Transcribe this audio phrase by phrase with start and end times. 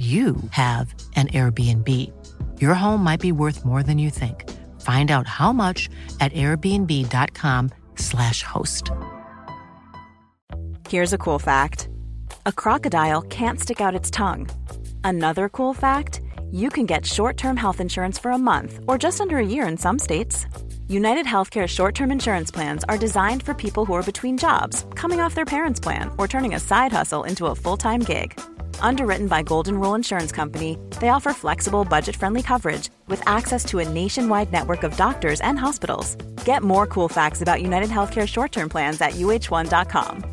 [0.00, 1.86] you have an Airbnb.
[2.58, 4.48] Your home might be worth more than you think.
[4.80, 8.90] Find out how much at airbnb.com/slash host.
[10.88, 11.90] Here's a cool fact
[12.46, 14.48] a crocodile can't stick out its tongue.
[15.04, 19.20] Another cool fact you can get short term health insurance for a month or just
[19.20, 20.46] under a year in some states.
[20.88, 25.20] United Healthcare short term insurance plans are designed for people who are between jobs, coming
[25.20, 28.40] off their parents' plan, or turning a side hustle into a full time gig.
[28.82, 33.78] Underwritten by Golden Rule Insurance Company, they offer flexible, budget friendly coverage with access to
[33.78, 36.16] a nationwide network of doctors and hospitals.
[36.44, 40.24] Get more cool facts about United Healthcare short term plans at uh1.com.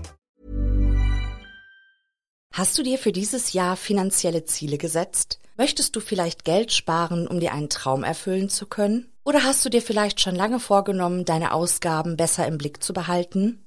[2.53, 5.39] Hast du dir für dieses Jahr finanzielle Ziele gesetzt?
[5.57, 9.11] Möchtest du vielleicht Geld sparen, um dir einen Traum erfüllen zu können?
[9.23, 13.66] Oder hast du dir vielleicht schon lange vorgenommen, deine Ausgaben besser im Blick zu behalten?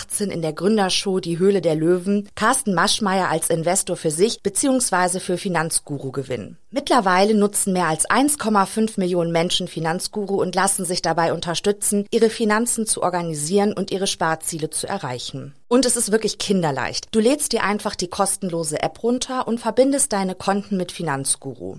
[0.00, 5.20] 2018 in der Gründershow Die Höhle der Löwen Carsten Maschmeyer als Investor für sich bzw.
[5.20, 6.56] für Finanzguru gewinnen.
[6.70, 12.86] Mittlerweile nutzen mehr als 1,5 Millionen Menschen Finanzguru und lassen sich dabei unterstützen, ihre Finanzen
[12.86, 15.54] zu organisieren und ihre Sparziele zu erreichen.
[15.68, 17.08] Und es ist wirklich kinderleicht.
[17.12, 21.78] Du lädst dir einfach die kostenlose App runter und verbindest deine Konten mit Finanzguru.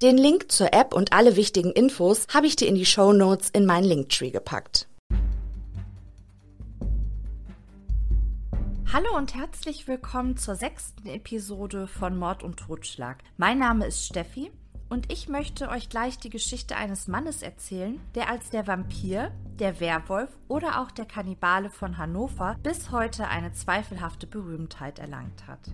[0.00, 3.50] Den Link zur App und alle wichtigen Infos habe ich dir in die Show Notes
[3.50, 4.86] in meinen Linktree gepackt.
[8.92, 13.24] Hallo und herzlich willkommen zur sechsten Episode von Mord und Totschlag.
[13.38, 14.52] Mein Name ist Steffi
[14.88, 19.80] und ich möchte euch gleich die Geschichte eines Mannes erzählen, der als der Vampir, der
[19.80, 25.72] Werwolf oder auch der Kannibale von Hannover bis heute eine zweifelhafte Berühmtheit erlangt hat.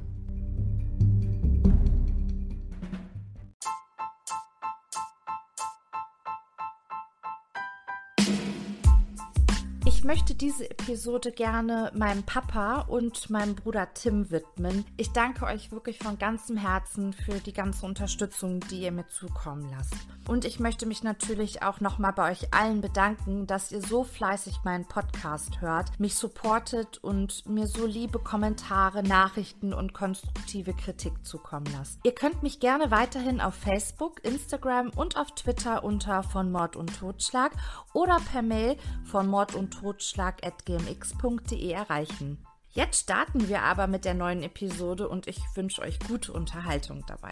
[10.05, 14.85] Ich möchte diese Episode gerne meinem Papa und meinem Bruder Tim widmen.
[14.99, 19.67] Ich danke euch wirklich von ganzem Herzen für die ganze Unterstützung, die ihr mir zukommen
[19.71, 19.95] lasst.
[20.29, 24.59] Und ich möchte mich natürlich auch nochmal bei euch allen bedanken, dass ihr so fleißig
[24.63, 31.67] meinen Podcast hört, mich supportet und mir so liebe Kommentare, Nachrichten und konstruktive Kritik zukommen
[31.73, 31.99] lasst.
[32.05, 36.95] Ihr könnt mich gerne weiterhin auf Facebook, Instagram und auf Twitter unter von Mord und
[36.95, 37.53] Totschlag
[37.95, 42.39] oder per Mail von Mord und Totschlag totschlag.gmx.de erreichen.
[42.71, 47.31] Jetzt starten wir aber mit der neuen Episode und ich wünsche euch gute Unterhaltung dabei.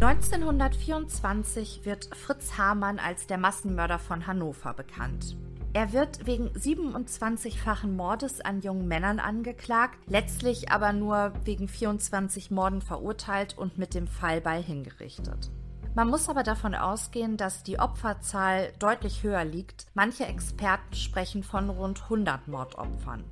[0.00, 5.36] (1924) wird Fritz Hamann als der Massenmörder von Hannover bekannt.
[5.76, 12.80] Er wird wegen 27-fachen Mordes an jungen Männern angeklagt, letztlich aber nur wegen 24 Morden
[12.80, 15.50] verurteilt und mit dem Fallbeil hingerichtet.
[15.94, 19.88] Man muss aber davon ausgehen, dass die Opferzahl deutlich höher liegt.
[19.92, 23.24] Manche Experten sprechen von rund 100 Mordopfern.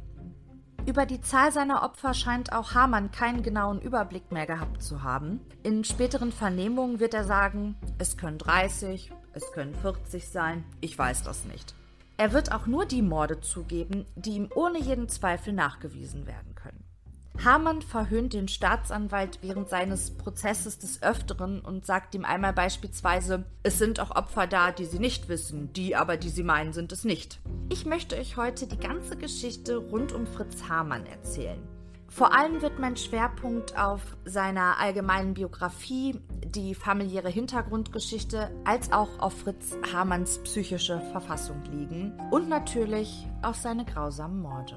[0.85, 5.41] Über die Zahl seiner Opfer scheint auch Hamann keinen genauen Überblick mehr gehabt zu haben.
[5.63, 11.23] In späteren Vernehmungen wird er sagen, es können 30, es können 40 sein, ich weiß
[11.23, 11.75] das nicht.
[12.17, 16.85] Er wird auch nur die Morde zugeben, die ihm ohne jeden Zweifel nachgewiesen werden können.
[17.43, 23.79] Hamann verhöhnt den Staatsanwalt während seines Prozesses des Öfteren und sagt ihm einmal beispielsweise, es
[23.79, 27.05] sind auch Opfer da, die sie nicht wissen, die aber, die sie meinen, sind es
[27.05, 27.41] nicht.
[27.71, 31.74] Ich möchte euch heute die ganze Geschichte rund um Fritz Hamann erzählen.
[32.15, 39.41] Vor allem wird mein Schwerpunkt auf seiner allgemeinen Biografie, die familiäre Hintergrundgeschichte, als auch auf
[39.41, 44.77] Fritz Hamanns psychische Verfassung liegen und natürlich auf seine grausamen Morde.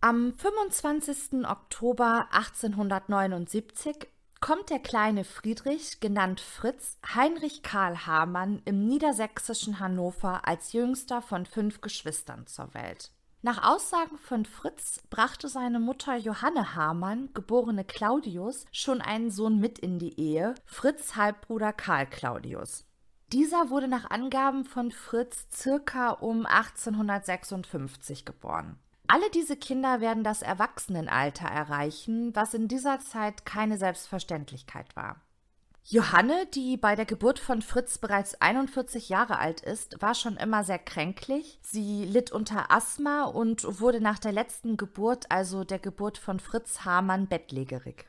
[0.00, 1.44] Am 25.
[1.48, 4.06] Oktober 1879
[4.40, 11.46] kommt der kleine Friedrich, genannt Fritz, Heinrich Karl Hamann im niedersächsischen Hannover als jüngster von
[11.46, 13.10] fünf Geschwistern zur Welt.
[13.42, 19.78] Nach Aussagen von Fritz brachte seine Mutter Johanne Hamann, geborene Claudius, schon einen Sohn mit
[19.78, 22.84] in die Ehe, Fritz Halbbruder Karl Claudius.
[23.32, 28.78] Dieser wurde nach Angaben von Fritz circa um 1856 geboren.
[29.08, 35.20] Alle diese Kinder werden das Erwachsenenalter erreichen, was in dieser Zeit keine Selbstverständlichkeit war.
[35.88, 40.64] Johanne, die bei der Geburt von Fritz bereits 41 Jahre alt ist, war schon immer
[40.64, 41.60] sehr kränklich.
[41.62, 46.84] Sie litt unter Asthma und wurde nach der letzten Geburt, also der Geburt von Fritz
[46.84, 48.06] Hamann, bettlägerig.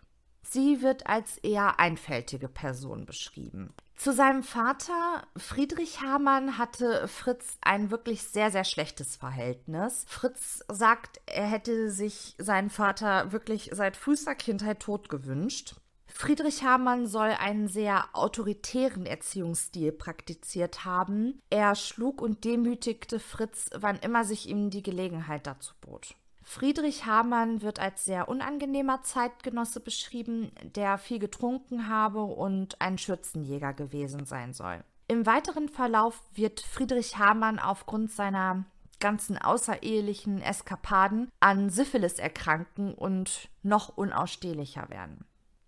[0.50, 3.74] Sie wird als eher einfältige Person beschrieben.
[3.96, 10.06] Zu seinem Vater Friedrich Hamann hatte Fritz ein wirklich sehr, sehr schlechtes Verhältnis.
[10.08, 15.76] Fritz sagt, er hätte sich seinen Vater wirklich seit frühester Kindheit tot gewünscht.
[16.06, 21.42] Friedrich Hamann soll einen sehr autoritären Erziehungsstil praktiziert haben.
[21.50, 26.16] Er schlug und demütigte Fritz, wann immer sich ihm die Gelegenheit dazu bot.
[26.50, 33.74] Friedrich Hamann wird als sehr unangenehmer Zeitgenosse beschrieben, der viel getrunken habe und ein Schürzenjäger
[33.74, 34.82] gewesen sein soll.
[35.10, 38.64] Im weiteren Verlauf wird Friedrich Hamann aufgrund seiner
[39.02, 45.26] ganzen außerehelichen Eskapaden an Syphilis erkranken und noch unausstehlicher werden.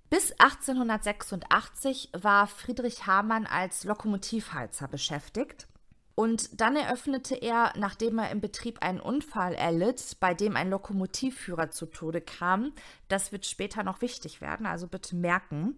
[0.09, 5.67] Bis 1886 war Friedrich Hamann als Lokomotivheizer beschäftigt.
[6.19, 11.71] Und dann eröffnete er, nachdem er im Betrieb einen Unfall erlitt, bei dem ein Lokomotivführer
[11.71, 12.73] zu Tode kam,
[13.07, 15.77] das wird später noch wichtig werden, also bitte merken,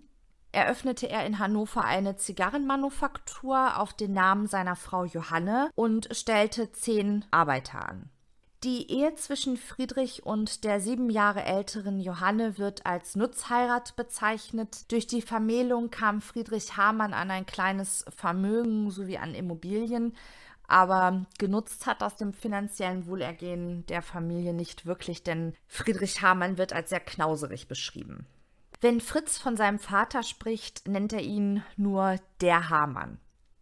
[0.52, 7.24] eröffnete er in Hannover eine Zigarrenmanufaktur auf den Namen seiner Frau Johanne und stellte zehn
[7.30, 8.10] Arbeiter an.
[8.64, 14.92] Die Ehe zwischen Friedrich und der sieben Jahre älteren Johanne wird als Nutzheirat bezeichnet.
[14.92, 20.16] Durch die Vermählung kam Friedrich Hamann an ein kleines Vermögen sowie an Immobilien,
[20.68, 26.72] aber genutzt hat aus dem finanziellen Wohlergehen der Familie nicht wirklich, denn Friedrich Hamann wird
[26.72, 28.28] als sehr knauserig beschrieben.
[28.80, 33.20] Wenn Fritz von seinem Vater spricht, nennt er ihn nur der Hamann.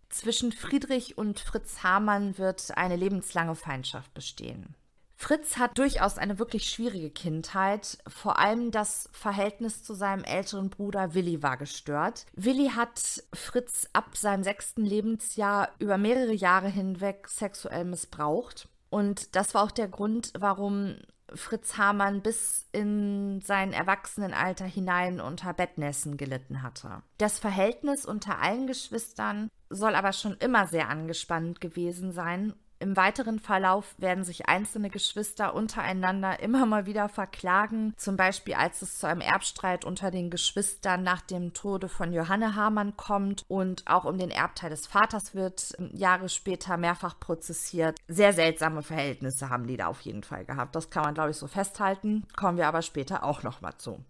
[0.10, 4.76] Zwischen Friedrich und Fritz Hamann wird eine lebenslange Feindschaft bestehen.
[5.22, 7.98] Fritz hat durchaus eine wirklich schwierige Kindheit.
[8.08, 12.26] Vor allem das Verhältnis zu seinem älteren Bruder Willi war gestört.
[12.38, 18.70] Willi hat Fritz ab seinem sechsten Lebensjahr über mehrere Jahre hinweg sexuell missbraucht.
[18.90, 20.96] Und das war auch der Grund, warum
[21.36, 27.04] Fritz Hamann bis in sein Erwachsenenalter hinein unter Bettnässen gelitten hatte.
[27.18, 33.40] Das Verhältnis unter allen Geschwistern soll aber schon immer sehr angespannt gewesen sein im weiteren
[33.40, 39.08] Verlauf werden sich einzelne Geschwister untereinander immer mal wieder verklagen, zum Beispiel als es zu
[39.08, 44.18] einem Erbstreit unter den Geschwistern nach dem Tode von Johanne Hamann kommt und auch um
[44.18, 47.98] den Erbteil des Vaters wird Jahre später mehrfach prozessiert.
[48.08, 50.76] Sehr seltsame Verhältnisse haben die da auf jeden Fall gehabt.
[50.76, 52.26] Das kann man, glaube ich, so festhalten.
[52.36, 54.04] Kommen wir aber später auch noch mal zu.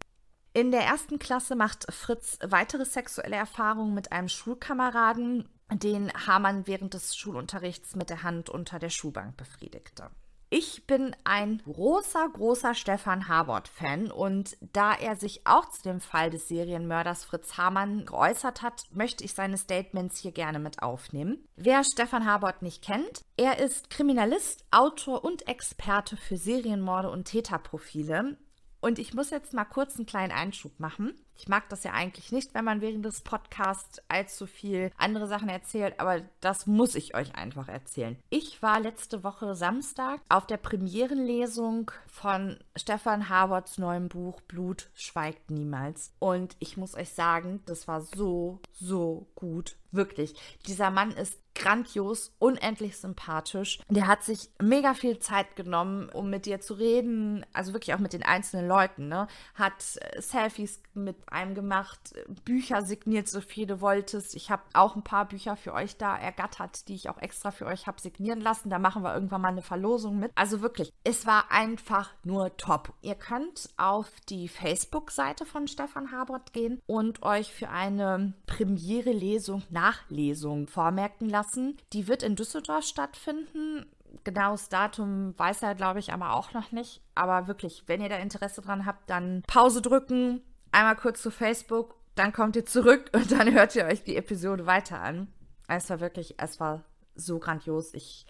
[0.53, 6.93] In der ersten Klasse macht Fritz weitere sexuelle Erfahrungen mit einem Schulkameraden, den Hamann während
[6.93, 10.09] des Schulunterrichts mit der Hand unter der Schulbank befriedigte.
[10.51, 16.31] Ich bin ein großer, großer Stefan Habort-Fan und da er sich auch zu dem Fall
[16.31, 21.47] des Serienmörders Fritz Hamann geäußert hat, möchte ich seine Statements hier gerne mit aufnehmen.
[21.55, 28.35] Wer Stefan Habort nicht kennt, er ist Kriminalist, Autor und Experte für Serienmorde und Täterprofile.
[28.81, 31.13] Und ich muss jetzt mal kurz einen kleinen Einschub machen.
[31.39, 35.47] Ich mag das ja eigentlich nicht, wenn man während des Podcasts allzu viel andere Sachen
[35.47, 38.17] erzählt, aber das muss ich euch einfach erzählen.
[38.29, 45.49] Ich war letzte Woche Samstag auf der Premierenlesung von Stefan Haberts neuem Buch Blut schweigt
[45.49, 46.13] niemals.
[46.19, 49.77] Und ich muss euch sagen, das war so, so gut.
[49.91, 50.35] Wirklich.
[50.67, 53.79] Dieser Mann ist grandios, unendlich sympathisch.
[53.89, 57.99] Der hat sich mega viel Zeit genommen, um mit dir zu reden, also wirklich auch
[57.99, 59.27] mit den einzelnen Leuten, ne?
[59.55, 62.13] Hat äh, Selfies mit einem gemacht,
[62.45, 64.35] Bücher signiert, so viel du wolltest.
[64.35, 67.65] Ich habe auch ein paar Bücher für euch da ergattert, die ich auch extra für
[67.65, 68.69] euch habe signieren lassen.
[68.69, 70.31] Da machen wir irgendwann mal eine Verlosung mit.
[70.35, 72.93] Also wirklich, es war einfach nur top.
[73.01, 80.67] Ihr könnt auf die Facebook-Seite von Stefan Habert gehen und euch für eine Premiere-Lesung, Nachlesung
[80.67, 81.77] vormerken lassen.
[81.93, 83.85] Die wird in Düsseldorf stattfinden
[84.23, 87.01] genaues Datum weiß er, glaube ich, aber auch noch nicht.
[87.15, 91.95] Aber wirklich, wenn ihr da Interesse dran habt, dann Pause drücken, einmal kurz zu Facebook,
[92.15, 95.27] dann kommt ihr zurück und dann hört ihr euch die Episode weiter an.
[95.67, 96.83] Es war wirklich, es war
[97.15, 97.93] so grandios.
[97.93, 98.25] Ich,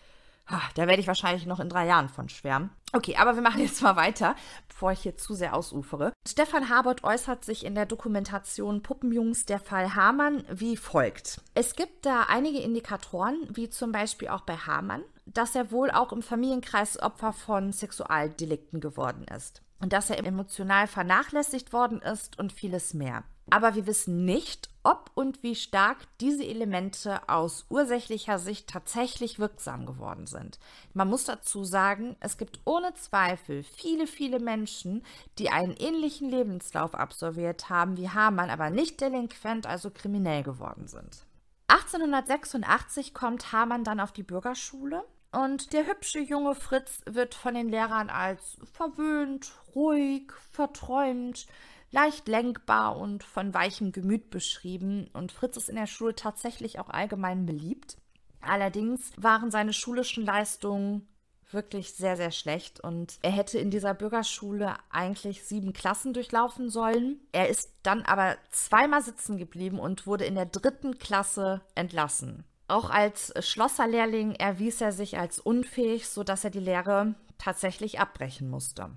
[0.75, 2.69] da werde ich wahrscheinlich noch in drei Jahren von schwärmen.
[2.91, 4.35] Okay, aber wir machen jetzt mal weiter,
[4.67, 6.13] bevor ich hier zu sehr ausufere.
[6.27, 11.41] Stefan Habert äußert sich in der Dokumentation Puppenjungs der Fall Hamann wie folgt.
[11.53, 16.11] Es gibt da einige Indikatoren, wie zum Beispiel auch bei Hamann, dass er wohl auch
[16.11, 22.53] im Familienkreis Opfer von Sexualdelikten geworden ist und dass er emotional vernachlässigt worden ist und
[22.53, 23.23] vieles mehr.
[23.51, 29.85] Aber wir wissen nicht, ob und wie stark diese Elemente aus ursächlicher Sicht tatsächlich wirksam
[29.85, 30.59] geworden sind.
[30.93, 35.03] Man muss dazu sagen, es gibt ohne Zweifel viele, viele Menschen,
[35.37, 41.25] die einen ähnlichen Lebenslauf absolviert haben wie Hamann, aber nicht delinquent, also kriminell geworden sind.
[41.67, 47.69] 1886 kommt Hamann dann auf die Bürgerschule und der hübsche junge Fritz wird von den
[47.69, 51.45] Lehrern als verwöhnt, ruhig, verträumt,
[51.91, 55.07] leicht lenkbar und von weichem Gemüt beschrieben.
[55.13, 57.97] Und Fritz ist in der Schule tatsächlich auch allgemein beliebt.
[58.41, 61.07] Allerdings waren seine schulischen Leistungen
[61.51, 67.19] wirklich sehr, sehr schlecht und er hätte in dieser Bürgerschule eigentlich sieben Klassen durchlaufen sollen.
[67.31, 72.43] Er ist dann aber zweimal sitzen geblieben und wurde in der dritten Klasse entlassen.
[72.69, 78.91] Auch als Schlosserlehrling erwies er sich als unfähig, sodass er die Lehre tatsächlich abbrechen musste.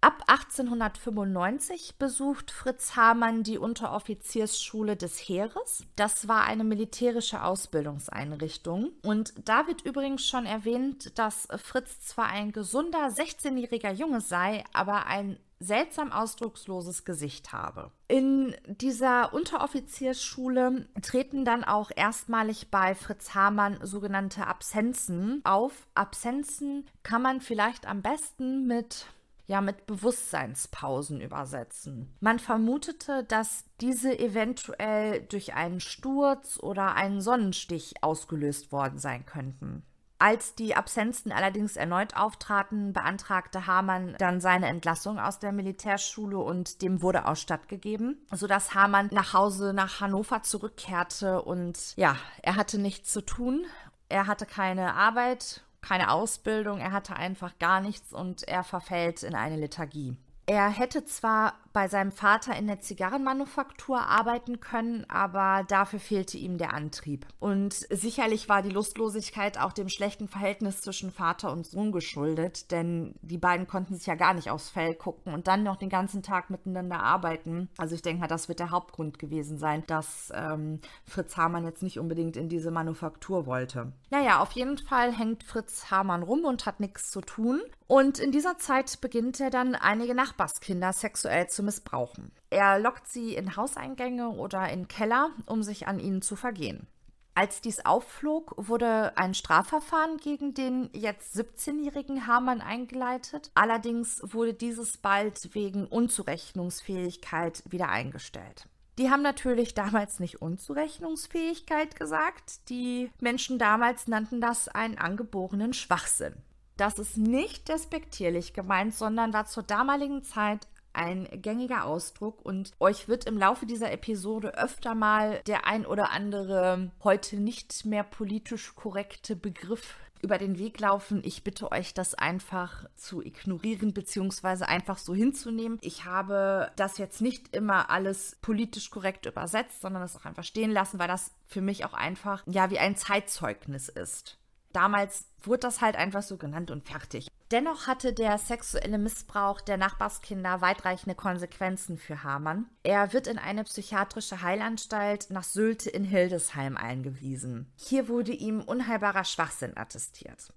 [0.00, 5.84] Ab 1895 besucht Fritz Hamann die Unteroffiziersschule des Heeres.
[5.96, 8.92] Das war eine militärische Ausbildungseinrichtung.
[9.02, 15.06] Und da wird übrigens schon erwähnt, dass Fritz zwar ein gesunder 16-jähriger Junge sei, aber
[15.06, 17.90] ein seltsam ausdrucksloses Gesicht habe.
[18.06, 25.88] In dieser Unteroffiziersschule treten dann auch erstmalig bei Fritz Hamann sogenannte Absenzen auf.
[25.94, 29.06] Absenzen kann man vielleicht am besten mit
[29.48, 32.14] ja mit Bewusstseinspausen übersetzen.
[32.20, 39.82] Man vermutete, dass diese eventuell durch einen Sturz oder einen Sonnenstich ausgelöst worden sein könnten.
[40.20, 46.82] Als die Absenzen allerdings erneut auftraten, beantragte Hamann dann seine Entlassung aus der Militärschule und
[46.82, 52.78] dem wurde auch stattgegeben, sodass Hamann nach Hause nach Hannover zurückkehrte und ja, er hatte
[52.78, 53.64] nichts zu tun.
[54.08, 59.34] Er hatte keine Arbeit, keine Ausbildung, er hatte einfach gar nichts und er verfällt in
[59.36, 60.16] eine Lethargie.
[60.46, 66.58] Er hätte zwar bei seinem Vater in der Zigarrenmanufaktur arbeiten können, aber dafür fehlte ihm
[66.58, 67.24] der Antrieb.
[67.38, 73.14] Und sicherlich war die Lustlosigkeit auch dem schlechten Verhältnis zwischen Vater und Sohn geschuldet, denn
[73.22, 76.24] die beiden konnten sich ja gar nicht aufs Fell gucken und dann noch den ganzen
[76.24, 77.68] Tag miteinander arbeiten.
[77.78, 81.84] Also ich denke mal, das wird der Hauptgrund gewesen sein, dass ähm, Fritz Hamann jetzt
[81.84, 83.92] nicht unbedingt in diese Manufaktur wollte.
[84.10, 87.60] Naja, auf jeden Fall hängt Fritz Hamann rum und hat nichts zu tun.
[87.86, 92.32] Und in dieser Zeit beginnt er dann einige Nachbarskinder sexuell zu missbrauchen.
[92.48, 96.86] Er lockt sie in Hauseingänge oder in Keller, um sich an ihnen zu vergehen.
[97.34, 103.50] Als dies aufflog, wurde ein Strafverfahren gegen den jetzt 17-jährigen Hamann eingeleitet.
[103.54, 108.66] Allerdings wurde dieses bald wegen Unzurechnungsfähigkeit wieder eingestellt.
[108.96, 112.68] Die haben natürlich damals nicht Unzurechnungsfähigkeit gesagt.
[112.70, 116.34] Die Menschen damals nannten das einen angeborenen Schwachsinn.
[116.78, 120.66] Das ist nicht despektierlich gemeint, sondern war zur damaligen Zeit
[120.98, 126.10] ein gängiger Ausdruck und euch wird im Laufe dieser Episode öfter mal der ein oder
[126.10, 131.22] andere heute nicht mehr politisch korrekte Begriff über den Weg laufen.
[131.24, 134.64] Ich bitte euch, das einfach zu ignorieren bzw.
[134.64, 135.78] einfach so hinzunehmen.
[135.80, 140.72] Ich habe das jetzt nicht immer alles politisch korrekt übersetzt, sondern das auch einfach stehen
[140.72, 144.38] lassen, weil das für mich auch einfach ja wie ein Zeitzeugnis ist.
[144.72, 147.28] Damals wurde das halt einfach so genannt und fertig.
[147.50, 152.66] Dennoch hatte der sexuelle Missbrauch der Nachbarskinder weitreichende Konsequenzen für Hamann.
[152.82, 157.72] Er wird in eine psychiatrische Heilanstalt nach Sylte in Hildesheim eingewiesen.
[157.76, 160.52] Hier wurde ihm unheilbarer Schwachsinn attestiert.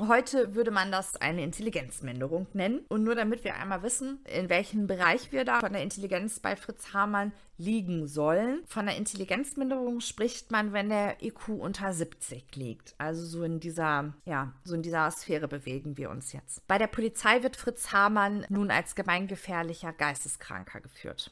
[0.00, 2.84] Heute würde man das eine Intelligenzminderung nennen.
[2.88, 6.56] Und nur damit wir einmal wissen, in welchem Bereich wir da von der Intelligenz bei
[6.56, 8.64] Fritz Hamann liegen sollen.
[8.66, 12.96] Von der Intelligenzminderung spricht man, wenn der IQ unter 70 liegt.
[12.98, 16.66] Also so in dieser, ja, so in dieser Sphäre bewegen wir uns jetzt.
[16.66, 21.30] Bei der Polizei wird Fritz Hamann nun als gemeingefährlicher Geisteskranker geführt.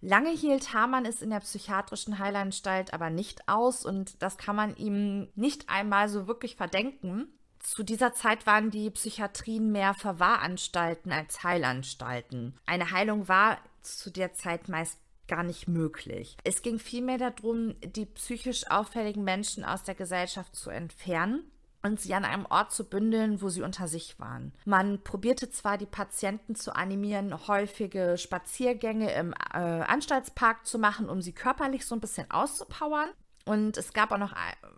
[0.00, 4.74] Lange hielt Hamann es in der psychiatrischen Heilanstalt aber nicht aus und das kann man
[4.76, 7.28] ihm nicht einmal so wirklich verdenken,
[7.60, 12.56] zu dieser Zeit waren die Psychiatrien mehr Verwahranstalten als Heilanstalten.
[12.66, 14.98] Eine Heilung war zu der Zeit meist
[15.28, 16.36] gar nicht möglich.
[16.42, 21.44] Es ging vielmehr darum, die psychisch auffälligen Menschen aus der Gesellschaft zu entfernen
[21.82, 24.52] und sie an einem Ort zu bündeln, wo sie unter sich waren.
[24.64, 31.22] Man probierte zwar die Patienten zu animieren, häufige Spaziergänge im äh, Anstaltspark zu machen, um
[31.22, 33.10] sie körperlich so ein bisschen auszupowern.
[33.46, 34.34] Und es gab auch noch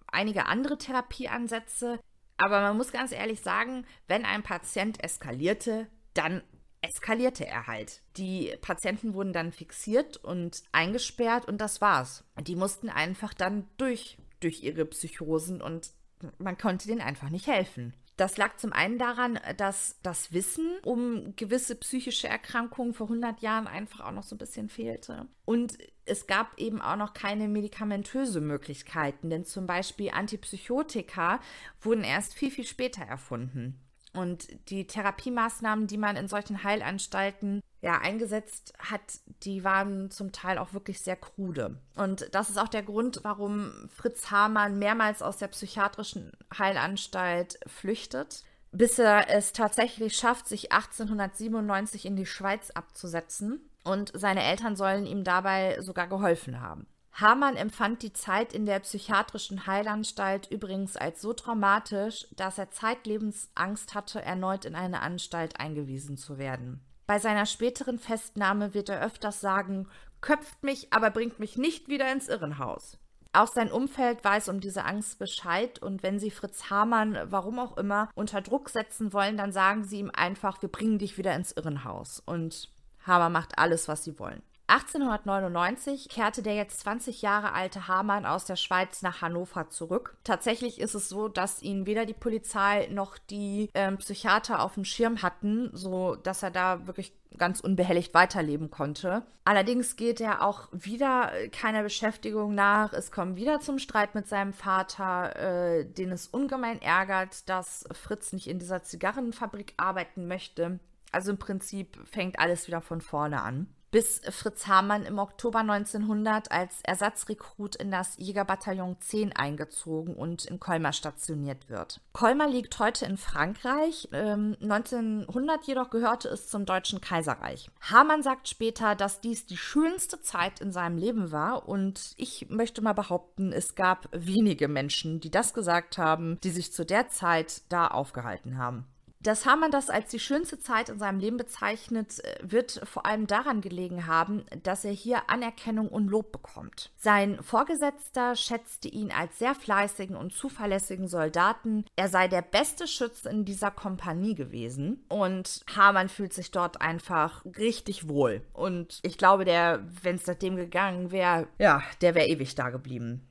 [0.06, 1.98] einige andere Therapieansätze,
[2.42, 6.42] aber man muss ganz ehrlich sagen, wenn ein Patient eskalierte, dann
[6.82, 8.02] eskalierte er halt.
[8.16, 12.24] Die Patienten wurden dann fixiert und eingesperrt und das war's.
[12.40, 15.90] Die mussten einfach dann durch, durch ihre Psychosen und
[16.38, 17.94] man konnte denen einfach nicht helfen.
[18.16, 23.66] Das lag zum einen daran, dass das Wissen um gewisse psychische Erkrankungen vor 100 Jahren
[23.66, 25.26] einfach auch noch so ein bisschen fehlte.
[25.44, 31.40] Und es gab eben auch noch keine medikamentöse Möglichkeiten, denn zum Beispiel Antipsychotika
[31.80, 33.78] wurden erst viel, viel später erfunden.
[34.14, 40.58] Und die Therapiemaßnahmen, die man in solchen Heilanstalten ja eingesetzt hat, die waren zum Teil
[40.58, 41.78] auch wirklich sehr krude.
[41.96, 48.44] Und das ist auch der Grund, warum Fritz Hamann mehrmals aus der psychiatrischen Heilanstalt flüchtet,
[48.70, 53.60] bis er es tatsächlich schafft, sich 1897 in die Schweiz abzusetzen.
[53.84, 56.86] Und seine Eltern sollen ihm dabei sogar geholfen haben.
[57.14, 63.50] Hamann empfand die Zeit in der psychiatrischen Heilanstalt übrigens als so traumatisch, dass er zeitlebens
[63.54, 66.80] Angst hatte, erneut in eine Anstalt eingewiesen zu werden.
[67.06, 69.88] Bei seiner späteren Festnahme wird er öfters sagen,
[70.22, 72.96] köpft mich, aber bringt mich nicht wieder ins Irrenhaus.
[73.34, 77.76] Auch sein Umfeld weiß um diese Angst Bescheid und wenn sie Fritz Hamann, warum auch
[77.76, 81.52] immer, unter Druck setzen wollen, dann sagen sie ihm einfach, wir bringen dich wieder ins
[81.52, 82.22] Irrenhaus.
[82.24, 82.70] Und
[83.06, 84.42] Hamann macht alles, was sie wollen.
[84.72, 90.16] 1899 kehrte der jetzt 20 Jahre alte Hamann aus der Schweiz nach Hannover zurück.
[90.24, 94.86] Tatsächlich ist es so, dass ihn weder die Polizei noch die ähm, Psychiater auf dem
[94.86, 99.22] Schirm hatten, so dass er da wirklich ganz unbehelligt weiterleben konnte.
[99.44, 102.92] Allerdings geht er auch wieder keiner Beschäftigung nach.
[102.92, 108.32] Es kommt wieder zum Streit mit seinem Vater, äh, den es ungemein ärgert, dass Fritz
[108.32, 110.78] nicht in dieser Zigarrenfabrik arbeiten möchte.
[111.12, 116.50] Also im Prinzip fängt alles wieder von vorne an bis Fritz Hamann im Oktober 1900
[116.50, 122.00] als Ersatzrekrut in das Jägerbataillon 10 eingezogen und in Colmar stationiert wird.
[122.14, 124.08] Colmar liegt heute in Frankreich.
[124.12, 127.70] Ähm, 1900 jedoch gehörte es zum Deutschen Kaiserreich.
[127.82, 132.80] Hamann sagt später, dass dies die schönste Zeit in seinem Leben war und ich möchte
[132.80, 137.60] mal behaupten, es gab wenige Menschen, die das gesagt haben, die sich zu der Zeit
[137.68, 138.86] da aufgehalten haben.
[139.22, 143.26] Dass Hamann das als die schönste Zeit in seinem Leben bezeichnet, äh, wird vor allem
[143.26, 146.90] daran gelegen haben, dass er hier Anerkennung und Lob bekommt.
[146.96, 151.84] Sein Vorgesetzter schätzte ihn als sehr fleißigen und zuverlässigen Soldaten.
[151.94, 157.44] Er sei der beste Schütze in dieser Kompanie gewesen und Hamann fühlt sich dort einfach
[157.56, 158.42] richtig wohl.
[158.52, 163.28] Und ich glaube, der, wenn es seitdem gegangen wäre, ja, der wäre ewig da geblieben.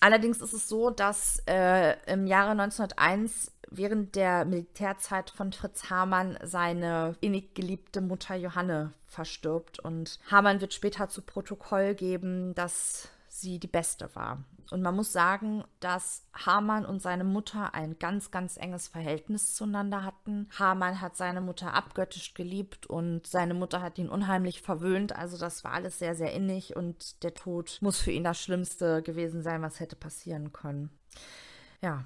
[0.00, 6.38] Allerdings ist es so, dass äh, im Jahre 1901 während der Militärzeit von Fritz Hamann
[6.42, 9.78] seine innig geliebte Mutter Johanne verstirbt.
[9.78, 13.08] Und Hamann wird später zu Protokoll geben, dass
[13.40, 14.44] sie die beste war.
[14.70, 20.04] Und man muss sagen, dass Hamann und seine Mutter ein ganz, ganz enges Verhältnis zueinander
[20.04, 20.48] hatten.
[20.56, 25.14] Hamann hat seine Mutter abgöttisch geliebt und seine Mutter hat ihn unheimlich verwöhnt.
[25.16, 29.02] Also das war alles sehr, sehr innig und der Tod muss für ihn das Schlimmste
[29.02, 30.90] gewesen sein, was hätte passieren können.
[31.82, 32.04] Ja,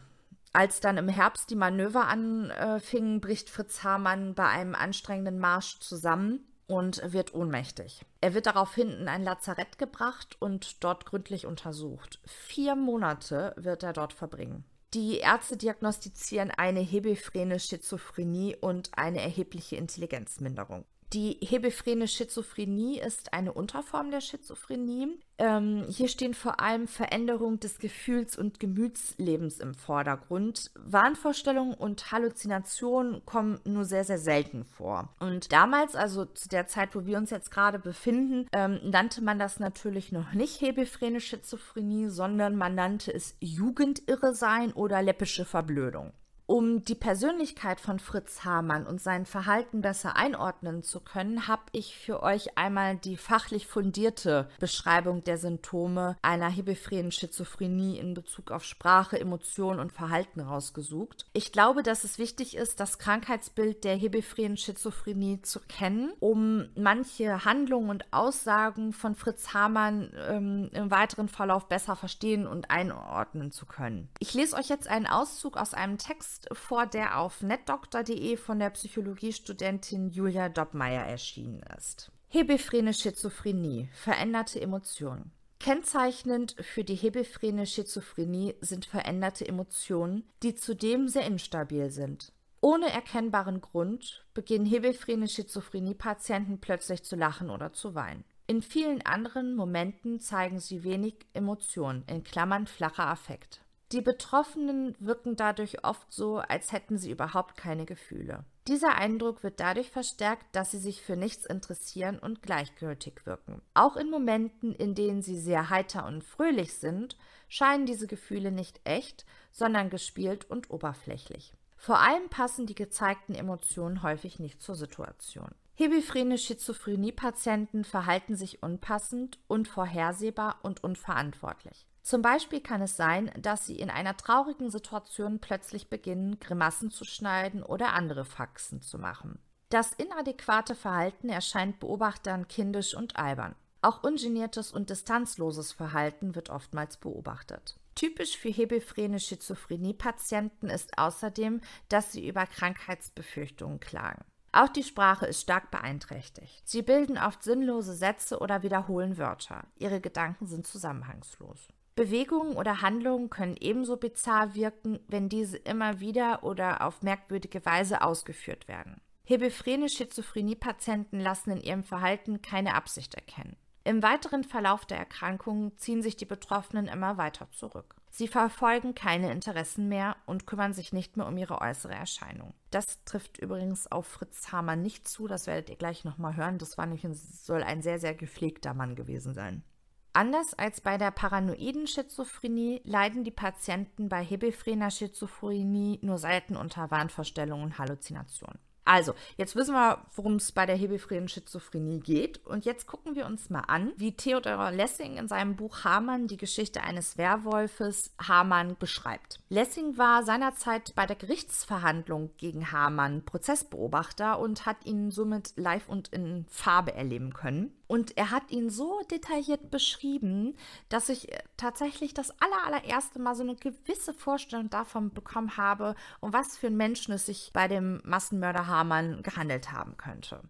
[0.54, 6.40] als dann im Herbst die Manöver anfingen, bricht Fritz Hamann bei einem anstrengenden Marsch zusammen
[6.66, 8.04] und wird ohnmächtig.
[8.20, 12.20] Er wird daraufhin in ein Lazarett gebracht und dort gründlich untersucht.
[12.24, 14.64] Vier Monate wird er dort verbringen.
[14.94, 20.84] Die Ärzte diagnostizieren eine hebephrene Schizophrenie und eine erhebliche Intelligenzminderung.
[21.12, 25.18] Die hebephrene Schizophrenie ist eine Unterform der Schizophrenie.
[25.38, 30.70] Ähm, hier stehen vor allem Veränderungen des Gefühls- und Gemütslebens im Vordergrund.
[30.76, 35.14] Wahnvorstellungen und Halluzinationen kommen nur sehr, sehr selten vor.
[35.20, 39.38] Und damals, also zu der Zeit, wo wir uns jetzt gerade befinden, ähm, nannte man
[39.38, 46.12] das natürlich noch nicht hebephrene Schizophrenie, sondern man nannte es Jugendirre-Sein oder läppische Verblödung.
[46.46, 51.96] Um die Persönlichkeit von Fritz Hamann und sein Verhalten besser einordnen zu können, habe ich
[51.96, 58.64] für euch einmal die fachlich fundierte Beschreibung der Symptome einer hebephrenen Schizophrenie in Bezug auf
[58.64, 61.24] Sprache, Emotion und Verhalten rausgesucht.
[61.32, 67.46] Ich glaube, dass es wichtig ist, das Krankheitsbild der hebephrenen Schizophrenie zu kennen, um manche
[67.46, 73.64] Handlungen und Aussagen von Fritz Hamann ähm, im weiteren Verlauf besser verstehen und einordnen zu
[73.64, 74.10] können.
[74.18, 78.58] Ich lese euch jetzt einen Auszug aus einem Text Text vor, der auf netdoktor.de von
[78.58, 82.10] der Psychologiestudentin Julia Doppmeier erschienen ist.
[82.28, 85.30] Hebephrene Schizophrenie, veränderte Emotionen.
[85.60, 92.32] Kennzeichnend für die hebephrene Schizophrenie sind veränderte Emotionen, die zudem sehr instabil sind.
[92.60, 98.24] Ohne erkennbaren Grund beginnen hebephrene Schizophrenie-Patienten plötzlich zu lachen oder zu weinen.
[98.46, 103.63] In vielen anderen Momenten zeigen sie wenig Emotionen, in Klammern flacher Affekt.
[103.94, 108.44] Die Betroffenen wirken dadurch oft so, als hätten sie überhaupt keine Gefühle.
[108.66, 113.62] Dieser Eindruck wird dadurch verstärkt, dass sie sich für nichts interessieren und gleichgültig wirken.
[113.72, 117.16] Auch in Momenten, in denen sie sehr heiter und fröhlich sind,
[117.48, 121.54] scheinen diese Gefühle nicht echt, sondern gespielt und oberflächlich.
[121.76, 125.54] Vor allem passen die gezeigten Emotionen häufig nicht zur Situation.
[125.76, 131.86] Hebephrene Schizophrenie-Patienten verhalten sich unpassend, unvorhersehbar und unverantwortlich.
[132.04, 137.06] Zum Beispiel kann es sein, dass sie in einer traurigen Situation plötzlich beginnen, Grimassen zu
[137.06, 139.38] schneiden oder andere Faxen zu machen.
[139.70, 143.54] Das inadäquate Verhalten erscheint Beobachtern kindisch und albern.
[143.80, 147.80] Auch ungeniertes und distanzloses Verhalten wird oftmals beobachtet.
[147.94, 154.24] Typisch für hebephrene Schizophrenie-Patienten ist außerdem, dass sie über Krankheitsbefürchtungen klagen.
[154.52, 156.68] Auch die Sprache ist stark beeinträchtigt.
[156.68, 159.66] Sie bilden oft sinnlose Sätze oder wiederholen Wörter.
[159.76, 161.68] Ihre Gedanken sind zusammenhangslos.
[161.96, 168.02] Bewegungen oder Handlungen können ebenso bizarr wirken, wenn diese immer wieder oder auf merkwürdige Weise
[168.02, 169.00] ausgeführt werden.
[169.24, 173.56] Hebephrene Schizophrenie-Patienten lassen in ihrem Verhalten keine Absicht erkennen.
[173.84, 177.96] Im weiteren Verlauf der Erkrankung ziehen sich die Betroffenen immer weiter zurück.
[178.10, 182.54] Sie verfolgen keine Interessen mehr und kümmern sich nicht mehr um ihre äußere Erscheinung.
[182.70, 186.58] Das trifft übrigens auf Fritz Hamann nicht zu, das werdet ihr gleich nochmal hören.
[186.58, 189.64] Das war nicht, soll ein sehr, sehr gepflegter Mann gewesen sein.
[190.14, 196.92] Anders als bei der paranoiden Schizophrenie leiden die Patienten bei hebephrener Schizophrenie nur selten unter
[196.92, 198.60] Wahnvorstellungen und Halluzinationen.
[198.84, 202.46] Also, jetzt wissen wir, worum es bei der hebephrenen Schizophrenie geht.
[202.46, 206.36] Und jetzt gucken wir uns mal an, wie Theodor Lessing in seinem Buch Hamann die
[206.36, 209.40] Geschichte eines Werwolfes Hamann beschreibt.
[209.48, 216.08] Lessing war seinerzeit bei der Gerichtsverhandlung gegen Hamann Prozessbeobachter und hat ihn somit live und
[216.08, 217.72] in Farbe erleben können.
[217.86, 220.56] Und er hat ihn so detailliert beschrieben,
[220.88, 225.94] dass ich äh, tatsächlich das aller, allererste Mal so eine gewisse Vorstellung davon bekommen habe,
[226.20, 230.40] um was für einen Menschen es sich bei dem Massenmörder Hamann gehandelt haben könnte.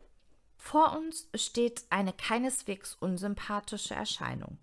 [0.57, 4.59] Vor uns steht eine keineswegs unsympathische Erscheinung.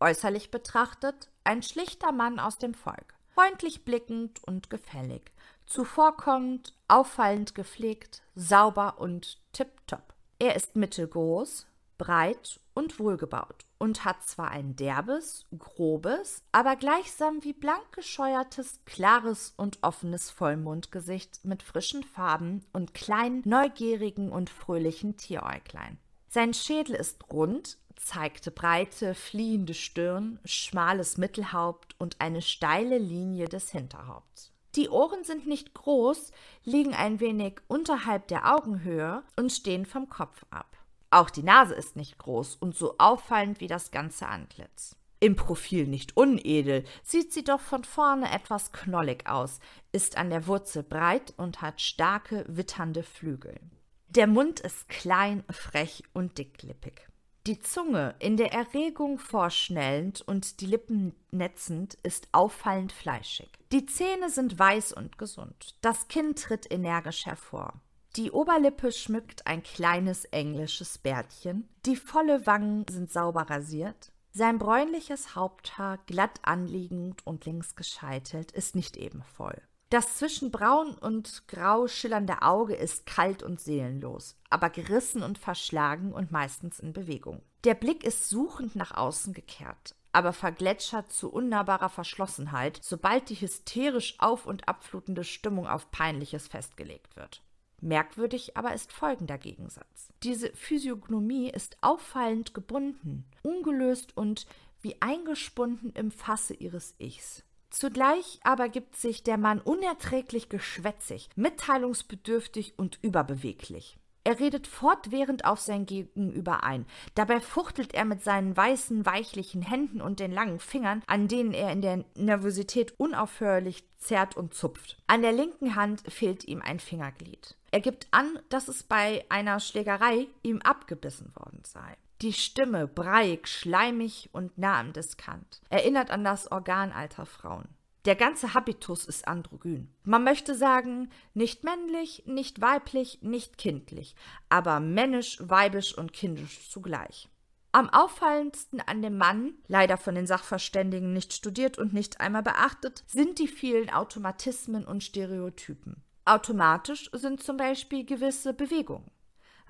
[0.00, 5.32] Äußerlich betrachtet ein schlichter Mann aus dem Volk, freundlich blickend und gefällig,
[5.66, 10.14] zuvorkommend, auffallend gepflegt, sauber und tipptopp.
[10.38, 11.66] Er ist mittelgroß,
[11.98, 19.54] breit und wohlgebaut und hat zwar ein derbes, grobes, aber gleichsam wie blank gescheuertes, klares
[19.56, 25.98] und offenes Vollmondgesicht mit frischen Farben und kleinen, neugierigen und fröhlichen Tieräuglein.
[26.28, 33.70] Sein Schädel ist rund, zeigte breite, fliehende Stirn, schmales Mittelhaupt und eine steile Linie des
[33.70, 34.52] Hinterhaupts.
[34.76, 36.32] Die Ohren sind nicht groß,
[36.64, 40.73] liegen ein wenig unterhalb der Augenhöhe und stehen vom Kopf ab.
[41.14, 44.96] Auch die Nase ist nicht groß und so auffallend wie das ganze Antlitz.
[45.20, 49.60] Im Profil nicht unedel, sieht sie doch von vorne etwas knollig aus,
[49.92, 53.60] ist an der Wurzel breit und hat starke, witternde Flügel.
[54.08, 57.06] Der Mund ist klein, frech und dicklippig.
[57.46, 63.50] Die Zunge, in der Erregung vorschnellend und die Lippen netzend, ist auffallend fleischig.
[63.70, 65.76] Die Zähne sind weiß und gesund.
[65.80, 67.80] Das Kinn tritt energisch hervor.
[68.16, 75.36] Die Oberlippe schmückt ein kleines englisches Bärtchen, die volle Wangen sind sauber rasiert, Sein bräunliches
[75.36, 79.60] Haupthaar, glatt anliegend und links gescheitelt, ist nicht eben voll.
[79.90, 86.12] Das zwischen braun und grau schillernde Auge ist kalt und seelenlos, aber gerissen und verschlagen
[86.12, 87.42] und meistens in Bewegung.
[87.62, 94.16] Der Blick ist suchend nach außen gekehrt, aber vergletschert zu unnahbarer Verschlossenheit, sobald die hysterisch
[94.18, 97.43] auf und abflutende Stimmung auf Peinliches festgelegt wird.
[97.84, 100.08] Merkwürdig aber ist folgender Gegensatz.
[100.22, 104.46] Diese Physiognomie ist auffallend gebunden, ungelöst und
[104.80, 107.44] wie eingespunden im Fasse ihres Ichs.
[107.68, 113.98] Zugleich aber gibt sich der Mann unerträglich geschwätzig, mitteilungsbedürftig und überbeweglich.
[114.26, 116.86] Er redet fortwährend auf sein Gegenüber ein.
[117.14, 121.70] Dabei fuchtelt er mit seinen weißen, weichlichen Händen und den langen Fingern, an denen er
[121.70, 124.96] in der Nervosität unaufhörlich zerrt und zupft.
[125.06, 127.56] An der linken Hand fehlt ihm ein Fingerglied.
[127.74, 131.96] Er gibt an, dass es bei einer Schlägerei ihm abgebissen worden sei.
[132.22, 137.66] Die Stimme, breiig, schleimig und nah am Diskant, erinnert an das Organ alter Frauen.
[138.04, 139.92] Der ganze Habitus ist androgyn.
[140.04, 144.14] Man möchte sagen, nicht männlich, nicht weiblich, nicht kindlich,
[144.48, 147.28] aber männisch, weibisch und kindisch zugleich.
[147.72, 153.02] Am auffallendsten an dem Mann, leider von den Sachverständigen nicht studiert und nicht einmal beachtet,
[153.08, 156.04] sind die vielen Automatismen und Stereotypen.
[156.26, 159.10] Automatisch sind zum Beispiel gewisse Bewegungen.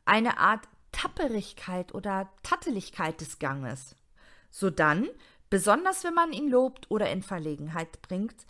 [0.04, 3.96] Eine Art Tapperigkeit oder Tatteligkeit des Ganges.
[4.50, 5.08] Sodann,
[5.50, 8.46] besonders wenn man ihn lobt oder in Verlegenheit bringt,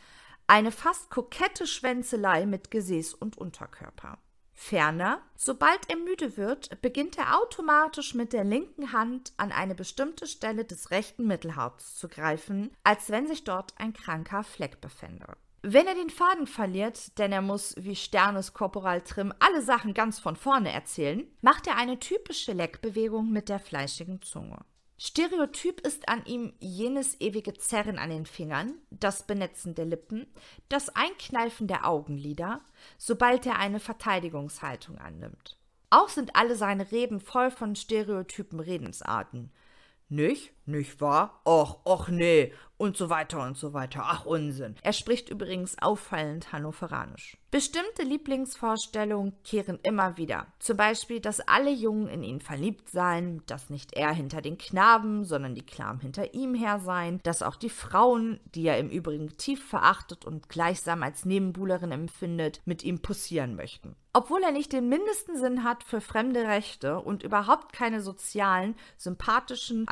[0.47, 4.19] eine fast kokette Schwänzelei mit Gesäß und Unterkörper.
[4.53, 10.27] Ferner, sobald er müde wird, beginnt er automatisch mit der linken Hand an eine bestimmte
[10.27, 15.37] Stelle des rechten Mittelhaupts zu greifen, als wenn sich dort ein kranker Fleck befände.
[15.67, 20.19] Wenn er den Faden verliert, denn er muss wie Sternes Korporal Trim alle Sachen ganz
[20.19, 24.59] von vorne erzählen, macht er eine typische Leckbewegung mit der fleischigen Zunge.
[24.99, 30.27] Stereotyp ist an ihm jenes ewige Zerren an den Fingern, das Benetzen der Lippen,
[30.69, 32.61] das Einkneifen der Augenlider,
[32.99, 35.57] sobald er eine Verteidigungshaltung annimmt.
[35.89, 39.51] Auch sind alle seine Reden voll von stereotypen Redensarten.
[40.11, 40.53] Nicht?
[40.67, 41.41] Nicht wahr?
[41.45, 42.53] Och, och nee.
[42.77, 44.03] Und so weiter und so weiter.
[44.05, 44.75] Ach, Unsinn.
[44.83, 47.37] Er spricht übrigens auffallend hannoveranisch.
[47.51, 50.49] Bestimmte Lieblingsvorstellungen kehren immer wieder.
[50.59, 55.25] Zum Beispiel, dass alle Jungen in ihn verliebt seien, dass nicht er hinter den Knaben,
[55.25, 59.37] sondern die Knaben hinter ihm her seien, dass auch die Frauen, die er im Übrigen
[59.37, 63.95] tief verachtet und gleichsam als Nebenbuhlerin empfindet, mit ihm pussieren möchten.
[64.17, 69.87] Obwohl er nicht den mindesten Sinn hat für fremde Rechte und überhaupt keine sozialen, sympathischen,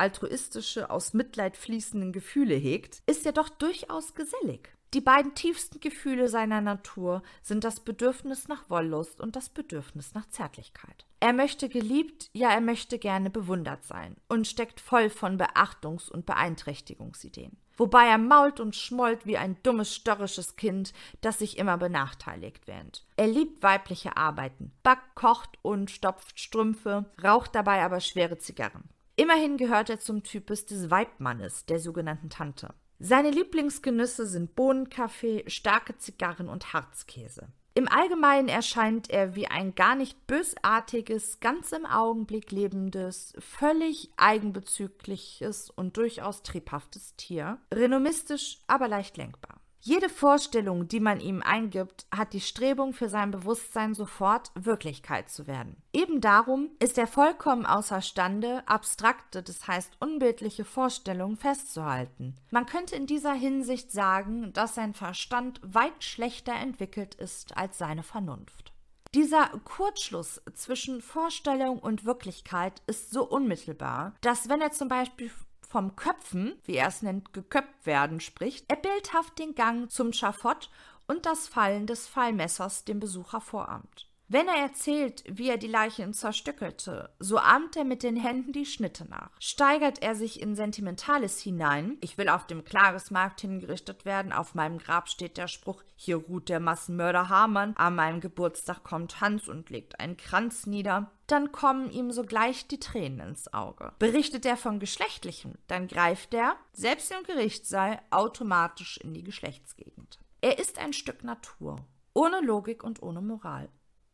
[0.63, 4.69] altruistische, aus Mitleid fließenden Gefühle hegt, ist er doch durchaus gesellig.
[4.93, 10.29] Die beiden tiefsten Gefühle seiner Natur sind das Bedürfnis nach Wollust und das Bedürfnis nach
[10.29, 11.05] Zärtlichkeit.
[11.19, 16.27] Er möchte geliebt, ja er möchte gerne bewundert sein und steckt voll von Beachtungs- und
[16.27, 22.67] Beeinträchtigungsideen wobei er mault und schmollt wie ein dummes, störrisches Kind, das sich immer benachteiligt
[22.67, 23.05] wähnt.
[23.17, 28.89] Er liebt weibliche Arbeiten, backt, kocht und stopft Strümpfe, raucht dabei aber schwere Zigarren.
[29.15, 32.73] Immerhin gehört er zum Typus des Weibmannes, der sogenannten Tante.
[32.99, 37.49] Seine Lieblingsgenüsse sind Bohnenkaffee, starke Zigarren und Harzkäse.
[37.75, 45.69] Im Allgemeinen erscheint er wie ein gar nicht bösartiges, ganz im Augenblick lebendes, völlig eigenbezügliches
[45.71, 49.62] und durchaus triebhaftes Tier, renommistisch, aber leicht lenkbar.
[49.85, 55.45] Jede Vorstellung, die man ihm eingibt, hat die Strebung für sein Bewusstsein sofort Wirklichkeit zu
[55.45, 55.75] werden.
[55.91, 62.37] Eben darum ist er vollkommen außerstande, abstrakte, das heißt unbildliche Vorstellungen festzuhalten.
[62.49, 68.03] Man könnte in dieser Hinsicht sagen, dass sein Verstand weit schlechter entwickelt ist als seine
[68.03, 68.71] Vernunft.
[69.13, 75.29] Dieser Kurzschluss zwischen Vorstellung und Wirklichkeit ist so unmittelbar, dass wenn er zum Beispiel
[75.73, 80.69] vom Köpfen, wie er es nennt, geköpft werden spricht, er bildhaft den Gang zum Schafott
[81.07, 84.07] und das Fallen des Fallmessers dem Besucher vorahmt.
[84.33, 88.65] Wenn er erzählt, wie er die Leichen zerstückelte, so ahmt er mit den Händen die
[88.65, 89.29] Schnitte nach.
[89.37, 94.79] Steigert er sich in Sentimentales hinein, ich will auf dem Klagesmarkt hingerichtet werden, auf meinem
[94.79, 99.69] Grab steht der Spruch, hier ruht der Massenmörder Hamann, an meinem Geburtstag kommt Hans und
[99.69, 103.91] legt einen Kranz nieder, dann kommen ihm sogleich die Tränen ins Auge.
[103.99, 110.17] Berichtet er von Geschlechtlichem, dann greift er, selbst im Gerichtssaal, automatisch in die Geschlechtsgegend.
[110.41, 111.75] Er ist ein Stück Natur,
[112.15, 113.69] ohne Logik und ohne Moral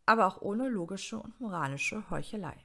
[0.09, 2.55] aber auch ohne logische und moralische Heuchelei.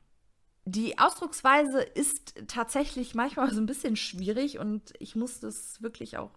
[0.64, 6.30] Die Ausdrucksweise ist tatsächlich manchmal so ein bisschen schwierig und ich muss das wirklich auch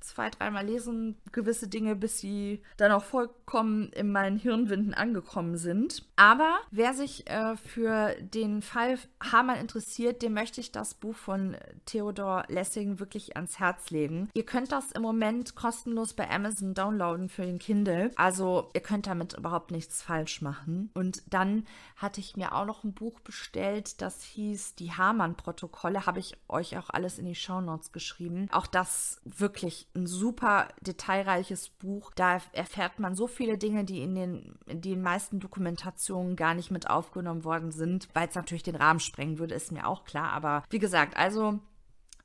[0.00, 6.04] zwei, dreimal lesen gewisse Dinge, bis sie dann auch vollkommen in meinen Hirnwinden angekommen sind.
[6.16, 11.56] Aber wer sich äh, für den Fall Hamann interessiert, dem möchte ich das Buch von
[11.86, 14.28] Theodor Lessing wirklich ans Herz legen.
[14.34, 18.10] Ihr könnt das im Moment kostenlos bei Amazon downloaden für den Kindle.
[18.16, 20.90] Also ihr könnt damit überhaupt nichts falsch machen.
[20.94, 26.06] Und dann hatte ich mir auch noch ein Buch bestellt, das hieß Die Hamann-Protokolle.
[26.06, 28.48] Habe ich euch auch alles in die Shownotes geschrieben.
[28.52, 32.12] Auch das wirklich ein super detailreiches Buch.
[32.14, 36.70] Da erfährt man so viele Dinge, die in den, in den meisten Dokumentationen gar nicht
[36.70, 40.32] mit aufgenommen worden sind, weil es natürlich den Rahmen sprengen würde, ist mir auch klar.
[40.32, 41.58] Aber wie gesagt, also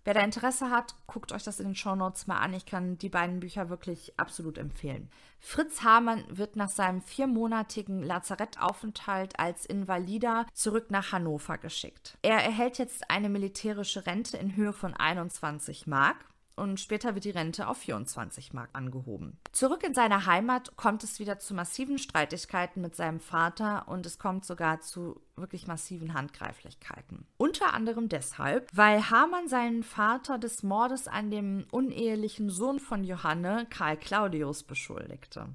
[0.06, 2.54] Wer da Interesse hat, guckt euch das in den Shownotes mal an.
[2.54, 5.10] Ich kann die beiden Bücher wirklich absolut empfehlen.
[5.40, 12.20] Fritz Hamann wird nach seinem viermonatigen Lazarettaufenthalt als Invalider zurück nach Hannover geschickt.
[12.22, 16.18] Er erhält jetzt eine militärische Rente in Höhe von 21 Mark
[16.56, 19.38] und später wird die Rente auf 24 Mark angehoben.
[19.52, 24.20] Zurück in seine Heimat kommt es wieder zu massiven Streitigkeiten mit seinem Vater und es
[24.20, 27.26] kommt sogar zu wirklich massiven Handgreiflichkeiten.
[27.38, 33.68] Unter anderem deshalb, weil Hamann seinen Vater des Mordes an dem unehelichen Sohn von Johanne,
[33.70, 35.50] Karl Claudius, beschuldigte.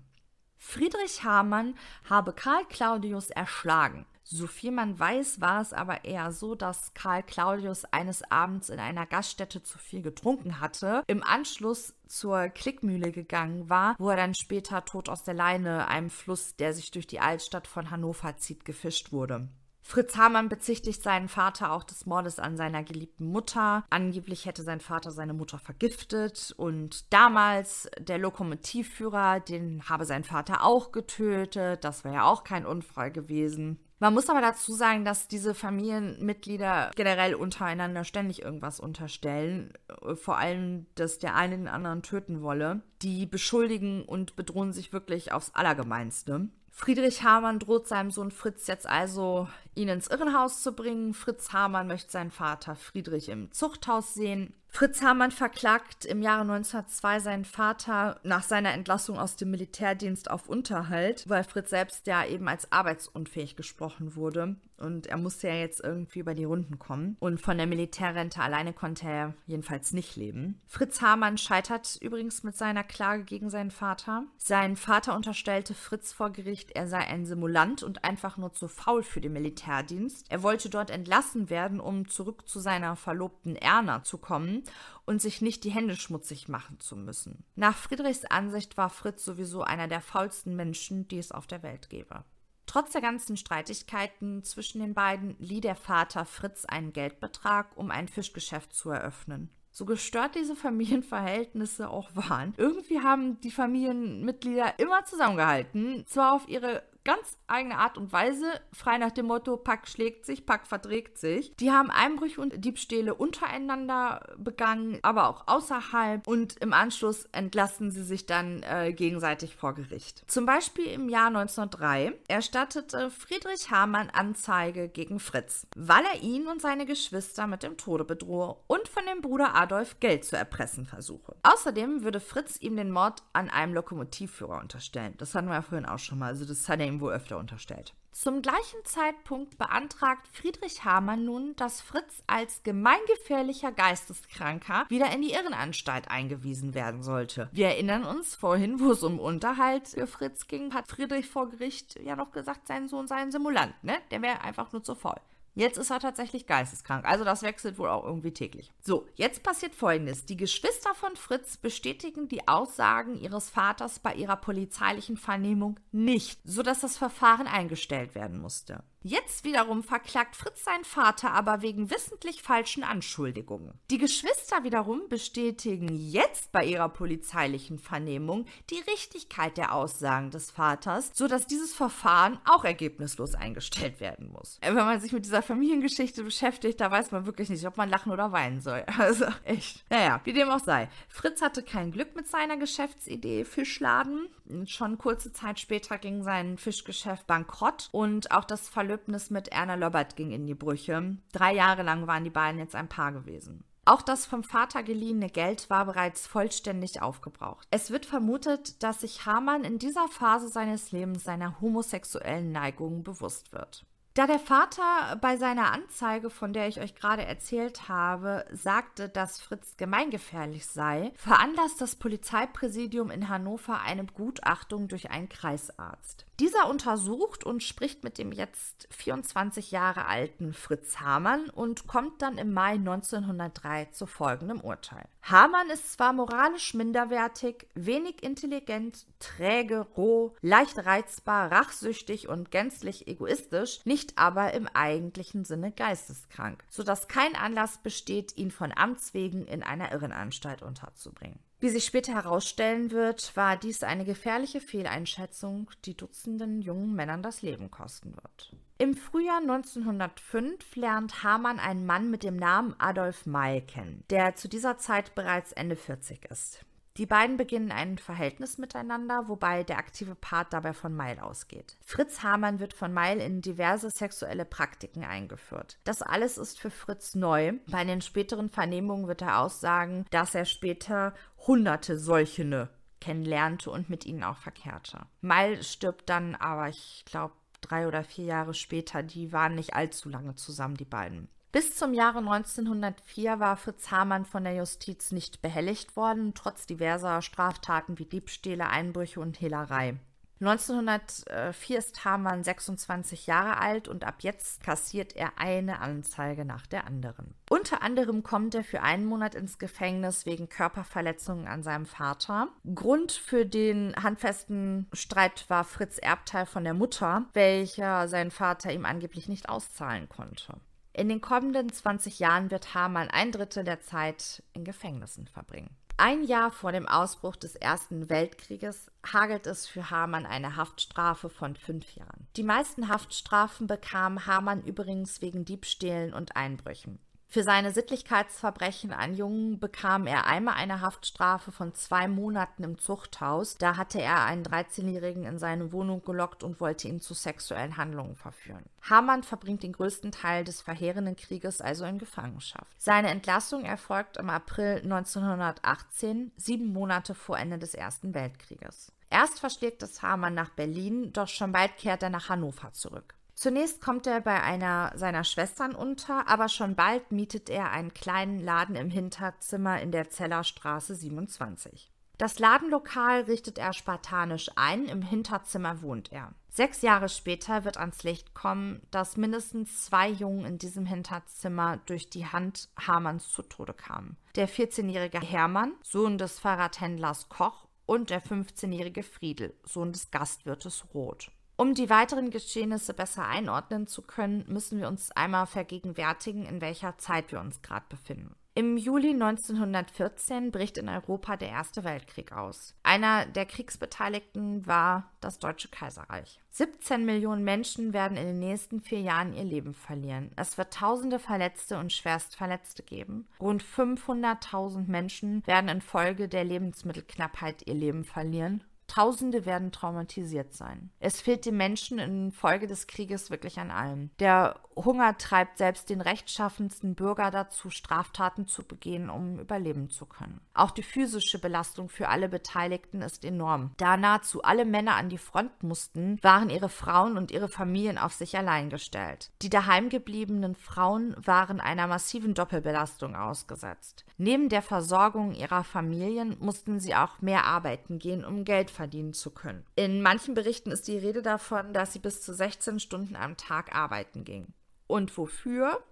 [0.62, 1.74] Friedrich Hamann
[2.08, 4.04] habe Karl Claudius erschlagen.
[4.22, 8.78] So viel man weiß, war es aber eher so, dass Karl Claudius eines Abends in
[8.78, 14.34] einer Gaststätte zu viel getrunken hatte, im Anschluss zur Klickmühle gegangen war, wo er dann
[14.34, 18.64] später tot aus der Leine, einem Fluss, der sich durch die Altstadt von Hannover zieht,
[18.64, 19.48] gefischt wurde.
[19.82, 23.84] Fritz Hamann bezichtigt seinen Vater auch des Mordes an seiner geliebten Mutter.
[23.90, 30.62] Angeblich hätte sein Vater seine Mutter vergiftet und damals der Lokomotivführer, den habe sein Vater
[30.64, 31.82] auch getötet.
[31.82, 33.80] Das wäre ja auch kein Unfall gewesen.
[34.00, 39.74] Man muss aber dazu sagen, dass diese Familienmitglieder generell untereinander ständig irgendwas unterstellen.
[40.14, 42.80] Vor allem, dass der eine den anderen töten wolle.
[43.02, 46.48] Die beschuldigen und bedrohen sich wirklich aufs Allergemeinste.
[46.70, 51.12] Friedrich Hamann droht seinem Sohn Fritz jetzt also, ihn ins Irrenhaus zu bringen.
[51.12, 54.54] Fritz Hamann möchte seinen Vater Friedrich im Zuchthaus sehen.
[54.72, 60.48] Fritz Hamann verklagt im Jahre 1902 seinen Vater nach seiner Entlassung aus dem Militärdienst auf
[60.48, 64.56] Unterhalt, weil Fritz selbst ja eben als arbeitsunfähig gesprochen wurde.
[64.78, 67.18] Und er musste ja jetzt irgendwie über die Runden kommen.
[67.20, 70.58] Und von der Militärrente alleine konnte er jedenfalls nicht leben.
[70.66, 74.24] Fritz Hamann scheitert übrigens mit seiner Klage gegen seinen Vater.
[74.38, 79.02] Sein Vater unterstellte Fritz vor Gericht, er sei ein Simulant und einfach nur zu faul
[79.02, 80.24] für den Militärdienst.
[80.30, 84.59] Er wollte dort entlassen werden, um zurück zu seiner Verlobten Erna zu kommen
[85.04, 87.44] und sich nicht die Hände schmutzig machen zu müssen.
[87.56, 91.90] Nach Friedrichs Ansicht war Fritz sowieso einer der faulsten Menschen, die es auf der Welt
[91.90, 92.24] gäbe.
[92.66, 98.06] Trotz der ganzen Streitigkeiten zwischen den beiden lieh der Vater Fritz einen Geldbetrag, um ein
[98.06, 99.50] Fischgeschäft zu eröffnen.
[99.72, 106.82] So gestört diese Familienverhältnisse auch waren, irgendwie haben die Familienmitglieder immer zusammengehalten, zwar auf ihre
[107.04, 111.54] ganz eigene Art und Weise, frei nach dem Motto, Pack schlägt sich, Pack verträgt sich.
[111.56, 118.04] Die haben Einbrüche und Diebstähle untereinander begangen, aber auch außerhalb und im Anschluss entlassen sie
[118.04, 120.24] sich dann äh, gegenseitig vor Gericht.
[120.26, 126.60] Zum Beispiel im Jahr 1903 erstattete Friedrich Hamann Anzeige gegen Fritz, weil er ihn und
[126.60, 131.36] seine Geschwister mit dem Tode bedrohe und von dem Bruder Adolf Geld zu erpressen versuche.
[131.42, 135.14] Außerdem würde Fritz ihm den Mord an einem Lokomotivführer unterstellen.
[135.18, 136.26] Das hatten wir ja vorhin auch schon mal.
[136.26, 137.94] Also das hat er ihm wohl öfter unterstellt.
[138.12, 145.32] Zum gleichen Zeitpunkt beantragt Friedrich Hamann nun, dass Fritz als gemeingefährlicher Geisteskranker wieder in die
[145.32, 147.48] Irrenanstalt eingewiesen werden sollte.
[147.52, 152.00] Wir erinnern uns vorhin, wo es um Unterhalt für Fritz ging, hat Friedrich vor Gericht
[152.02, 153.96] ja noch gesagt, sein Sohn sei ein Simulant, ne?
[154.10, 155.20] Der wäre einfach nur zu faul.
[155.54, 157.04] Jetzt ist er tatsächlich geisteskrank.
[157.04, 158.72] Also das wechselt wohl auch irgendwie täglich.
[158.80, 160.24] So, jetzt passiert Folgendes.
[160.24, 166.80] Die Geschwister von Fritz bestätigen die Aussagen ihres Vaters bei ihrer polizeilichen Vernehmung nicht, sodass
[166.80, 168.82] das Verfahren eingestellt werden musste.
[169.02, 173.72] Jetzt wiederum verklagt Fritz seinen Vater aber wegen wissentlich falschen Anschuldigungen.
[173.90, 181.12] Die Geschwister wiederum bestätigen jetzt bei ihrer polizeilichen Vernehmung die Richtigkeit der Aussagen des Vaters,
[181.14, 184.58] sodass dieses Verfahren auch ergebnislos eingestellt werden muss.
[184.60, 188.12] Wenn man sich mit dieser Familiengeschichte beschäftigt, da weiß man wirklich nicht, ob man lachen
[188.12, 188.84] oder weinen soll.
[189.00, 189.82] Also echt.
[189.88, 190.90] Naja, wie dem auch sei.
[191.08, 194.28] Fritz hatte kein Glück mit seiner Geschäftsidee Fischladen.
[194.66, 199.76] Schon kurze Zeit später ging sein Fischgeschäft bankrott und auch das Verlust Verlöbnis mit Erna
[199.76, 201.16] Löbert ging in die Brüche.
[201.32, 203.62] Drei Jahre lang waren die beiden jetzt ein Paar gewesen.
[203.84, 207.68] Auch das vom Vater geliehene Geld war bereits vollständig aufgebraucht.
[207.70, 213.52] Es wird vermutet, dass sich Hamann in dieser Phase seines Lebens seiner homosexuellen Neigungen bewusst
[213.52, 213.86] wird.
[214.14, 219.40] Da der Vater bei seiner Anzeige, von der ich euch gerade erzählt habe, sagte, dass
[219.40, 226.26] Fritz gemeingefährlich sei, veranlasst das Polizeipräsidium in Hannover eine Begutachtung durch einen Kreisarzt.
[226.40, 232.38] Dieser untersucht und spricht mit dem jetzt 24 Jahre alten Fritz Hamann und kommt dann
[232.38, 235.04] im Mai 1903 zu folgendem Urteil.
[235.20, 243.80] Hamann ist zwar moralisch minderwertig, wenig intelligent, träge, roh, leicht reizbar, rachsüchtig und gänzlich egoistisch,
[243.84, 249.62] nicht aber im eigentlichen Sinne geisteskrank, sodass kein Anlass besteht, ihn von Amts wegen in
[249.62, 251.38] einer Irrenanstalt unterzubringen.
[251.60, 257.42] Wie sich später herausstellen wird, war dies eine gefährliche Fehleinschätzung, die Dutzenden jungen Männern das
[257.42, 258.56] Leben kosten wird.
[258.78, 264.48] Im Frühjahr 1905 lernt Hamann einen Mann mit dem Namen Adolf Meil kennen, der zu
[264.48, 266.64] dieser Zeit bereits Ende 40 ist.
[267.00, 271.78] Die beiden beginnen ein Verhältnis miteinander, wobei der aktive Part dabei von Meil ausgeht.
[271.80, 275.78] Fritz Hamann wird von Meil in diverse sexuelle Praktiken eingeführt.
[275.84, 277.54] Das alles ist für Fritz neu.
[277.68, 281.14] Bei den späteren Vernehmungen wird er aussagen, dass er später
[281.46, 282.68] hunderte solche
[283.00, 285.06] kennenlernte und mit ihnen auch verkehrte.
[285.22, 287.32] Meil stirbt dann aber, ich glaube,
[287.62, 291.30] drei oder vier Jahre später, die waren nicht allzu lange zusammen, die beiden.
[291.52, 297.22] Bis zum Jahre 1904 war Fritz Hamann von der Justiz nicht behelligt worden, trotz diverser
[297.22, 299.98] Straftaten wie Diebstähle, Einbrüche und Hehlerei.
[300.38, 306.86] 1904 ist Hamann 26 Jahre alt und ab jetzt kassiert er eine Anzeige nach der
[306.86, 307.34] anderen.
[307.50, 312.48] Unter anderem kommt er für einen Monat ins Gefängnis wegen Körperverletzungen an seinem Vater.
[312.74, 318.86] Grund für den handfesten Streit war Fritz Erbteil von der Mutter, welcher sein Vater ihm
[318.86, 320.54] angeblich nicht auszahlen konnte.
[320.92, 325.70] In den kommenden 20 Jahren wird Hamann ein Drittel der Zeit in Gefängnissen verbringen.
[325.96, 331.56] Ein Jahr vor dem Ausbruch des Ersten Weltkrieges hagelt es für Hamann eine Haftstrafe von
[331.56, 332.26] fünf Jahren.
[332.36, 336.98] Die meisten Haftstrafen bekam Hamann übrigens wegen Diebstählen und Einbrüchen.
[337.32, 343.54] Für seine Sittlichkeitsverbrechen an Jungen bekam er einmal eine Haftstrafe von zwei Monaten im Zuchthaus.
[343.54, 348.16] Da hatte er einen 13-Jährigen in seine Wohnung gelockt und wollte ihn zu sexuellen Handlungen
[348.16, 348.64] verführen.
[348.82, 352.66] Hamann verbringt den größten Teil des verheerenden Krieges also in Gefangenschaft.
[352.78, 358.90] Seine Entlassung erfolgt im April 1918, sieben Monate vor Ende des Ersten Weltkrieges.
[359.08, 363.14] Erst verschlägt es Hamann nach Berlin, doch schon bald kehrt er nach Hannover zurück.
[363.40, 368.38] Zunächst kommt er bei einer seiner Schwestern unter, aber schon bald mietet er einen kleinen
[368.38, 371.90] Laden im Hinterzimmer in der Zellerstraße 27.
[372.18, 376.34] Das Ladenlokal richtet er spartanisch ein, im Hinterzimmer wohnt er.
[376.50, 382.10] Sechs Jahre später wird ans Licht kommen, dass mindestens zwei Jungen in diesem Hinterzimmer durch
[382.10, 384.18] die Hand Hamanns zu Tode kamen.
[384.36, 391.30] Der 14-jährige Hermann, Sohn des Fahrradhändlers Koch, und der 15-jährige Friedel, Sohn des Gastwirtes Roth.
[391.60, 396.96] Um die weiteren Geschehnisse besser einordnen zu können, müssen wir uns einmal vergegenwärtigen, in welcher
[396.96, 398.34] Zeit wir uns gerade befinden.
[398.54, 402.74] Im Juli 1914 bricht in Europa der Erste Weltkrieg aus.
[402.82, 406.40] Einer der Kriegsbeteiligten war das Deutsche Kaiserreich.
[406.48, 410.32] 17 Millionen Menschen werden in den nächsten vier Jahren ihr Leben verlieren.
[410.36, 413.28] Es wird tausende Verletzte und Schwerstverletzte geben.
[413.38, 420.90] Rund 500.000 Menschen werden infolge der Lebensmittelknappheit ihr Leben verlieren Tausende werden traumatisiert sein.
[420.98, 424.10] Es fehlt den Menschen infolge des Krieges wirklich an allem.
[424.18, 430.40] Der Hunger treibt selbst den rechtschaffensten Bürger dazu, Straftaten zu begehen, um überleben zu können.
[430.54, 433.70] Auch die physische Belastung für alle Beteiligten ist enorm.
[433.76, 438.14] Da nahezu alle Männer an die Front mussten, waren ihre Frauen und ihre Familien auf
[438.14, 439.30] sich allein gestellt.
[439.42, 444.04] Die daheimgebliebenen Frauen waren einer massiven Doppelbelastung ausgesetzt.
[444.22, 449.30] Neben der Versorgung ihrer Familien mussten sie auch mehr arbeiten gehen, um Geld verdienen zu
[449.30, 449.64] können.
[449.76, 453.74] In manchen Berichten ist die Rede davon, dass sie bis zu 16 Stunden am Tag
[453.74, 454.52] arbeiten ging.
[454.86, 455.82] Und wofür?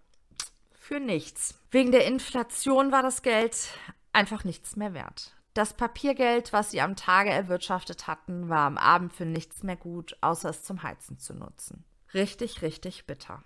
[0.74, 1.58] Für nichts.
[1.70, 3.70] Wegen der Inflation war das Geld
[4.12, 5.34] einfach nichts mehr wert.
[5.54, 10.18] Das Papiergeld, was sie am Tage erwirtschaftet hatten, war am Abend für nichts mehr gut,
[10.20, 11.82] außer es zum Heizen zu nutzen.
[12.12, 13.42] Richtig, richtig bitter.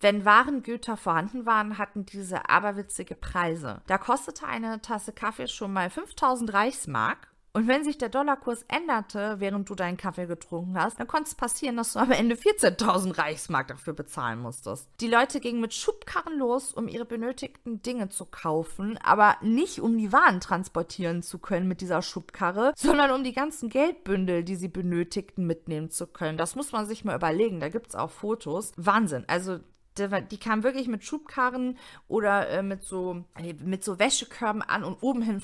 [0.00, 3.82] Wenn Warengüter vorhanden waren, hatten diese aberwitzige Preise.
[3.86, 7.28] Da kostete eine Tasse Kaffee schon mal 5000 Reichsmark
[7.58, 11.34] und wenn sich der Dollarkurs änderte, während du deinen Kaffee getrunken hast, dann konnte es
[11.34, 14.88] passieren, dass du am Ende 14.000 Reichsmark dafür bezahlen musstest.
[15.00, 19.98] Die Leute gingen mit Schubkarren los, um ihre benötigten Dinge zu kaufen, aber nicht um
[19.98, 24.68] die Waren transportieren zu können mit dieser Schubkarre, sondern um die ganzen Geldbündel, die sie
[24.68, 26.38] benötigten, mitnehmen zu können.
[26.38, 27.60] Das muss man sich mal überlegen.
[27.60, 28.72] Da gibt es auch Fotos.
[28.76, 29.24] Wahnsinn.
[29.26, 29.58] Also
[29.98, 33.24] die kamen wirklich mit Schubkarren oder äh, mit so
[33.62, 35.42] mit so Wäschekörben an und oben hin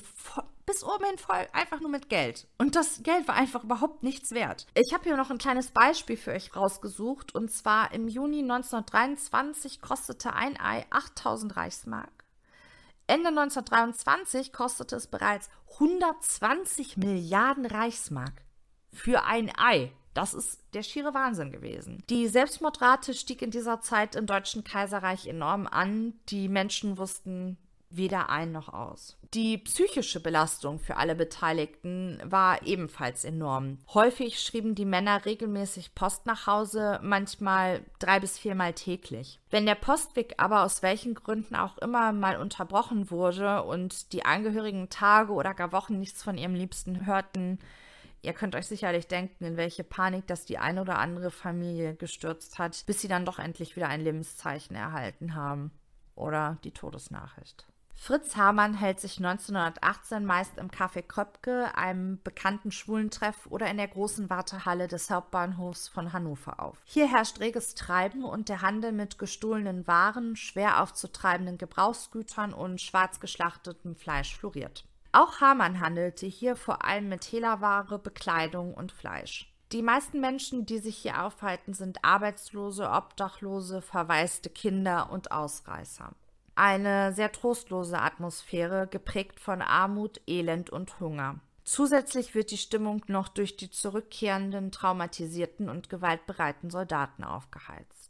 [0.65, 2.47] bis oben hin voll einfach nur mit Geld.
[2.57, 4.65] Und das Geld war einfach überhaupt nichts wert.
[4.73, 7.35] Ich habe hier noch ein kleines Beispiel für euch rausgesucht.
[7.35, 12.09] Und zwar im Juni 1923 kostete ein Ei 8000 Reichsmark.
[13.07, 18.33] Ende 1923 kostete es bereits 120 Milliarden Reichsmark
[18.91, 19.91] für ein Ei.
[20.15, 22.01] Das ist der schiere Wahnsinn gewesen.
[22.09, 26.13] Die Selbstmordrate stieg in dieser Zeit im Deutschen Kaiserreich enorm an.
[26.29, 27.57] Die Menschen wussten
[27.89, 29.17] weder ein noch aus.
[29.33, 33.79] Die psychische Belastung für alle Beteiligten war ebenfalls enorm.
[33.93, 39.39] Häufig schrieben die Männer regelmäßig Post nach Hause, manchmal drei bis viermal täglich.
[39.49, 44.89] Wenn der Postweg aber aus welchen Gründen auch immer mal unterbrochen wurde und die Angehörigen
[44.89, 47.59] Tage oder gar Wochen nichts von ihrem Liebsten hörten,
[48.25, 52.57] Ihr könnt euch sicherlich denken, in welche Panik das die eine oder andere Familie gestürzt
[52.57, 55.69] hat, bis sie dann doch endlich wieder ein Lebenszeichen erhalten haben.
[56.15, 57.67] Oder die Todesnachricht.
[57.93, 63.89] Fritz Hamann hält sich 1918 meist im Café Kröpke, einem bekannten Schwulentreff oder in der
[63.89, 66.79] großen Wartehalle des Hauptbahnhofs von Hannover auf.
[66.85, 73.19] Hier herrscht reges Treiben und der Handel mit gestohlenen Waren, schwer aufzutreibenden Gebrauchsgütern und schwarz
[73.19, 74.83] geschlachtetem Fleisch floriert.
[75.15, 79.51] Auch Hamann handelte hier vor allem mit Hehlerware, Bekleidung und Fleisch.
[79.71, 86.11] Die meisten Menschen, die sich hier aufhalten, sind Arbeitslose, Obdachlose, verwaiste Kinder und Ausreißer
[86.55, 91.39] eine sehr trostlose Atmosphäre, geprägt von Armut, Elend und Hunger.
[91.63, 98.04] Zusätzlich wird die Stimmung noch durch die zurückkehrenden, traumatisierten und gewaltbereiten Soldaten aufgeheizt.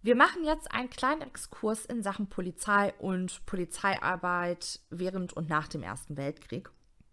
[0.00, 5.82] Wir machen jetzt einen kleinen Exkurs in Sachen Polizei und Polizeiarbeit während und nach dem
[5.82, 6.70] Ersten Weltkrieg.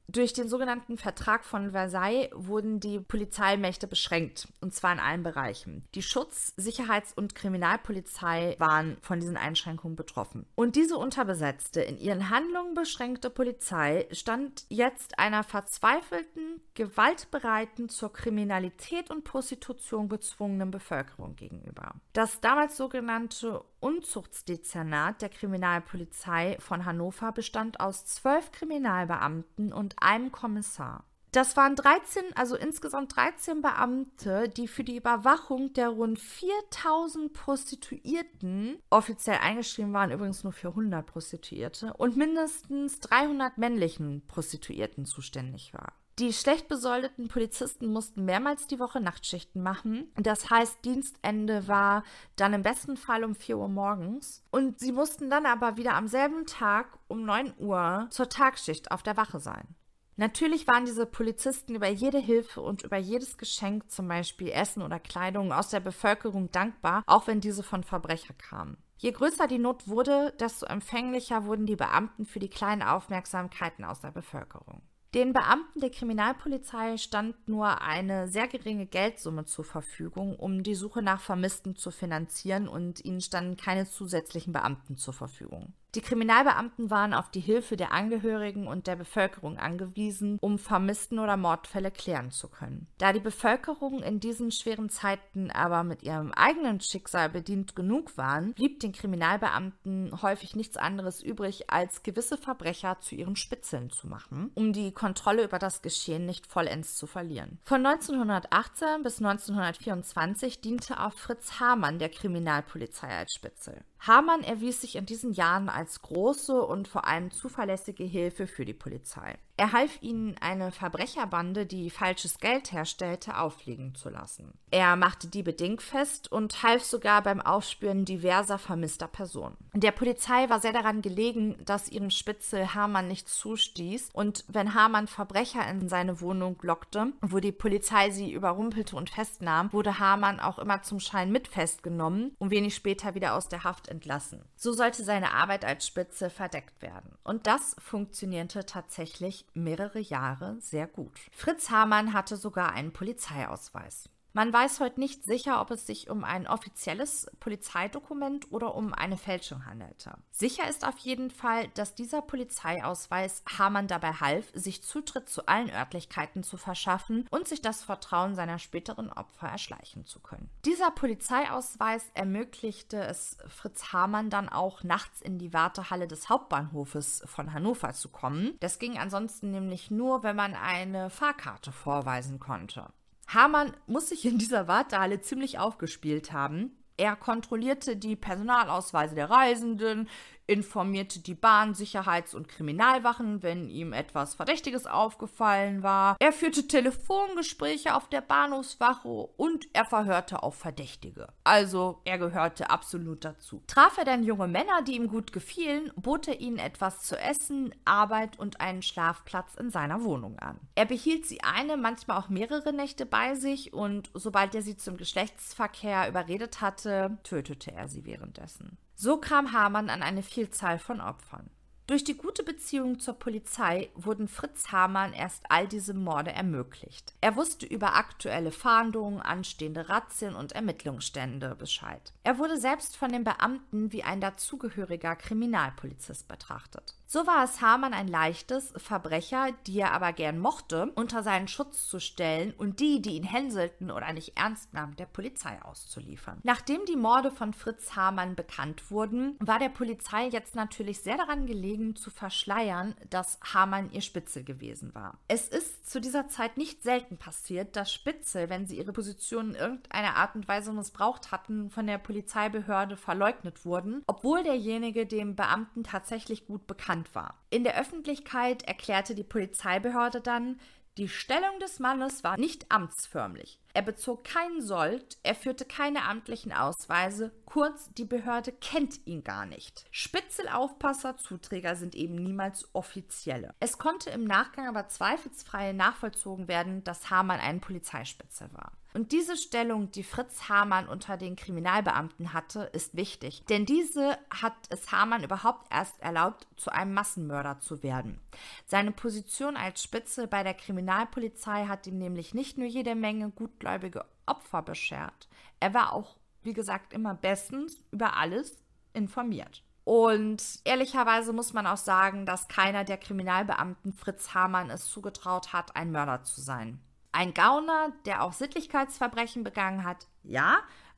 [0.08, 5.84] Durch den sogenannten Vertrag von Versailles wurden die Polizeimächte beschränkt, und zwar in allen Bereichen.
[5.96, 10.46] Die Schutz-, Sicherheits- und Kriminalpolizei waren von diesen Einschränkungen betroffen.
[10.56, 19.10] Und diese unterbesetzte, in ihren Handlungen beschränkte Polizei stand jetzt einer verzweifelten, gewaltbereiten, zur Kriminalität
[19.10, 21.96] und Prostitution gezwungenen Bevölkerung gegenüber.
[22.14, 31.04] Das damals sogenannte Unzuchtsdezernat der Kriminalpolizei von Hannover bestand aus zwölf Kriminalbeamten und einem Kommissar.
[31.32, 38.80] Das waren 13, also insgesamt 13 Beamte, die für die Überwachung der rund 4000 Prostituierten,
[38.90, 45.94] offiziell eingeschrieben waren übrigens nur für 100 Prostituierte, und mindestens 300 männlichen Prostituierten zuständig war.
[46.18, 50.14] Die schlecht besoldeten Polizisten mussten mehrmals die Woche Nachtschichten machen.
[50.16, 52.04] Das heißt, Dienstende war
[52.38, 54.42] dann im besten Fall um 4 Uhr morgens.
[54.50, 59.04] Und sie mussten dann aber wieder am selben Tag um 9 Uhr zur Tagschicht auf
[59.04, 59.76] der Wache sein.
[60.16, 65.00] Natürlich waren diese Polizisten über jede Hilfe und über jedes Geschenk, zum Beispiel Essen oder
[65.02, 68.78] Kleidung, aus der Bevölkerung dankbar, auch wenn diese von Verbrechern kamen.
[68.98, 74.00] Je größer die Not wurde, desto empfänglicher wurden die Beamten für die kleinen Aufmerksamkeiten aus
[74.00, 74.82] der Bevölkerung.
[75.16, 81.02] Den Beamten der Kriminalpolizei stand nur eine sehr geringe Geldsumme zur Verfügung, um die Suche
[81.02, 85.72] nach Vermissten zu finanzieren und ihnen standen keine zusätzlichen Beamten zur Verfügung.
[85.96, 91.38] Die Kriminalbeamten waren auf die Hilfe der Angehörigen und der Bevölkerung angewiesen, um Vermissten oder
[91.38, 92.88] Mordfälle klären zu können.
[92.98, 98.54] Da die Bevölkerung in diesen schweren Zeiten aber mit ihrem eigenen Schicksal bedient genug waren,
[98.54, 104.52] blieb den Kriminalbeamten häufig nichts anderes übrig, als gewisse Verbrecher zu ihren Spitzeln zu machen,
[104.54, 107.60] um die Kontrolle über das Geschehen nicht vollends zu verlieren.
[107.64, 113.82] Von 1918 bis 1924 diente auch Fritz Hamann der Kriminalpolizei als Spitzel.
[114.00, 118.74] Hamann erwies sich in diesen Jahren als große und vor allem zuverlässige Hilfe für die
[118.74, 119.38] Polizei.
[119.58, 124.54] Er half ihnen, eine Verbrecherbande, die falsches Geld herstellte, auffliegen zu lassen.
[124.70, 129.56] Er machte Diebe dingfest und half sogar beim Aufspüren diverser vermisster Personen.
[129.74, 135.08] Der Polizei war sehr daran gelegen, dass ihrem Spitzel Hamann nicht zustieß und wenn Hamann
[135.08, 140.60] Verbrecher in seine Wohnung lockte, wo die Polizei sie überrumpelte und festnahm, wurde Hamann auch
[140.60, 144.44] immer zum Schein mit festgenommen und wenig später wieder aus der Haft entlassen.
[144.58, 147.16] So sollte seine Arbeit als Spitze verdeckt werden.
[147.24, 151.20] Und das funktionierte tatsächlich mehrere Jahre sehr gut.
[151.32, 154.10] Fritz Hamann hatte sogar einen Polizeiausweis.
[154.36, 159.16] Man weiß heute nicht sicher, ob es sich um ein offizielles Polizeidokument oder um eine
[159.16, 160.18] Fälschung handelte.
[160.30, 165.70] Sicher ist auf jeden Fall, dass dieser Polizeiausweis Hamann dabei half, sich Zutritt zu allen
[165.70, 170.50] Örtlichkeiten zu verschaffen und sich das Vertrauen seiner späteren Opfer erschleichen zu können.
[170.66, 177.54] Dieser Polizeiausweis ermöglichte es Fritz Hamann dann auch nachts in die Wartehalle des Hauptbahnhofes von
[177.54, 178.58] Hannover zu kommen.
[178.60, 182.92] Das ging ansonsten nämlich nur, wenn man eine Fahrkarte vorweisen konnte.
[183.28, 186.72] Hamann muss sich in dieser Wartehalle ziemlich aufgespielt haben.
[186.98, 190.08] Er kontrollierte die Personalausweise der Reisenden,
[190.48, 196.16] informierte die Bahn, Sicherheits- und Kriminalwachen, wenn ihm etwas Verdächtiges aufgefallen war.
[196.20, 201.28] Er führte Telefongespräche auf der Bahnhofswache und er verhörte auch Verdächtige.
[201.44, 203.64] Also er gehörte absolut dazu.
[203.68, 207.74] Traf er dann junge Männer, die ihm gut gefielen, bot er ihnen etwas zu essen,
[207.86, 210.60] Arbeit und einen Schlafplatz in seiner Wohnung an.
[210.76, 214.98] Er behielt sie eine, manchmal auch mehrere Nächte bei sich und sobald er sie zum
[214.98, 218.78] Geschlechtsverkehr überredet hatte, tötete er sie währenddessen.
[218.98, 221.50] So kam Hamann an eine Vielzahl von Opfern.
[221.88, 227.14] Durch die gute Beziehung zur Polizei wurden Fritz Hamann erst all diese Morde ermöglicht.
[227.22, 232.14] Er wusste über aktuelle Fahndungen, anstehende Razzien und Ermittlungsstände Bescheid.
[232.24, 236.96] Er wurde selbst von den Beamten wie ein dazugehöriger Kriminalpolizist betrachtet.
[237.08, 241.88] So war es Hamann ein leichtes, Verbrecher, die er aber gern mochte, unter seinen Schutz
[241.88, 246.40] zu stellen und die, die ihn hänselten oder nicht ernst nahmen, der Polizei auszuliefern.
[246.44, 251.46] Nachdem die Morde von Fritz Hamann bekannt wurden, war der Polizei jetzt natürlich sehr daran
[251.46, 255.20] gelegen, zu verschleiern, dass Hamann ihr Spitzel gewesen war.
[255.28, 259.56] Es ist zu dieser Zeit nicht selten passiert, dass Spitzel, wenn sie ihre Position in
[259.56, 265.84] irgendeiner Art und Weise missbraucht hatten, von der Polizeibehörde verleugnet wurden, obwohl derjenige dem Beamten
[265.84, 267.36] tatsächlich gut bekannt bekannt war.
[267.50, 270.60] In der Öffentlichkeit erklärte die Polizeibehörde dann,
[270.98, 273.60] die Stellung des Mannes war nicht amtsförmlich.
[273.74, 279.46] Er bezog keinen Sold, er führte keine amtlichen Ausweise, kurz, die Behörde kennt ihn gar
[279.46, 279.84] nicht.
[279.92, 283.54] Spitzelaufpasser, Zuträger sind eben niemals offizielle.
[283.60, 288.72] Es konnte im Nachgang aber zweifelsfrei nachvollzogen werden, dass Hamann ein Polizeispitzel war.
[288.96, 294.54] Und diese Stellung, die Fritz Hamann unter den Kriminalbeamten hatte, ist wichtig, denn diese hat
[294.70, 298.22] es Hamann überhaupt erst erlaubt, zu einem Massenmörder zu werden.
[298.66, 304.06] Seine Position als Spitze bei der Kriminalpolizei hat ihm nämlich nicht nur jede Menge gutgläubige
[304.26, 305.28] Opfer beschert,
[305.60, 309.62] er war auch, wie gesagt, immer bestens über alles informiert.
[309.84, 315.76] Und ehrlicherweise muss man auch sagen, dass keiner der Kriminalbeamten Fritz Hamann es zugetraut hat,
[315.76, 316.80] ein Mörder zu sein.
[317.16, 320.58] Ein Gauner, der auch Sittlichkeitsverbrechen begangen hat, ja,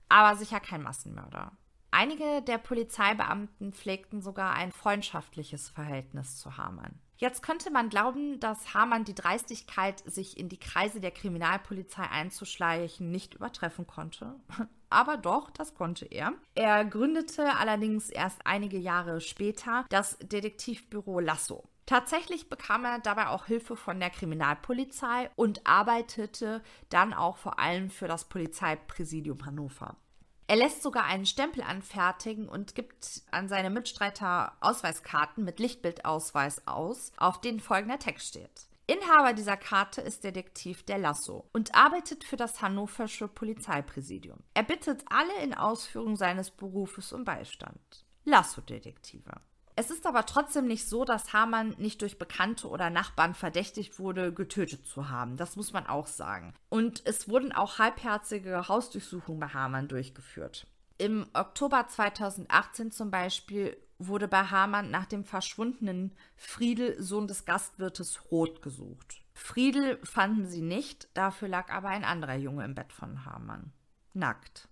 [0.10, 1.52] aber sicher kein Massenmörder.
[1.92, 7.00] Einige der Polizeibeamten pflegten sogar ein freundschaftliches Verhältnis zu Hamann.
[7.18, 13.12] Jetzt könnte man glauben, dass Hamann die Dreistigkeit, sich in die Kreise der Kriminalpolizei einzuschleichen,
[13.12, 14.40] nicht übertreffen konnte.
[14.90, 16.34] Aber doch, das konnte er.
[16.56, 21.70] Er gründete allerdings erst einige Jahre später das Detektivbüro Lasso.
[21.88, 27.90] Tatsächlich bekam er dabei auch Hilfe von der Kriminalpolizei und arbeitete dann auch vor allem
[27.90, 29.96] für das Polizeipräsidium Hannover.
[30.48, 37.14] Er lässt sogar einen Stempel anfertigen und gibt an seine Mitstreiter Ausweiskarten mit Lichtbildausweis aus,
[37.16, 38.68] auf denen folgender Text steht.
[38.86, 44.40] Inhaber dieser Karte ist Detektiv der Lasso und arbeitet für das hannoversche Polizeipräsidium.
[44.54, 48.06] Er bittet alle in Ausführung seines Berufes um Beistand.
[48.26, 49.32] Lasso-Detektive.
[49.80, 54.34] Es ist aber trotzdem nicht so, dass Hamann nicht durch Bekannte oder Nachbarn verdächtigt wurde,
[54.34, 55.38] getötet zu haben.
[55.38, 56.56] Das muss man auch sagen.
[56.70, 60.66] Und es wurden auch halbherzige Hausdurchsuchungen bei Hamann durchgeführt.
[60.98, 68.32] Im Oktober 2018 zum Beispiel wurde bei Hamann nach dem verschwundenen Friedel, Sohn des Gastwirtes
[68.32, 69.22] Roth, gesucht.
[69.36, 73.72] Friedel fanden sie nicht, dafür lag aber ein anderer Junge im Bett von Hamann.
[74.16, 74.70] Nackt.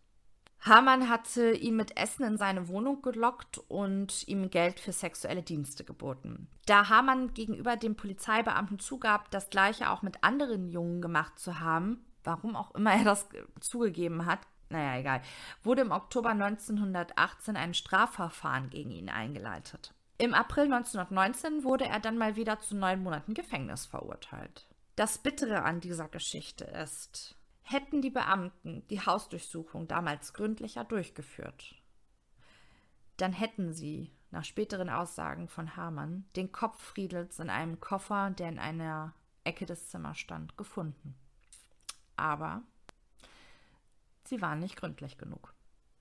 [0.66, 5.84] Hamann hatte ihn mit Essen in seine Wohnung gelockt und ihm Geld für sexuelle Dienste
[5.84, 6.48] geboten.
[6.66, 12.04] Da Hamann gegenüber dem Polizeibeamten zugab, das gleiche auch mit anderen Jungen gemacht zu haben,
[12.24, 13.28] warum auch immer er das
[13.60, 14.40] zugegeben hat,
[14.70, 15.22] naja, egal,
[15.62, 19.94] wurde im Oktober 1918 ein Strafverfahren gegen ihn eingeleitet.
[20.18, 24.68] Im April 1919 wurde er dann mal wieder zu neun Monaten Gefängnis verurteilt.
[24.96, 27.36] Das Bittere an dieser Geschichte ist,
[27.66, 31.76] hätten die Beamten die Hausdurchsuchung damals gründlicher durchgeführt.
[33.18, 38.50] Dann hätten sie, nach späteren Aussagen von Hamann, den Kopf Friedels in einem Koffer, der
[38.50, 39.14] in einer
[39.44, 41.16] Ecke des Zimmers stand, gefunden.
[42.18, 42.62] Aber
[44.26, 45.54] sie waren nicht gründlich genug.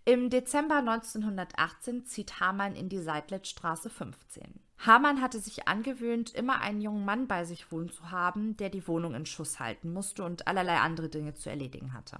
[0.04, 4.60] Im Dezember 1918 zieht Hamann in die Seidlitzstraße 15.
[4.78, 8.86] Hamann hatte sich angewöhnt, immer einen jungen Mann bei sich wohnen zu haben, der die
[8.86, 12.18] Wohnung in Schuss halten musste und allerlei andere Dinge zu erledigen hatte.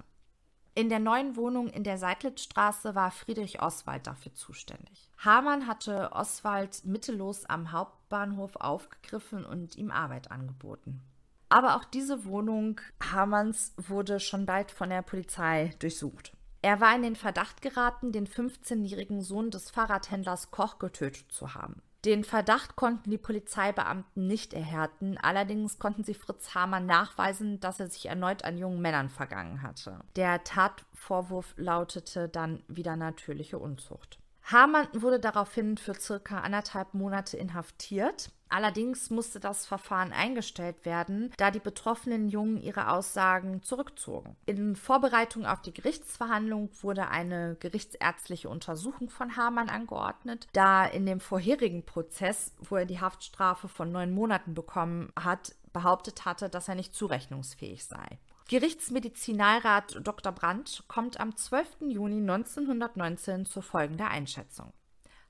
[0.77, 5.09] In der neuen Wohnung in der Seidlitzstraße war Friedrich Oswald dafür zuständig.
[5.17, 11.01] Hamann hatte Oswald mittellos am Hauptbahnhof aufgegriffen und ihm Arbeit angeboten.
[11.47, 16.33] Aber auch diese Wohnung Hamanns wurde schon bald von der Polizei durchsucht.
[16.61, 21.81] Er war in den Verdacht geraten, den 15-jährigen Sohn des Fahrradhändlers Koch getötet zu haben.
[22.05, 27.87] Den Verdacht konnten die Polizeibeamten nicht erhärten, allerdings konnten sie Fritz Hamann nachweisen, dass er
[27.87, 29.99] sich erneut an jungen Männern vergangen hatte.
[30.15, 34.19] Der Tatvorwurf lautete dann wieder natürliche Unzucht.
[34.43, 38.29] Hamann wurde daraufhin für circa anderthalb Monate inhaftiert.
[38.49, 44.35] Allerdings musste das Verfahren eingestellt werden, da die betroffenen Jungen ihre Aussagen zurückzogen.
[44.45, 51.19] In Vorbereitung auf die Gerichtsverhandlung wurde eine gerichtsärztliche Untersuchung von Hamann angeordnet, da in dem
[51.19, 56.75] vorherigen Prozess, wo er die Haftstrafe von neun Monaten bekommen hat, behauptet hatte, dass er
[56.75, 58.19] nicht zurechnungsfähig sei.
[58.47, 60.31] Gerichtsmedizinalrat Dr.
[60.31, 61.81] Brandt kommt am 12.
[61.89, 64.71] Juni 1919 zu folgender Einschätzung.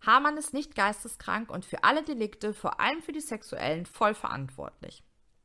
[0.06, 5.04] Hamann ist nicht geisteskrank und für alle Delikte, vor allem für die sexuellen, voll verantwortlich.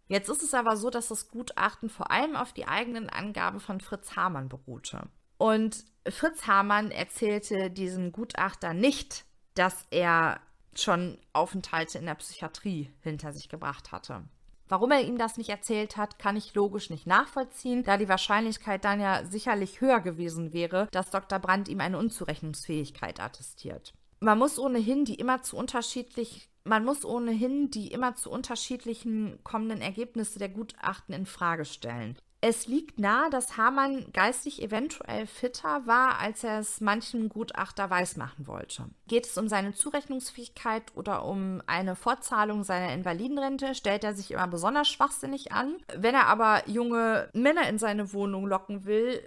[0.09, 3.81] Jetzt ist es aber so, dass das Gutachten vor allem auf die eigenen Angaben von
[3.81, 5.03] Fritz Hamann beruhte.
[5.39, 10.41] Und Fritz Hamann erzählte diesem Gutachter nicht, dass er
[10.75, 14.25] schon Aufenthalte in der Psychiatrie hinter sich gebracht hatte.
[14.69, 18.85] Warum er ihm das nicht erzählt hat, kann ich logisch nicht nachvollziehen, da die Wahrscheinlichkeit
[18.85, 21.41] dann ja sicherlich höher gewesen wäre, dass Dr.
[21.41, 23.95] Brandt ihm eine Unzurechnungsfähigkeit attestiert.
[24.21, 29.81] Man muss ohnehin die immer zu unterschiedlich man muss ohnehin die immer zu unterschiedlichen kommenden
[29.81, 32.19] Ergebnisse der Gutachten in Frage stellen.
[32.43, 38.47] Es liegt nahe, dass Hamann geistig eventuell fitter war, als er es manchen Gutachter weismachen
[38.47, 38.87] wollte.
[39.09, 44.47] Geht es um seine Zurechnungsfähigkeit oder um eine Fortzahlung seiner Invalidenrente, stellt er sich immer
[44.49, 45.77] besonders schwachsinnig an.
[45.95, 49.21] Wenn er aber junge Männer in seine Wohnung locken will,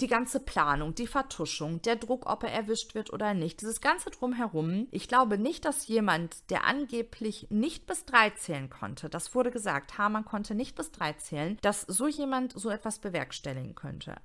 [0.00, 4.10] die ganze Planung, die Vertuschung, der Druck, ob er erwischt wird oder nicht, dieses ganze
[4.10, 4.88] Drumherum.
[4.90, 9.98] Ich glaube nicht, dass jemand, der angeblich nicht bis drei zählen konnte, das wurde gesagt,
[9.98, 14.16] Hamann konnte nicht bis drei zählen, dass so jemand so etwas bewerkstelligen könnte.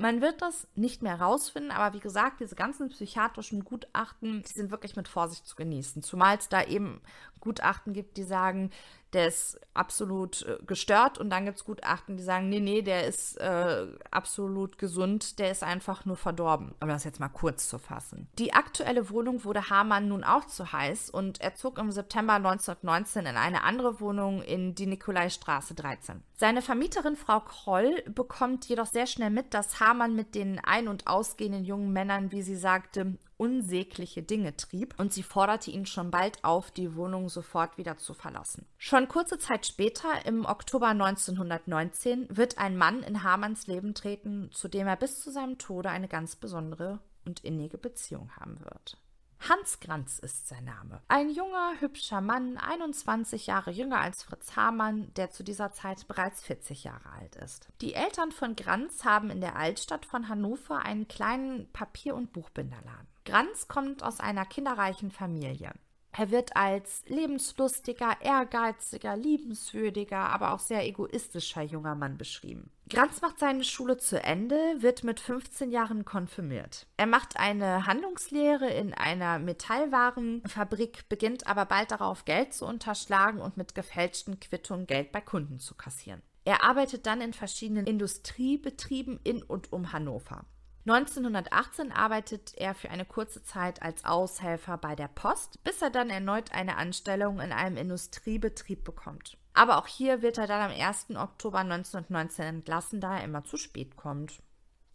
[0.00, 4.70] Man wird das nicht mehr rausfinden, aber wie gesagt, diese ganzen psychiatrischen Gutachten, die sind
[4.70, 6.04] wirklich mit Vorsicht zu genießen.
[6.04, 7.00] Zumal es da eben
[7.40, 8.70] Gutachten gibt, die sagen,
[9.12, 13.06] der ist absolut äh, gestört und dann gibt es Gutachten, die sagen, nee, nee, der
[13.06, 16.74] ist äh, absolut gesund, der ist einfach nur verdorben.
[16.80, 18.28] Um das jetzt mal kurz zu fassen.
[18.38, 23.26] Die aktuelle Wohnung wurde Hamann nun auch zu heiß und er zog im September 1919
[23.26, 26.22] in eine andere Wohnung in die Nikolaistraße 13.
[26.34, 31.06] Seine Vermieterin Frau Kroll bekommt jedoch sehr schnell mit, dass Hamann mit den ein- und
[31.06, 36.44] ausgehenden jungen Männern, wie sie sagte, unsägliche Dinge trieb und sie forderte ihn schon bald
[36.44, 38.66] auf, die Wohnung sofort wieder zu verlassen.
[38.76, 44.68] Schon kurze Zeit später, im Oktober 1919, wird ein Mann in Hamanns Leben treten, zu
[44.68, 48.98] dem er bis zu seinem Tode eine ganz besondere und innige Beziehung haben wird.
[49.40, 51.00] Hans Granz ist sein Name.
[51.06, 56.42] Ein junger, hübscher Mann, 21 Jahre jünger als Fritz Hamann, der zu dieser Zeit bereits
[56.42, 57.68] 40 Jahre alt ist.
[57.80, 63.07] Die Eltern von Granz haben in der Altstadt von Hannover einen kleinen Papier- und Buchbinderladen.
[63.28, 65.72] Granz kommt aus einer kinderreichen Familie.
[66.12, 72.70] Er wird als lebenslustiger, ehrgeiziger, liebenswürdiger, aber auch sehr egoistischer junger Mann beschrieben.
[72.88, 76.86] Granz macht seine Schule zu Ende, wird mit 15 Jahren konfirmiert.
[76.96, 83.58] Er macht eine Handlungslehre in einer Metallwarenfabrik, beginnt aber bald darauf, Geld zu unterschlagen und
[83.58, 86.22] mit gefälschten Quittungen Geld bei Kunden zu kassieren.
[86.44, 90.46] Er arbeitet dann in verschiedenen Industriebetrieben in und um Hannover.
[90.90, 96.08] 1918 arbeitet er für eine kurze Zeit als Aushelfer bei der Post, bis er dann
[96.08, 99.36] erneut eine Anstellung in einem Industriebetrieb bekommt.
[99.52, 101.16] Aber auch hier wird er dann am 1.
[101.16, 104.40] Oktober 1919 entlassen, da er immer zu spät kommt.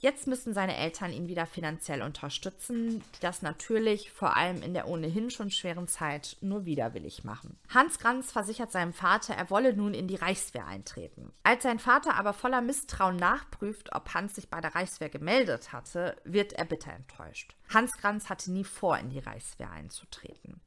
[0.03, 4.89] Jetzt müssen seine Eltern ihn wieder finanziell unterstützen, die das natürlich vor allem in der
[4.89, 7.57] ohnehin schon schweren Zeit nur widerwillig machen.
[7.73, 11.31] Hans Granz versichert seinem Vater, er wolle nun in die Reichswehr eintreten.
[11.43, 16.17] Als sein Vater aber voller Misstrauen nachprüft, ob Hans sich bei der Reichswehr gemeldet hatte,
[16.25, 17.55] wird er bitter enttäuscht.
[17.73, 20.59] Hans Granz hatte nie vor, in die Reichswehr einzutreten.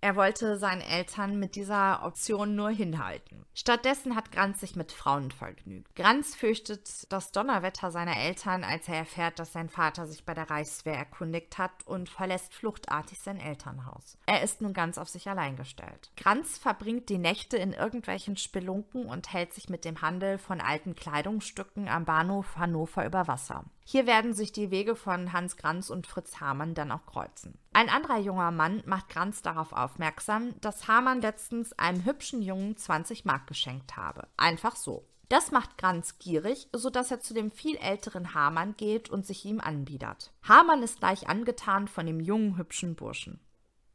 [0.00, 3.44] Er wollte seinen Eltern mit dieser Option nur hinhalten.
[3.54, 5.94] Stattdessen hat Granz sich mit Frauen vergnügt.
[5.96, 10.50] Granz fürchtet das Donnerwetter seiner Eltern, als er erfährt, dass sein Vater sich bei der
[10.50, 14.18] Reichswehr erkundigt hat und verlässt fluchtartig sein Elternhaus.
[14.26, 16.10] Er ist nun ganz auf sich allein gestellt.
[16.16, 20.94] Granz verbringt die Nächte in irgendwelchen Spelunken und hält sich mit dem Handel von alten
[20.94, 23.64] Kleidungsstücken am Bahnhof Hannover über Wasser.
[23.88, 27.56] Hier werden sich die Wege von Hans Granz und Fritz Hamann dann auch kreuzen.
[27.72, 33.24] Ein anderer junger Mann macht Granz darauf aufmerksam, dass Hamann letztens einem hübschen Jungen 20
[33.24, 34.26] Mark geschenkt habe.
[34.36, 35.06] Einfach so.
[35.28, 39.60] Das macht Granz gierig, sodass er zu dem viel älteren Hamann geht und sich ihm
[39.60, 40.32] anbiedert.
[40.42, 43.38] Hamann ist gleich angetan von dem jungen, hübschen Burschen.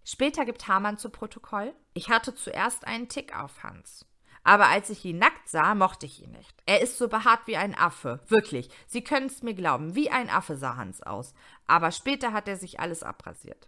[0.05, 4.05] Später gibt Hamann zu Protokoll: Ich hatte zuerst einen Tick auf Hans.
[4.43, 6.55] Aber als ich ihn nackt sah, mochte ich ihn nicht.
[6.65, 8.19] Er ist so behaart wie ein Affe.
[8.27, 8.69] Wirklich.
[8.87, 9.95] Sie können es mir glauben.
[9.95, 11.33] Wie ein Affe sah Hans aus.
[11.67, 13.67] Aber später hat er sich alles abrasiert.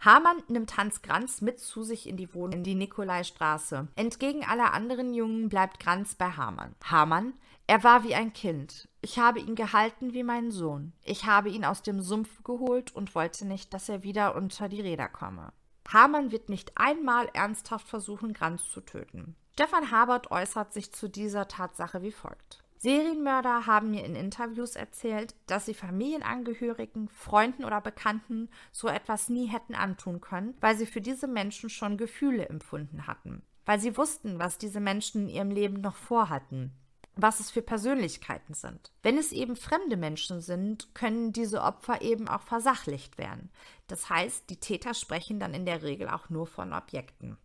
[0.00, 3.88] Hamann nimmt Hans Granz mit zu sich in die Wohnung in die Nikolaistraße.
[3.96, 6.76] Entgegen aller anderen Jungen bleibt Granz bei Hamann.
[6.84, 7.34] Hamann,
[7.66, 8.88] er war wie ein Kind.
[9.00, 10.92] Ich habe ihn gehalten wie meinen Sohn.
[11.02, 14.80] Ich habe ihn aus dem Sumpf geholt und wollte nicht, dass er wieder unter die
[14.80, 15.52] Räder komme.
[15.92, 19.34] Hamann wird nicht einmal ernsthaft versuchen, Granz zu töten.
[19.58, 22.62] Stefan Habert äußert sich zu dieser Tatsache wie folgt.
[22.76, 29.46] Serienmörder haben mir in Interviews erzählt, dass sie Familienangehörigen, Freunden oder Bekannten so etwas nie
[29.46, 34.38] hätten antun können, weil sie für diese Menschen schon Gefühle empfunden hatten, weil sie wussten,
[34.38, 36.70] was diese Menschen in ihrem Leben noch vorhatten,
[37.16, 38.92] was es für Persönlichkeiten sind.
[39.02, 43.50] Wenn es eben fremde Menschen sind, können diese Opfer eben auch versachlicht werden.
[43.88, 47.38] Das heißt, die Täter sprechen dann in der Regel auch nur von Objekten.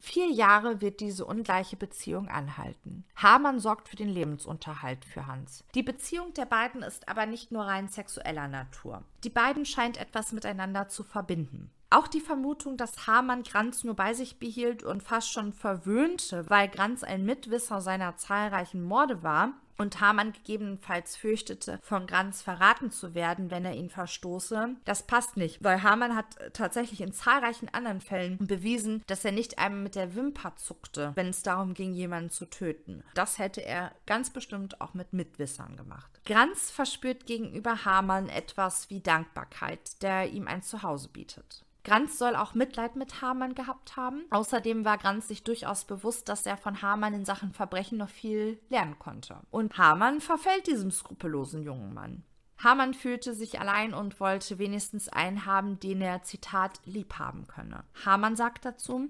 [0.00, 3.04] Vier Jahre wird diese ungleiche Beziehung anhalten.
[3.16, 5.64] Hamann sorgt für den Lebensunterhalt für Hans.
[5.74, 9.02] Die Beziehung der beiden ist aber nicht nur rein sexueller Natur.
[9.24, 11.70] Die beiden scheint etwas miteinander zu verbinden.
[11.90, 16.68] Auch die Vermutung, dass Hamann Granz nur bei sich behielt und fast schon verwöhnte, weil
[16.68, 23.14] Granz ein Mitwisser seiner zahlreichen Morde war, und Hamann gegebenenfalls fürchtete, von Granz verraten zu
[23.14, 24.76] werden, wenn er ihn verstoße.
[24.84, 29.58] Das passt nicht, weil Hamann hat tatsächlich in zahlreichen anderen Fällen bewiesen, dass er nicht
[29.58, 33.04] einmal mit der Wimper zuckte, wenn es darum ging, jemanden zu töten.
[33.14, 36.20] Das hätte er ganz bestimmt auch mit Mitwissern gemacht.
[36.24, 41.64] Granz verspürt gegenüber Hamann etwas wie Dankbarkeit, der ihm ein Zuhause bietet.
[41.88, 44.26] Granz soll auch Mitleid mit Hamann gehabt haben.
[44.28, 48.60] Außerdem war Granz sich durchaus bewusst, dass er von Hamann in Sachen Verbrechen noch viel
[48.68, 49.38] lernen konnte.
[49.50, 52.24] Und Hamann verfällt diesem skrupellosen jungen Mann.
[52.62, 57.84] Hamann fühlte sich allein und wollte wenigstens einen haben, den er, Zitat, lieb haben könne.
[58.04, 59.08] Hamann sagt dazu,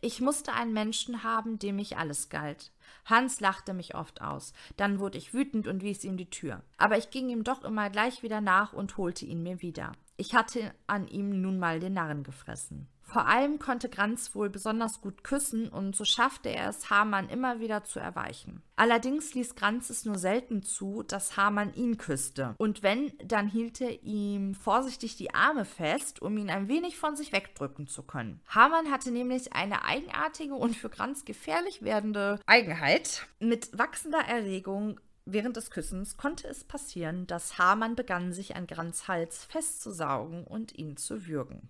[0.00, 2.72] ich musste einen Menschen haben, dem ich alles galt.
[3.04, 4.54] Hans lachte mich oft aus.
[4.78, 6.62] Dann wurde ich wütend und wies ihm die Tür.
[6.78, 9.92] Aber ich ging ihm doch immer gleich wieder nach und holte ihn mir wieder.
[10.20, 12.88] Ich hatte an ihm nun mal den Narren gefressen.
[13.08, 17.58] Vor allem konnte Granz wohl besonders gut küssen und so schaffte er es, Hamann immer
[17.58, 18.62] wieder zu erweichen.
[18.76, 22.54] Allerdings ließ Granz es nur selten zu, dass Hamann ihn küsste.
[22.58, 27.16] Und wenn, dann hielt er ihm vorsichtig die Arme fest, um ihn ein wenig von
[27.16, 28.42] sich wegdrücken zu können.
[28.48, 33.26] Hamann hatte nämlich eine eigenartige und für Granz gefährlich werdende Eigenheit.
[33.40, 35.00] Mit wachsender Erregung
[35.30, 40.74] Während des Küssens konnte es passieren, dass Hamann begann, sich an Grans Hals festzusaugen und
[40.78, 41.68] ihn zu würgen.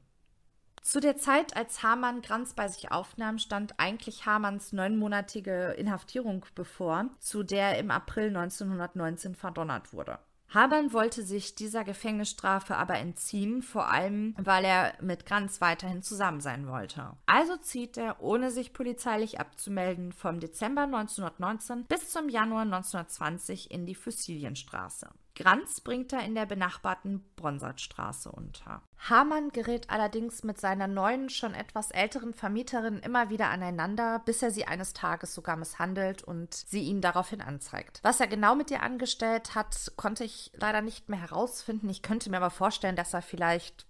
[0.81, 7.07] Zu der Zeit, als Hamann Granz bei sich aufnahm, stand eigentlich Hamanns neunmonatige Inhaftierung bevor,
[7.19, 10.21] zu der er im April 1919 verdonnert wurde.
[10.55, 16.41] Hamann wollte sich dieser Gefängnisstrafe aber entziehen, vor allem weil er mit Granz weiterhin zusammen
[16.41, 17.13] sein wollte.
[17.27, 23.85] Also zieht er, ohne sich polizeilich abzumelden, vom Dezember 1919 bis zum Januar 1920 in
[23.85, 25.09] die Fossilienstraße.
[25.39, 28.83] Granz bringt er in der benachbarten Bronsartstraße unter.
[29.09, 34.51] Hamann gerät allerdings mit seiner neuen, schon etwas älteren Vermieterin immer wieder aneinander, bis er
[34.51, 38.01] sie eines Tages sogar misshandelt und sie ihn daraufhin anzeigt.
[38.03, 41.89] Was er genau mit ihr angestellt hat, konnte ich leider nicht mehr herausfinden.
[41.89, 43.87] Ich könnte mir aber vorstellen, dass er vielleicht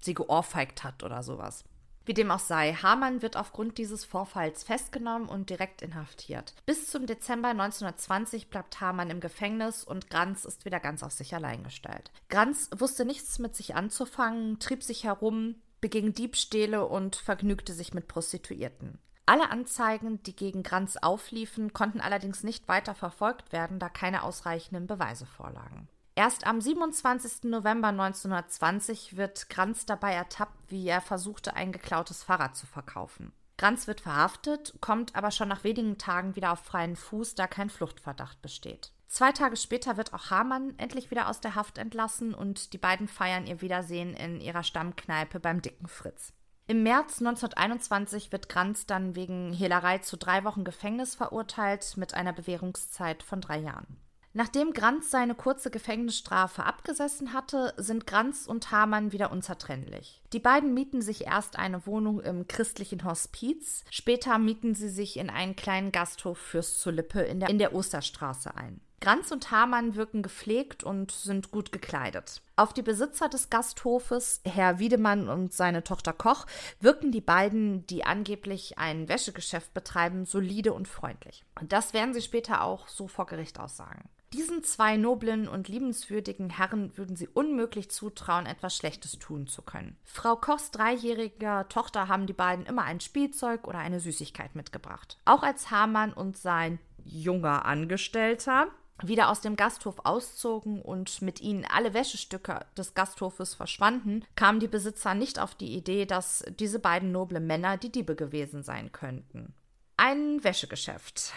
[0.00, 1.62] sie geohrfeigt hat oder sowas.
[2.10, 6.54] Wie dem auch sei, Hamann wird aufgrund dieses Vorfalls festgenommen und direkt inhaftiert.
[6.66, 11.36] Bis zum Dezember 1920 bleibt Hamann im Gefängnis und Granz ist wieder ganz auf sich
[11.36, 12.10] allein gestellt.
[12.28, 18.08] Granz wusste nichts mit sich anzufangen, trieb sich herum, beging Diebstähle und vergnügte sich mit
[18.08, 18.98] Prostituierten.
[19.26, 24.88] Alle Anzeigen, die gegen Granz aufliefen, konnten allerdings nicht weiter verfolgt werden, da keine ausreichenden
[24.88, 25.88] Beweise vorlagen.
[26.20, 27.44] Erst am 27.
[27.44, 33.32] November 1920 wird Granz dabei ertappt, wie er versuchte, ein geklautes Fahrrad zu verkaufen.
[33.56, 37.70] Granz wird verhaftet, kommt aber schon nach wenigen Tagen wieder auf freien Fuß, da kein
[37.70, 38.92] Fluchtverdacht besteht.
[39.08, 43.08] Zwei Tage später wird auch Hamann endlich wieder aus der Haft entlassen und die beiden
[43.08, 46.34] feiern ihr Wiedersehen in ihrer Stammkneipe beim dicken Fritz.
[46.66, 52.34] Im März 1921 wird Granz dann wegen Hehlerei zu drei Wochen Gefängnis verurteilt mit einer
[52.34, 53.96] Bewährungszeit von drei Jahren.
[54.32, 60.22] Nachdem Granz seine kurze Gefängnisstrafe abgesessen hatte, sind Granz und Hamann wieder unzertrennlich.
[60.32, 65.30] Die beiden mieten sich erst eine Wohnung im christlichen Hospiz, später mieten sie sich in
[65.30, 68.80] einen kleinen Gasthof Fürst zur Lippe in der, in der Osterstraße ein.
[69.00, 72.42] Granz und Hamann wirken gepflegt und sind gut gekleidet.
[72.54, 76.46] Auf die Besitzer des Gasthofes, Herr Wiedemann und seine Tochter Koch,
[76.80, 81.44] wirken die beiden, die angeblich ein Wäschegeschäft betreiben, solide und freundlich.
[81.58, 84.08] Und das werden sie später auch so vor Gericht aussagen.
[84.32, 89.96] Diesen zwei noblen und liebenswürdigen Herren würden sie unmöglich zutrauen, etwas Schlechtes tun zu können.
[90.04, 95.18] Frau Kochs dreijähriger Tochter haben die beiden immer ein Spielzeug oder eine Süßigkeit mitgebracht.
[95.24, 98.68] Auch als Hamann und sein junger Angestellter
[99.02, 104.68] wieder aus dem Gasthof auszogen und mit ihnen alle Wäschestücke des Gasthofes verschwanden, kamen die
[104.68, 109.54] Besitzer nicht auf die Idee, dass diese beiden noble Männer die Diebe gewesen sein könnten.
[109.96, 111.32] Ein Wäschegeschäft.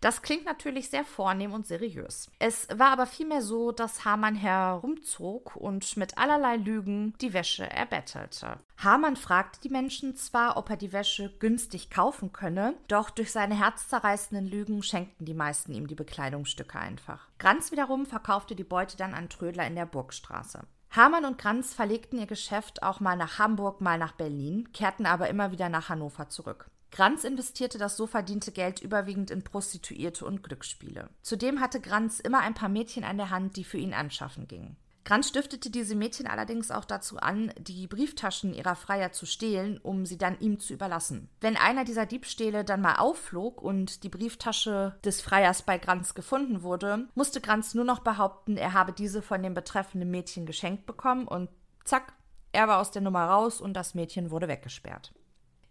[0.00, 2.30] Das klingt natürlich sehr vornehm und seriös.
[2.38, 8.58] Es war aber vielmehr so, dass Hamann herumzog und mit allerlei Lügen die Wäsche erbettelte.
[8.78, 13.58] Hamann fragte die Menschen zwar, ob er die Wäsche günstig kaufen könne, doch durch seine
[13.58, 17.28] herzzerreißenden Lügen schenkten die meisten ihm die Bekleidungsstücke einfach.
[17.38, 20.62] Granz wiederum verkaufte die Beute dann an Trödler in der Burgstraße.
[20.90, 25.28] Hamann und Granz verlegten ihr Geschäft auch mal nach Hamburg, mal nach Berlin, kehrten aber
[25.28, 26.70] immer wieder nach Hannover zurück.
[26.96, 31.10] Granz investierte das so verdiente Geld überwiegend in Prostituierte und Glücksspiele.
[31.20, 34.78] Zudem hatte Granz immer ein paar Mädchen an der Hand, die für ihn anschaffen gingen.
[35.04, 40.06] Granz stiftete diese Mädchen allerdings auch dazu an, die Brieftaschen ihrer Freier zu stehlen, um
[40.06, 41.28] sie dann ihm zu überlassen.
[41.42, 46.62] Wenn einer dieser Diebstähle dann mal aufflog und die Brieftasche des Freiers bei Granz gefunden
[46.62, 51.28] wurde, musste Granz nur noch behaupten, er habe diese von dem betreffenden Mädchen geschenkt bekommen
[51.28, 51.50] und
[51.84, 52.14] zack,
[52.52, 55.12] er war aus der Nummer raus und das Mädchen wurde weggesperrt.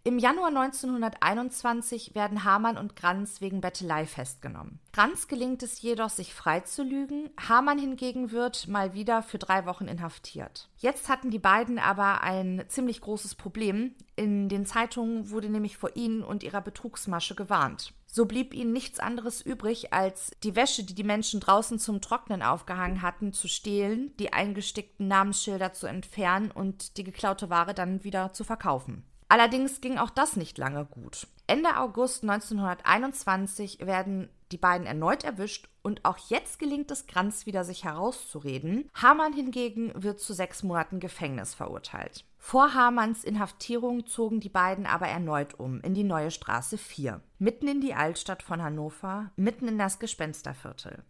[0.06, 4.78] Im Januar 1921 werden Hamann und Granz wegen Bettelei festgenommen.
[4.92, 7.28] Granz gelingt es jedoch, sich freizulügen.
[7.48, 10.68] Hamann hingegen wird mal wieder für drei Wochen inhaftiert.
[10.76, 13.96] Jetzt hatten die beiden aber ein ziemlich großes Problem.
[14.14, 17.92] In den Zeitungen wurde nämlich vor ihnen und ihrer Betrugsmasche gewarnt.
[18.06, 22.44] So blieb ihnen nichts anderes übrig, als die Wäsche, die die Menschen draußen zum Trocknen
[22.44, 28.32] aufgehangen hatten, zu stehlen, die eingestickten Namensschilder zu entfernen und die geklaute Ware dann wieder
[28.32, 29.02] zu verkaufen.
[29.28, 31.26] Allerdings ging auch das nicht lange gut.
[31.48, 37.64] Ende August 1921 werden die beiden erneut erwischt und auch jetzt gelingt es Granz wieder,
[37.64, 38.88] sich herauszureden.
[38.94, 42.24] Hamann hingegen wird zu sechs Monaten Gefängnis verurteilt.
[42.38, 47.66] Vor Hamanns Inhaftierung zogen die beiden aber erneut um in die neue Straße 4, mitten
[47.66, 51.02] in die Altstadt von Hannover, mitten in das Gespensterviertel.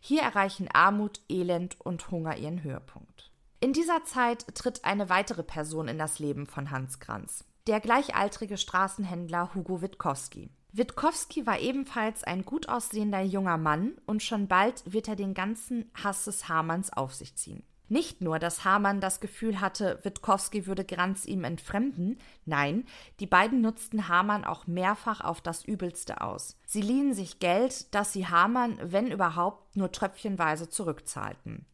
[0.00, 3.30] Hier erreichen Armut, Elend und Hunger ihren Höhepunkt.
[3.60, 8.56] In dieser Zeit tritt eine weitere Person in das Leben von Hans Kranz der gleichaltrige
[8.56, 10.50] Straßenhändler Hugo Witkowski.
[10.72, 15.90] Witkowski war ebenfalls ein gut aussehender junger Mann und schon bald wird er den ganzen
[15.94, 17.62] Hass des Hamanns auf sich ziehen.
[17.88, 22.86] Nicht nur, dass Hamann das Gefühl hatte, Witkowski würde Granz ihm entfremden, nein,
[23.20, 26.56] die beiden nutzten Hamann auch mehrfach auf das Übelste aus.
[26.64, 31.66] Sie liehen sich Geld, das sie Hamann, wenn überhaupt, nur tröpfchenweise zurückzahlten.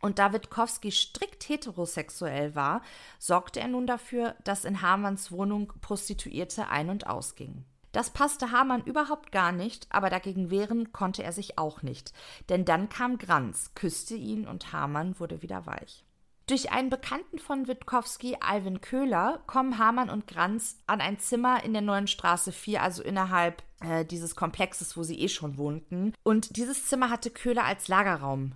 [0.00, 2.82] Und da Witkowski strikt heterosexuell war,
[3.18, 7.64] sorgte er nun dafür, dass in Hamanns Wohnung Prostituierte ein- und ausgingen.
[7.92, 12.12] Das passte Hamann überhaupt gar nicht, aber dagegen wehren konnte er sich auch nicht.
[12.50, 16.04] Denn dann kam Granz, küsste ihn und Hamann wurde wieder weich.
[16.46, 21.72] Durch einen Bekannten von Witkowski, Alvin Köhler, kommen Hamann und Granz an ein Zimmer in
[21.72, 26.12] der neuen Straße 4, also innerhalb äh, dieses Komplexes, wo sie eh schon wohnten.
[26.22, 28.52] Und dieses Zimmer hatte Köhler als Lagerraum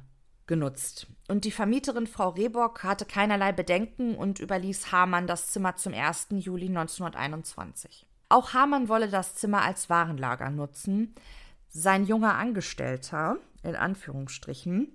[0.51, 1.07] genutzt.
[1.29, 6.27] Und die Vermieterin Frau Rehbock hatte keinerlei Bedenken und überließ Hamann das Zimmer zum 1.
[6.33, 8.05] Juli 1921.
[8.29, 11.15] Auch Hamann wolle das Zimmer als Warenlager nutzen.
[11.69, 14.89] Sein junger Angestellter, in Anführungsstrichen,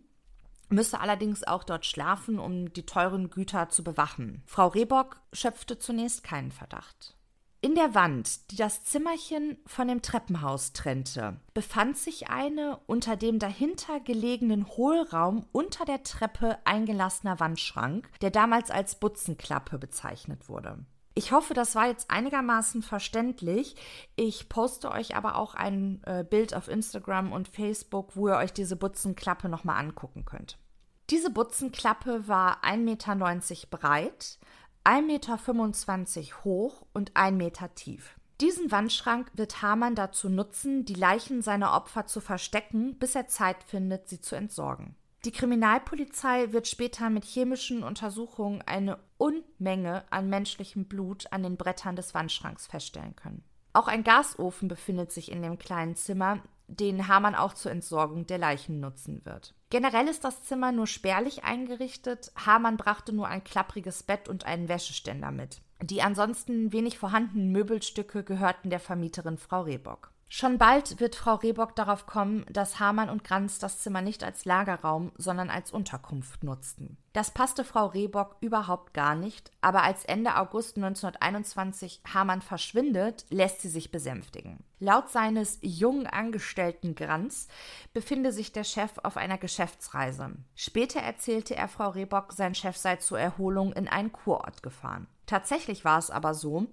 [0.67, 4.43] müsse allerdings auch dort schlafen, um die teuren Güter zu bewachen.
[4.45, 7.14] Frau Rehbock schöpfte zunächst keinen Verdacht.
[7.65, 13.39] In der Wand, die das Zimmerchen von dem Treppenhaus trennte, befand sich eine unter dem
[13.39, 20.85] dahinter gelegenen Hohlraum unter der Treppe eingelassener Wandschrank, der damals als Butzenklappe bezeichnet wurde.
[21.15, 23.75] Ich hoffe, das war jetzt einigermaßen verständlich.
[24.15, 28.53] Ich poste euch aber auch ein äh, Bild auf Instagram und Facebook, wo ihr euch
[28.53, 30.59] diese Butzenklappe nochmal angucken könnt.
[31.09, 34.39] Diese Butzenklappe war 1,90 Meter breit,
[34.85, 38.15] 1,25 Meter hoch und 1 Meter tief.
[38.39, 43.63] Diesen Wandschrank wird Hamann dazu nutzen, die Leichen seiner Opfer zu verstecken, bis er Zeit
[43.63, 44.95] findet, sie zu entsorgen.
[45.23, 51.95] Die Kriminalpolizei wird später mit chemischen Untersuchungen eine Unmenge an menschlichem Blut an den Brettern
[51.95, 53.43] des Wandschranks feststellen können.
[53.73, 58.37] Auch ein Gasofen befindet sich in dem kleinen Zimmer, den Hamann auch zur Entsorgung der
[58.37, 59.55] Leichen nutzen wird.
[59.75, 62.31] Generell ist das Zimmer nur spärlich eingerichtet.
[62.37, 65.59] Hamann brachte nur ein klappriges Bett und einen Wäscheständer mit.
[65.81, 70.11] Die ansonsten wenig vorhandenen Möbelstücke gehörten der Vermieterin Frau Rehbock.
[70.27, 74.43] Schon bald wird Frau Rehbock darauf kommen, dass Hamann und Granz das Zimmer nicht als
[74.43, 76.97] Lagerraum, sondern als Unterkunft nutzten.
[77.13, 83.61] Das passte Frau Rehbock überhaupt gar nicht, aber als Ende August 1921 Hamann verschwindet, lässt
[83.61, 84.63] sie sich besänftigen.
[84.79, 87.47] Laut seines jungen Angestellten Granz
[87.93, 90.31] befinde sich der Chef auf einer Geschäftsreise.
[90.55, 95.07] Später erzählte er Frau Rehbock, sein Chef sei zur Erholung in einen Kurort gefahren.
[95.27, 96.67] Tatsächlich war es aber so,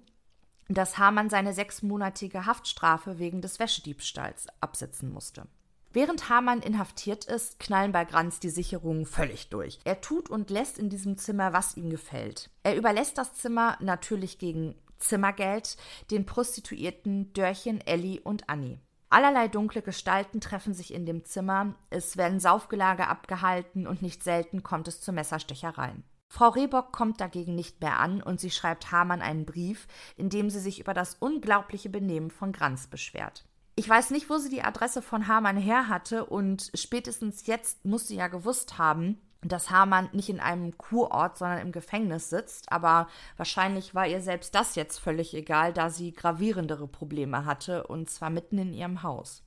[0.69, 5.47] dass Hamann seine sechsmonatige Haftstrafe wegen des Wäschediebstahls absitzen musste.
[5.91, 9.79] Während Hamann inhaftiert ist, knallen bei Granz die Sicherungen völlig durch.
[9.83, 12.49] Er tut und lässt in diesem Zimmer, was ihm gefällt.
[12.63, 15.77] Er überlässt das Zimmer natürlich gegen Zimmergeld
[16.09, 18.79] den Prostituierten Dörchen, Elli und Annie.
[19.09, 24.63] Allerlei dunkle Gestalten treffen sich in dem Zimmer, es werden Saufgelage abgehalten und nicht selten
[24.63, 26.03] kommt es zu Messerstechereien.
[26.33, 29.85] Frau Rehbock kommt dagegen nicht mehr an und sie schreibt Hamann einen Brief,
[30.17, 33.45] in dem sie sich über das unglaubliche Benehmen von Granz beschwert.
[33.75, 38.07] Ich weiß nicht, wo sie die Adresse von Hamann her hatte und spätestens jetzt muss
[38.07, 43.07] sie ja gewusst haben, dass Hamann nicht in einem Kurort, sondern im Gefängnis sitzt, aber
[43.37, 48.31] wahrscheinlich war ihr selbst das jetzt völlig egal, da sie gravierendere Probleme hatte, und zwar
[48.31, 49.43] mitten in ihrem Haus.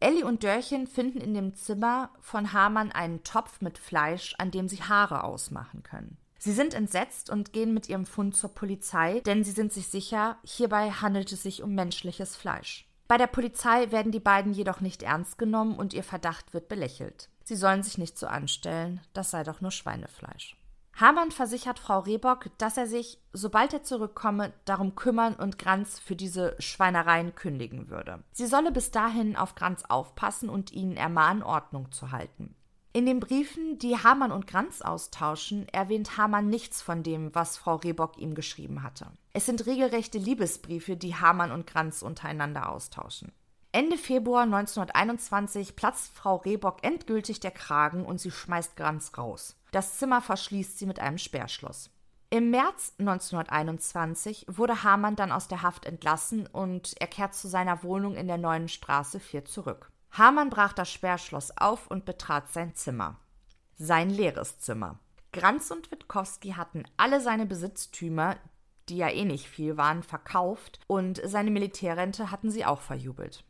[0.00, 4.68] Elli und Dörchen finden in dem Zimmer von Hamann einen Topf mit Fleisch, an dem
[4.68, 6.18] sie Haare ausmachen können.
[6.38, 10.38] Sie sind entsetzt und gehen mit ihrem Fund zur Polizei, denn sie sind sich sicher,
[10.44, 12.88] hierbei handelt es sich um menschliches Fleisch.
[13.08, 17.28] Bei der Polizei werden die beiden jedoch nicht ernst genommen und ihr Verdacht wird belächelt.
[17.42, 20.56] Sie sollen sich nicht so anstellen, das sei doch nur Schweinefleisch.
[21.00, 26.16] Hamann versichert Frau Rehbock, dass er sich, sobald er zurückkomme, darum kümmern und Granz für
[26.16, 28.24] diese Schweinereien kündigen würde.
[28.32, 32.56] Sie solle bis dahin auf Granz aufpassen und ihn ermahnen, Ordnung zu halten.
[32.92, 37.76] In den Briefen, die Hamann und Granz austauschen, erwähnt Hamann nichts von dem, was Frau
[37.76, 39.06] Rehbock ihm geschrieben hatte.
[39.32, 43.30] Es sind regelrechte Liebesbriefe, die Hamann und Granz untereinander austauschen.
[43.70, 49.56] Ende Februar 1921 platzt Frau Rehbock endgültig der Kragen und sie schmeißt Granz raus.
[49.72, 51.90] Das Zimmer verschließt sie mit einem Sperrschloss.
[52.30, 57.82] Im März 1921 wurde Hamann dann aus der Haft entlassen und er kehrt zu seiner
[57.82, 59.90] Wohnung in der neuen Straße 4 zurück.
[60.12, 63.16] Hamann brach das Sperrschloss auf und betrat sein Zimmer.
[63.76, 64.98] Sein leeres Zimmer.
[65.32, 68.36] Granz und Witkowski hatten alle seine Besitztümer,
[68.88, 73.44] die ja eh nicht viel waren, verkauft und seine Militärrente hatten sie auch verjubelt.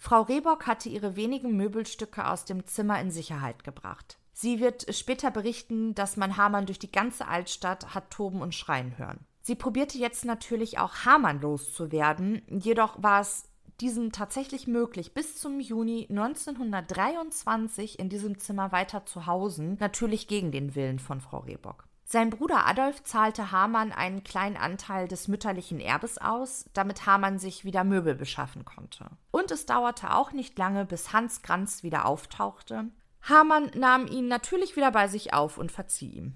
[0.00, 4.16] Frau Rehbock hatte ihre wenigen Möbelstücke aus dem Zimmer in Sicherheit gebracht.
[4.32, 8.96] Sie wird später berichten, dass man Hamann durch die ganze Altstadt hat toben und schreien
[8.96, 9.18] hören.
[9.42, 13.48] Sie probierte jetzt natürlich auch Hamann loszuwerden, jedoch war es
[13.80, 20.52] diesem tatsächlich möglich, bis zum Juni 1923 in diesem Zimmer weiter zu hausen, natürlich gegen
[20.52, 21.87] den Willen von Frau Rehbock.
[22.10, 27.66] Sein Bruder Adolf zahlte Hamann einen kleinen Anteil des mütterlichen Erbes aus, damit Hamann sich
[27.66, 29.10] wieder Möbel beschaffen konnte.
[29.30, 32.86] Und es dauerte auch nicht lange, bis Hans Granz wieder auftauchte.
[33.20, 36.32] Hamann nahm ihn natürlich wieder bei sich auf und verzieh ihm.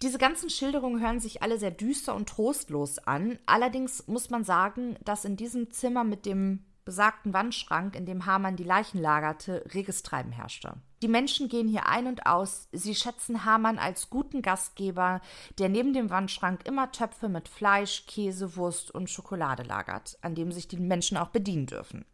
[0.00, 3.40] Diese ganzen Schilderungen hören sich alle sehr düster und trostlos an.
[3.46, 8.54] Allerdings muss man sagen, dass in diesem Zimmer mit dem besagten Wandschrank, in dem Hamann
[8.54, 10.74] die Leichen lagerte, reges Treiben herrschte.
[11.04, 12.66] Die Menschen gehen hier ein und aus.
[12.72, 15.20] Sie schätzen Hamann als guten Gastgeber,
[15.58, 20.50] der neben dem Wandschrank immer Töpfe mit Fleisch, Käse, Wurst und Schokolade lagert, an dem
[20.50, 22.06] sich die Menschen auch bedienen dürfen.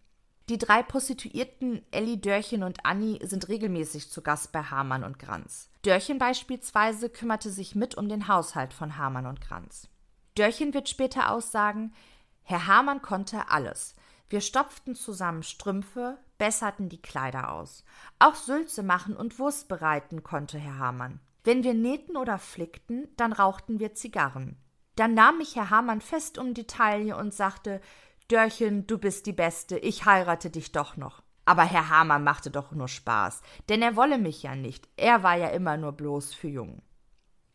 [0.48, 5.70] Die drei Prostituierten Elli, Dörchen und Anni sind regelmäßig zu Gast bei Hamann und Granz.
[5.82, 9.86] Dörchen beispielsweise kümmerte sich mit um den Haushalt von Hamann und Granz.
[10.34, 11.94] Dörchen wird später aussagen,
[12.42, 13.94] Herr Hamann konnte alles.
[14.28, 17.84] Wir stopften zusammen Strümpfe, besserten die Kleider aus.
[18.18, 21.20] Auch Sülze machen und Wurst bereiten konnte Herr Hamann.
[21.44, 24.56] Wenn wir nähten oder flickten, dann rauchten wir Zigarren.
[24.96, 27.82] Dann nahm mich Herr Hamann fest um die Taille und sagte,
[28.28, 31.22] Dörchen, du bist die Beste, ich heirate dich doch noch.
[31.44, 35.36] Aber Herr Hamann machte doch nur Spaß, denn er wolle mich ja nicht, er war
[35.36, 36.80] ja immer nur bloß für Jungen.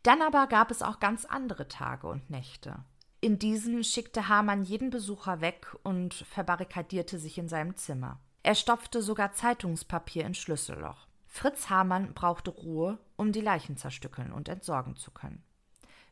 [0.03, 2.85] Dann aber gab es auch ganz andere Tage und Nächte.
[3.19, 8.19] In diesen schickte Hamann jeden Besucher weg und verbarrikadierte sich in seinem Zimmer.
[8.45, 11.07] Er stopfte sogar Zeitungspapier ins Schlüsselloch.
[11.25, 15.41] Fritz Hamann brauchte Ruhe, um die Leichen zerstückeln und entsorgen zu können.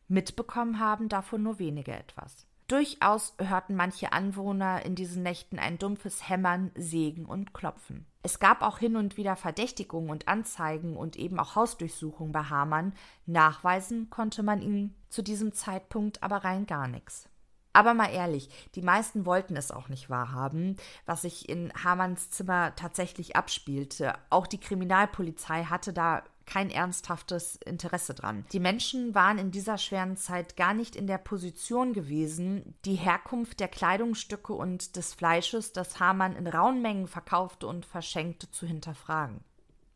[0.07, 2.47] Mitbekommen haben davon nur wenige etwas.
[2.67, 8.07] Durchaus hörten manche Anwohner in diesen Nächten ein dumpfes Hämmern, Sägen und Klopfen.
[8.23, 12.93] Es gab auch hin und wieder Verdächtigungen und Anzeigen und eben auch Hausdurchsuchungen bei Hamann.
[13.27, 17.29] Nachweisen konnte man ihn zu diesem Zeitpunkt aber rein gar nichts.
[17.73, 22.75] Aber mal ehrlich, die meisten wollten es auch nicht wahrhaben, was sich in Hamanns Zimmer
[22.75, 24.13] tatsächlich abspielte.
[24.29, 28.45] Auch die Kriminalpolizei hatte da kein ernsthaftes Interesse dran.
[28.51, 33.59] Die Menschen waren in dieser schweren Zeit gar nicht in der Position gewesen, die Herkunft
[33.59, 39.39] der Kleidungsstücke und des Fleisches, das Hamann in rauen Mengen verkaufte und verschenkte, zu hinterfragen.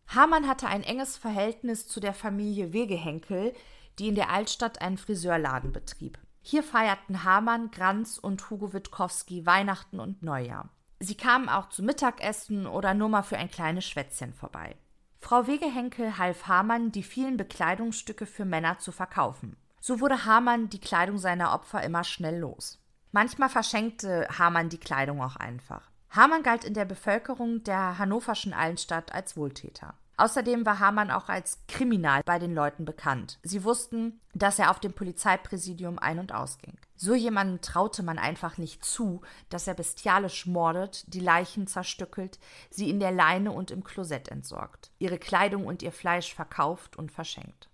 [0.07, 3.53] Hamann hatte ein enges Verhältnis zu der Familie Wegehenkel,
[3.99, 6.17] die in der Altstadt einen Friseurladen betrieb.
[6.49, 10.69] Hier feierten Hamann, Granz und Hugo Witkowski Weihnachten und Neujahr.
[10.97, 14.77] Sie kamen auch zu Mittagessen oder nur mal für ein kleines Schwätzchen vorbei.
[15.19, 19.57] Frau Wegehenkel half Hamann, die vielen Bekleidungsstücke für Männer zu verkaufen.
[19.81, 22.81] So wurde Hamann die Kleidung seiner Opfer immer schnell los.
[23.11, 25.91] Manchmal verschenkte Hamann die Kleidung auch einfach.
[26.11, 29.95] Hamann galt in der Bevölkerung der hannoverschen Allenstadt als Wohltäter.
[30.19, 33.37] Außerdem war Hamann auch als Kriminal bei den Leuten bekannt.
[33.43, 36.79] Sie wussten, dass er auf dem Polizeipräsidium ein- und ausging.
[36.95, 42.39] So jemandem traute man einfach nicht zu, dass er bestialisch mordet, die Leichen zerstückelt,
[42.71, 47.11] sie in der Leine und im Klosett entsorgt, ihre Kleidung und ihr Fleisch verkauft und
[47.11, 47.69] verschenkt.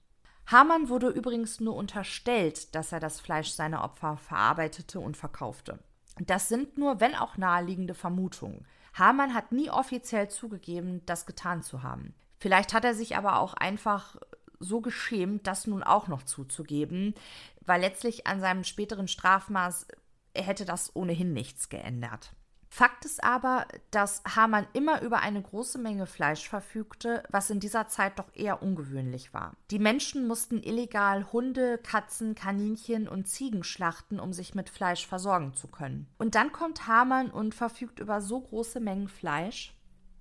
[0.45, 5.80] Hamann wurde übrigens nur unterstellt, dass er das Fleisch seiner Opfer verarbeitete und verkaufte.
[6.20, 8.68] Das sind nur, wenn auch naheliegende Vermutungen.
[8.94, 12.14] Hamann hat nie offiziell zugegeben, das getan zu haben.
[12.44, 14.18] Vielleicht hat er sich aber auch einfach
[14.60, 17.15] so geschämt, das nun auch noch zuzugeben,
[17.61, 19.88] weil letztlich an seinem späteren Strafmaß
[20.36, 22.34] hätte das ohnehin nichts geändert.
[22.68, 27.88] Fakt ist aber, dass Hamann immer über eine große Menge Fleisch verfügte, was in dieser
[27.88, 29.53] Zeit doch eher ungewöhnlich war.
[29.72, 35.53] Die Menschen mussten illegal Hunde, Katzen, Kaninchen und Ziegen schlachten, um sich mit Fleisch versorgen
[35.53, 36.10] zu können.
[36.18, 39.74] Und dann kommt Hamann und verfügt über so große Mengen Fleisch.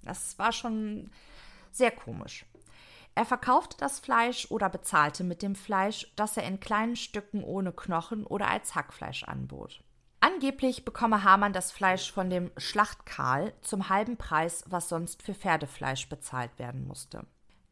[0.05, 1.11] Das war schon
[1.77, 2.47] sehr komisch.
[3.15, 7.73] Er verkaufte das Fleisch oder bezahlte mit dem Fleisch, das er in kleinen Stücken ohne
[7.73, 9.82] Knochen oder als Hackfleisch anbot.
[10.20, 16.09] Angeblich bekomme Hamann das Fleisch von dem Schlachtkarl zum halben Preis, was sonst für Pferdefleisch
[16.09, 17.27] bezahlt werden musste.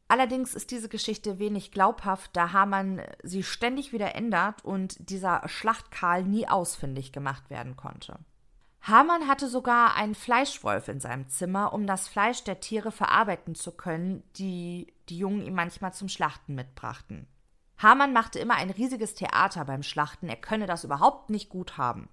[0.09, 6.25] Allerdings ist diese Geschichte wenig glaubhaft, da Hamann sie ständig wieder ändert und dieser Schlachtkarl
[6.25, 8.19] nie ausfindig gemacht werden konnte.
[8.83, 13.73] Hamann hatte sogar einen Fleischwolf in seinem Zimmer, um das Fleisch der Tiere verarbeiten zu
[13.73, 17.27] können, die die Jungen ihm manchmal zum Schlachten mitbrachten.
[17.77, 22.09] Hamann machte immer ein riesiges Theater beim Schlachten, er könne das überhaupt nicht gut haben.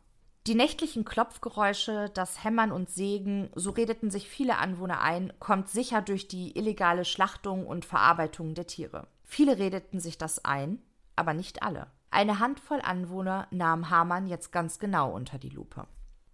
[0.46, 6.02] Die nächtlichen Klopfgeräusche, das Hämmern und Sägen, so redeten sich viele Anwohner ein, kommt sicher
[6.02, 9.08] durch die illegale Schlachtung und Verarbeitung der Tiere.
[9.26, 10.82] Viele redeten sich das ein,
[11.18, 11.88] aber nicht alle.
[12.12, 15.86] Eine Handvoll Anwohner nahm Hamann jetzt ganz genau unter die Lupe.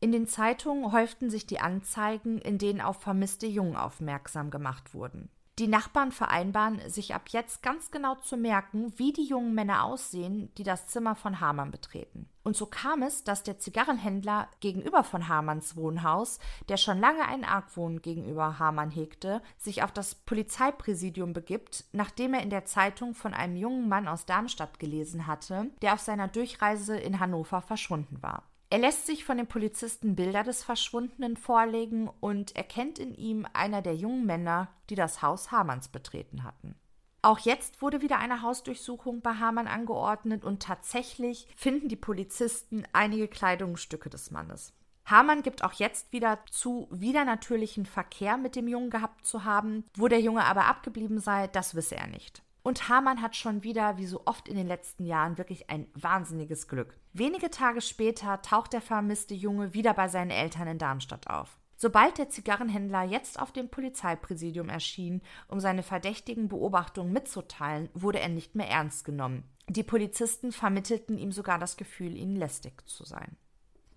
[0.03, 5.29] In den Zeitungen häuften sich die Anzeigen, in denen auf vermisste Jungen aufmerksam gemacht wurden.
[5.59, 10.53] Die Nachbarn vereinbaren, sich ab jetzt ganz genau zu merken, wie die jungen Männer aussehen,
[10.57, 12.27] die das Zimmer von Hamann betreten.
[12.43, 17.45] Und so kam es, dass der Zigarrenhändler gegenüber von Hamanns Wohnhaus, der schon lange einen
[17.45, 23.33] Argwohn gegenüber Hamann hegte, sich auf das Polizeipräsidium begibt, nachdem er in der Zeitung von
[23.33, 28.43] einem jungen Mann aus Darmstadt gelesen hatte, der auf seiner Durchreise in Hannover verschwunden war.
[28.73, 33.83] Er lässt sich von den Polizisten Bilder des Verschwundenen vorlegen und erkennt in ihm einer
[33.83, 36.73] der jungen Männer, die das Haus Hamanns betreten hatten.
[37.21, 43.27] Auch jetzt wurde wieder eine Hausdurchsuchung bei Hamann angeordnet und tatsächlich finden die Polizisten einige
[43.27, 44.73] Kleidungsstücke des Mannes.
[45.05, 49.85] Hamann gibt auch jetzt wieder zu, wieder natürlichen Verkehr mit dem Jungen gehabt zu haben.
[49.95, 52.41] Wo der Junge aber abgeblieben sei, das wisse er nicht.
[52.63, 56.69] Und Hamann hat schon wieder, wie so oft in den letzten Jahren, wirklich ein wahnsinniges
[56.69, 56.97] Glück.
[57.11, 61.59] Wenige Tage später taucht der vermisste Junge wieder bei seinen Eltern in Darmstadt auf.
[61.75, 68.29] Sobald der Zigarrenhändler jetzt auf dem Polizeipräsidium erschien, um seine verdächtigen Beobachtungen mitzuteilen, wurde er
[68.29, 69.43] nicht mehr ernst genommen.
[69.67, 73.35] Die Polizisten vermittelten ihm sogar das Gefühl, ihnen lästig zu sein.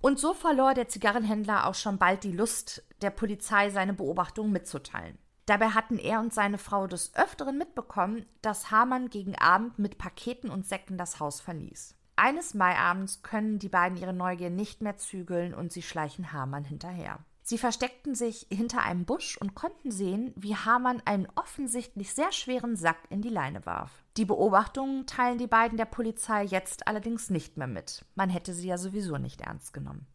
[0.00, 5.18] Und so verlor der Zigarrenhändler auch schon bald die Lust, der Polizei seine Beobachtungen mitzuteilen.
[5.46, 10.50] Dabei hatten er und seine Frau des Öfteren mitbekommen, dass Hamann gegen Abend mit Paketen
[10.50, 11.94] und Säcken das Haus verließ.
[12.16, 17.20] Eines Maiabends können die beiden ihre Neugier nicht mehr zügeln und sie schleichen Hamann hinterher.
[17.42, 22.74] Sie versteckten sich hinter einem Busch und konnten sehen, wie Hamann einen offensichtlich sehr schweren
[22.74, 24.02] Sack in die Leine warf.
[24.16, 28.04] Die Beobachtungen teilen die beiden der Polizei jetzt allerdings nicht mehr mit.
[28.16, 30.08] Man hätte sie ja sowieso nicht ernst genommen.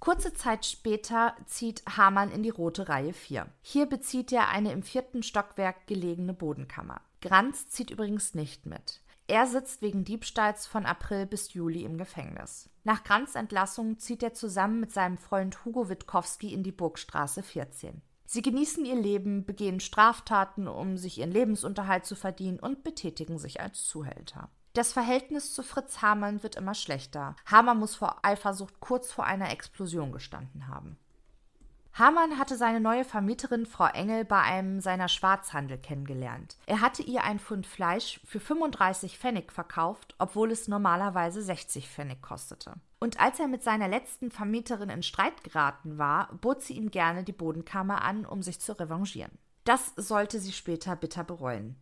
[0.00, 3.46] Kurze Zeit später zieht Hamann in die rote Reihe 4.
[3.62, 7.00] Hier bezieht er eine im vierten Stockwerk gelegene Bodenkammer.
[7.22, 9.00] Granz zieht übrigens nicht mit.
[9.28, 12.70] Er sitzt wegen Diebstahls von April bis Juli im Gefängnis.
[12.84, 18.02] Nach Granz Entlassung zieht er zusammen mit seinem Freund Hugo Witkowski in die Burgstraße 14.
[18.26, 23.60] Sie genießen ihr Leben, begehen Straftaten, um sich ihren Lebensunterhalt zu verdienen und betätigen sich
[23.60, 24.50] als Zuhälter.
[24.76, 27.34] Das Verhältnis zu Fritz Hamann wird immer schlechter.
[27.46, 30.98] Hamann muss vor Eifersucht kurz vor einer Explosion gestanden haben.
[31.94, 36.58] Hamann hatte seine neue Vermieterin Frau Engel bei einem seiner Schwarzhandel kennengelernt.
[36.66, 42.20] Er hatte ihr ein Pfund Fleisch für 35 Pfennig verkauft, obwohl es normalerweise 60 Pfennig
[42.20, 42.74] kostete.
[43.00, 47.24] Und als er mit seiner letzten Vermieterin in Streit geraten war, bot sie ihm gerne
[47.24, 49.38] die Bodenkammer an, um sich zu revanchieren.
[49.64, 51.76] Das sollte sie später bitter bereuen.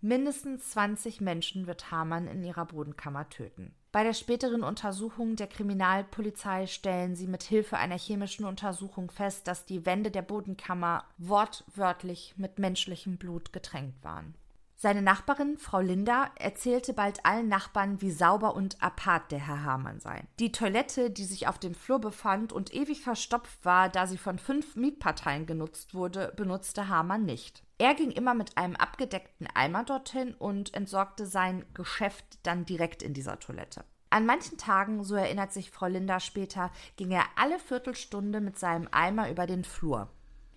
[0.00, 3.74] Mindestens 20 Menschen wird Hamann in ihrer Bodenkammer töten.
[3.90, 9.64] Bei der späteren Untersuchung der Kriminalpolizei stellen sie mit Hilfe einer chemischen Untersuchung fest, dass
[9.64, 14.34] die Wände der Bodenkammer wortwörtlich mit menschlichem Blut getränkt waren.
[14.80, 19.98] Seine Nachbarin, Frau Linda, erzählte bald allen Nachbarn, wie sauber und apart der Herr Hamann
[19.98, 20.22] sei.
[20.38, 24.38] Die Toilette, die sich auf dem Flur befand und ewig verstopft war, da sie von
[24.38, 27.64] fünf Mietparteien genutzt wurde, benutzte Hamann nicht.
[27.78, 33.14] Er ging immer mit einem abgedeckten Eimer dorthin und entsorgte sein Geschäft dann direkt in
[33.14, 33.84] dieser Toilette.
[34.10, 38.86] An manchen Tagen, so erinnert sich Frau Linda später, ging er alle Viertelstunde mit seinem
[38.92, 40.08] Eimer über den Flur.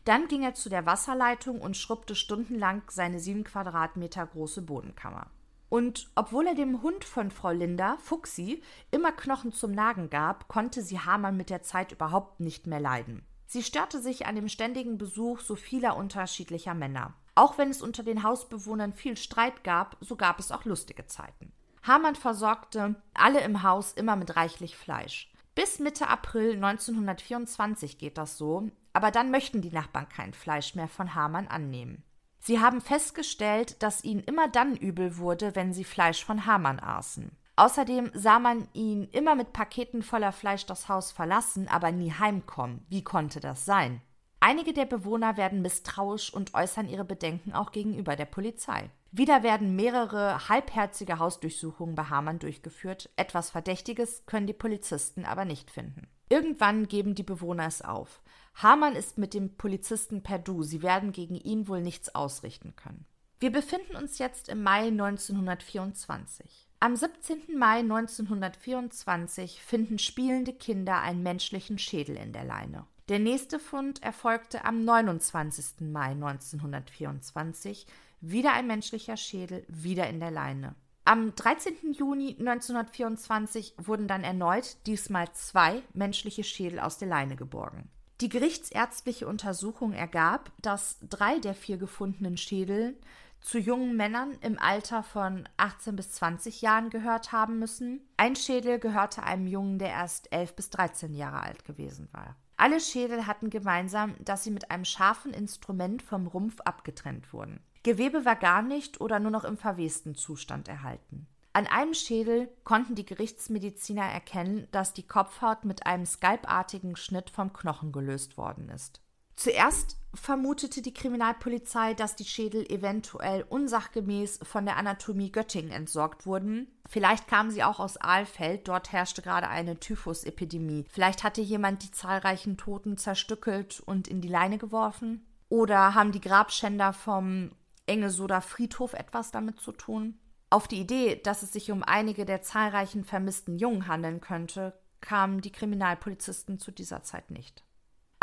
[0.05, 5.27] Dann ging er zu der Wasserleitung und schrubbte stundenlang seine sieben Quadratmeter große Bodenkammer.
[5.69, 8.61] Und obwohl er dem Hund von Frau Linda, Fuchsi,
[8.91, 13.23] immer Knochen zum Nagen gab, konnte sie Hamann mit der Zeit überhaupt nicht mehr leiden.
[13.47, 17.13] Sie störte sich an dem ständigen Besuch so vieler unterschiedlicher Männer.
[17.35, 21.53] Auch wenn es unter den Hausbewohnern viel Streit gab, so gab es auch lustige Zeiten.
[21.83, 25.31] Hamann versorgte alle im Haus immer mit reichlich Fleisch.
[25.55, 30.87] Bis Mitte April 1924 geht das so, aber dann möchten die Nachbarn kein Fleisch mehr
[30.87, 32.03] von Hamann annehmen.
[32.39, 37.31] Sie haben festgestellt, dass ihnen immer dann übel wurde, wenn sie Fleisch von Hamann aßen.
[37.55, 42.85] Außerdem sah man ihn immer mit Paketen voller Fleisch das Haus verlassen, aber nie heimkommen.
[42.89, 44.01] Wie konnte das sein?
[44.43, 48.89] Einige der Bewohner werden misstrauisch und äußern ihre Bedenken auch gegenüber der Polizei.
[49.11, 53.11] Wieder werden mehrere halbherzige Hausdurchsuchungen bei Hamann durchgeführt.
[53.17, 56.07] Etwas Verdächtiges können die Polizisten aber nicht finden.
[56.27, 58.23] Irgendwann geben die Bewohner es auf.
[58.55, 60.63] Hamann ist mit dem Polizisten per Du.
[60.63, 63.05] Sie werden gegen ihn wohl nichts ausrichten können.
[63.39, 66.67] Wir befinden uns jetzt im Mai 1924.
[66.79, 67.59] Am 17.
[67.59, 72.87] Mai 1924 finden spielende Kinder einen menschlichen Schädel in der Leine.
[73.11, 75.81] Der nächste Fund erfolgte am 29.
[75.81, 77.85] Mai 1924.
[78.21, 80.75] Wieder ein menschlicher Schädel, wieder in der Leine.
[81.03, 81.91] Am 13.
[81.91, 87.89] Juni 1924 wurden dann erneut, diesmal zwei menschliche Schädel aus der Leine geborgen.
[88.21, 92.97] Die gerichtsärztliche Untersuchung ergab, dass drei der vier gefundenen Schädel
[93.41, 98.07] zu jungen Männern im Alter von 18 bis 20 Jahren gehört haben müssen.
[98.15, 102.37] Ein Schädel gehörte einem Jungen, der erst 11 bis 13 Jahre alt gewesen war.
[102.61, 107.59] Alle Schädel hatten gemeinsam, dass sie mit einem scharfen Instrument vom Rumpf abgetrennt wurden.
[107.81, 111.25] Gewebe war gar nicht oder nur noch im verwesten Zustand erhalten.
[111.53, 117.51] An einem Schädel konnten die Gerichtsmediziner erkennen, dass die Kopfhaut mit einem skalpartigen Schnitt vom
[117.51, 119.01] Knochen gelöst worden ist.
[119.41, 126.67] Zuerst vermutete die Kriminalpolizei, dass die Schädel eventuell unsachgemäß von der Anatomie Göttingen entsorgt wurden.
[126.87, 130.85] Vielleicht kamen sie auch aus Aalfeld, dort herrschte gerade eine Typhusepidemie.
[130.91, 135.25] Vielleicht hatte jemand die zahlreichen Toten zerstückelt und in die Leine geworfen.
[135.49, 137.49] Oder haben die Grabschänder vom
[137.87, 140.19] Engelsoder Friedhof etwas damit zu tun?
[140.51, 145.41] Auf die Idee, dass es sich um einige der zahlreichen vermissten Jungen handeln könnte, kamen
[145.41, 147.63] die Kriminalpolizisten zu dieser Zeit nicht.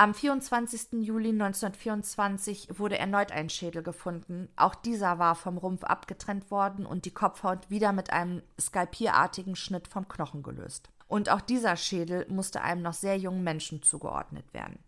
[0.01, 1.03] Am 24.
[1.05, 4.49] Juli 1924 wurde erneut ein Schädel gefunden.
[4.55, 9.89] Auch dieser war vom Rumpf abgetrennt worden und die Kopfhaut wieder mit einem skalpierartigen Schnitt
[9.89, 10.89] vom Knochen gelöst.
[11.09, 14.79] Und auch dieser Schädel musste einem noch sehr jungen Menschen zugeordnet werden.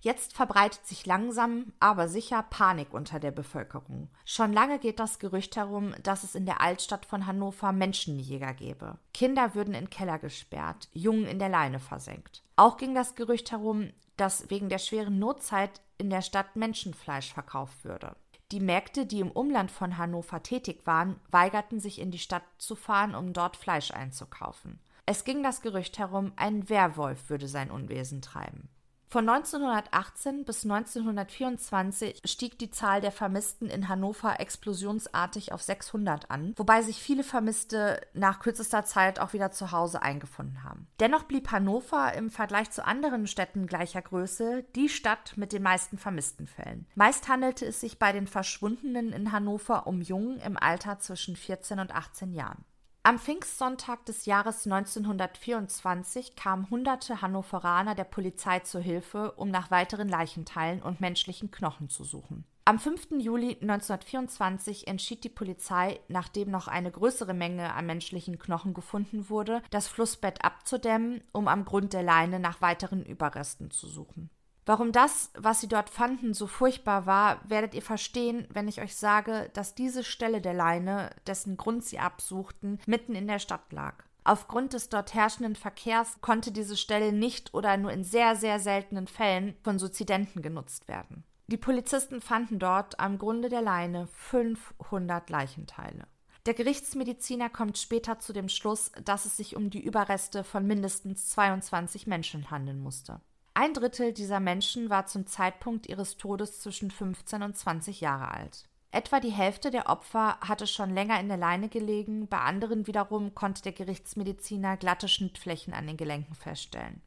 [0.00, 4.10] Jetzt verbreitet sich langsam, aber sicher Panik unter der Bevölkerung.
[4.26, 8.98] Schon lange geht das Gerücht herum, dass es in der Altstadt von Hannover Menschenjäger gäbe.
[9.14, 12.42] Kinder würden in Keller gesperrt, Jungen in der Leine versenkt.
[12.56, 17.84] Auch ging das Gerücht herum, dass wegen der schweren Notzeit in der Stadt Menschenfleisch verkauft
[17.84, 18.16] würde.
[18.52, 22.76] Die Märkte, die im Umland von Hannover tätig waren, weigerten sich in die Stadt zu
[22.76, 24.78] fahren, um dort Fleisch einzukaufen.
[25.04, 28.68] Es ging das Gerücht herum, ein Werwolf würde sein Unwesen treiben.
[29.08, 36.54] Von 1918 bis 1924 stieg die Zahl der Vermissten in Hannover explosionsartig auf 600 an,
[36.56, 40.88] wobei sich viele Vermisste nach kürzester Zeit auch wieder zu Hause eingefunden haben.
[40.98, 45.98] Dennoch blieb Hannover im Vergleich zu anderen Städten gleicher Größe die Stadt mit den meisten
[45.98, 46.86] Vermisstenfällen.
[46.96, 51.78] Meist handelte es sich bei den Verschwundenen in Hannover um Jungen im Alter zwischen 14
[51.78, 52.64] und 18 Jahren.
[53.06, 60.08] Am Pfingstsonntag des Jahres 1924 kamen hunderte Hannoveraner der Polizei zur Hilfe, um nach weiteren
[60.08, 62.44] Leichenteilen und menschlichen Knochen zu suchen.
[62.64, 63.10] Am 5.
[63.20, 69.62] Juli 1924 entschied die Polizei, nachdem noch eine größere Menge an menschlichen Knochen gefunden wurde,
[69.70, 74.30] das Flussbett abzudämmen, um am Grund der Leine nach weiteren Überresten zu suchen.
[74.66, 78.96] Warum das, was sie dort fanden, so furchtbar war, werdet ihr verstehen, wenn ich euch
[78.96, 83.94] sage, dass diese Stelle der Leine, dessen Grund sie absuchten, mitten in der Stadt lag.
[84.24, 89.06] Aufgrund des dort herrschenden Verkehrs konnte diese Stelle nicht oder nur in sehr, sehr seltenen
[89.06, 91.22] Fällen von Suzidenten genutzt werden.
[91.46, 96.08] Die Polizisten fanden dort am Grunde der Leine 500 Leichenteile.
[96.44, 101.28] Der Gerichtsmediziner kommt später zu dem Schluss, dass es sich um die Überreste von mindestens
[101.28, 103.20] 22 Menschen handeln musste.
[103.58, 108.68] Ein Drittel dieser Menschen war zum Zeitpunkt ihres Todes zwischen 15 und 20 Jahre alt.
[108.90, 113.34] Etwa die Hälfte der Opfer hatte schon länger in der Leine gelegen, bei anderen wiederum
[113.34, 117.00] konnte der Gerichtsmediziner glatte Schnittflächen an den Gelenken feststellen.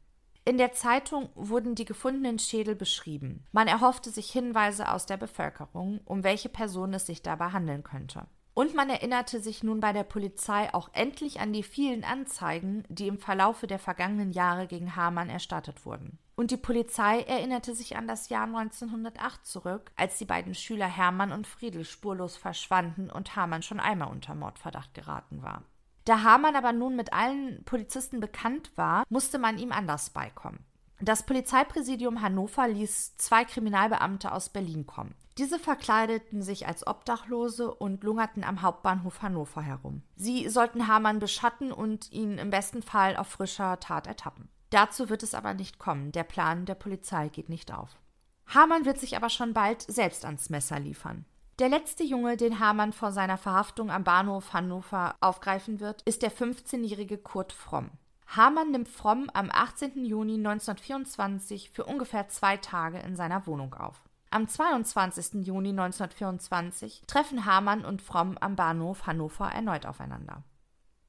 [0.44, 3.44] In der Zeitung wurden die gefundenen Schädel beschrieben.
[3.52, 8.26] Man erhoffte sich Hinweise aus der Bevölkerung, um welche Person es sich dabei handeln könnte.
[8.54, 13.06] Und man erinnerte sich nun bei der Polizei auch endlich an die vielen Anzeigen, die
[13.06, 16.18] im Verlaufe der vergangenen Jahre gegen Hamann erstattet wurden.
[16.40, 21.32] Und die Polizei erinnerte sich an das Jahr 1908 zurück, als die beiden Schüler Hermann
[21.32, 25.64] und Friedel spurlos verschwanden und Hamann schon einmal unter Mordverdacht geraten war.
[26.06, 30.64] Da Hamann aber nun mit allen Polizisten bekannt war, musste man ihm anders beikommen.
[31.02, 35.14] Das Polizeipräsidium Hannover ließ zwei Kriminalbeamte aus Berlin kommen.
[35.36, 40.04] Diese verkleideten sich als Obdachlose und lungerten am Hauptbahnhof Hannover herum.
[40.16, 44.48] Sie sollten Hamann beschatten und ihn im besten Fall auf frischer Tat ertappen.
[44.70, 46.12] Dazu wird es aber nicht kommen.
[46.12, 48.00] Der Plan der Polizei geht nicht auf.
[48.46, 51.24] Hamann wird sich aber schon bald selbst ans Messer liefern.
[51.60, 56.32] Der letzte Junge, den Hamann vor seiner Verhaftung am Bahnhof Hannover aufgreifen wird, ist der
[56.32, 57.90] 15-jährige Kurt Fromm.
[58.28, 60.04] Hamann nimmt Fromm am 18.
[60.04, 64.00] Juni 1924 für ungefähr zwei Tage in seiner Wohnung auf.
[64.30, 65.44] Am 22.
[65.46, 70.44] Juni 1924 treffen Hamann und Fromm am Bahnhof Hannover erneut aufeinander.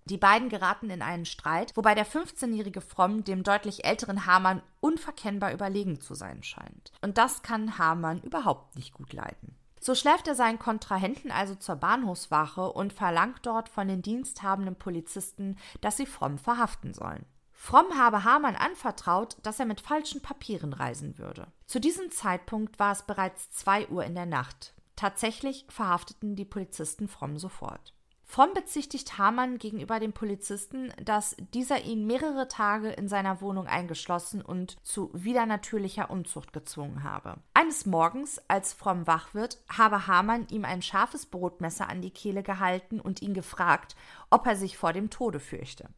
[0.06, 5.54] Die beiden geraten in einen Streit, wobei der 15-jährige Fromm dem deutlich älteren Hamann unverkennbar
[5.54, 6.92] überlegen zu sein scheint.
[7.02, 9.56] Und das kann Hamann überhaupt nicht gut leiden.
[9.80, 15.58] So schläft er seinen Kontrahenten also zur Bahnhofswache und verlangt dort von den diensthabenden Polizisten,
[15.82, 17.26] dass sie Fromm verhaften sollen.
[17.52, 21.48] Fromm habe Hamann anvertraut, dass er mit falschen Papieren reisen würde.
[21.66, 24.74] Zu diesem Zeitpunkt war es bereits zwei Uhr in der Nacht.
[24.96, 27.94] Tatsächlich verhafteten die Polizisten Fromm sofort.
[28.32, 34.42] Fromm bezichtigt Hamann gegenüber dem Polizisten, dass dieser ihn mehrere Tage in seiner Wohnung eingeschlossen
[34.42, 37.36] und zu widernatürlicher Unzucht gezwungen habe.
[37.54, 42.42] Eines Morgens, als Fromm wach wird, habe Hamann ihm ein scharfes Brotmesser an die Kehle
[42.42, 43.98] gehalten und ihn gefragt,
[44.30, 45.90] ob er sich vor dem Tode fürchte.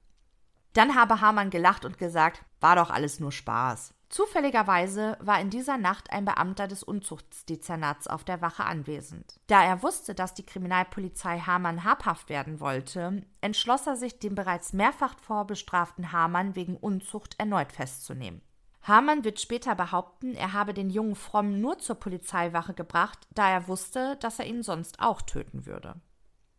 [0.73, 3.93] Dann habe Hamann gelacht und gesagt, war doch alles nur Spaß.
[4.13, 9.39] Zufälligerweise war in dieser Nacht ein Beamter des Unzuchtsdezernats auf der Wache anwesend.
[9.47, 14.71] Da er wusste, dass die Kriminalpolizei Hamann habhaft werden wollte, entschloss er sich, den bereits
[14.71, 18.43] mehrfach vorbestraften Hamann wegen Unzucht erneut festzunehmen.
[18.83, 23.67] Hamann wird später behaupten, er habe den jungen Fromm nur zur Polizeiwache gebracht, da er
[23.67, 25.95] wusste, dass er ihn sonst auch töten würde.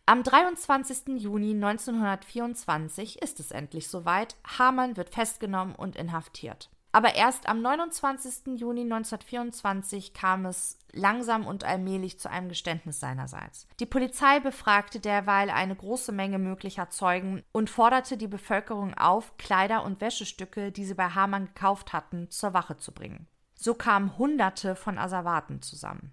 [0.07, 1.23] Am 23.
[1.23, 4.35] Juni 1924 ist es endlich soweit.
[4.59, 6.69] Hamann wird festgenommen und inhaftiert.
[6.95, 8.57] Aber erst am 29.
[8.57, 13.67] Juni 1924 kam es langsam und allmählich zu einem Geständnis seinerseits.
[13.81, 19.83] Die Polizei befragte derweil eine große Menge möglicher Zeugen und forderte die Bevölkerung auf, Kleider
[19.83, 23.27] und Wäschestücke, die sie bei Hamann gekauft hatten, zur Wache zu bringen.
[23.57, 26.13] So kamen Hunderte von Asservaten zusammen.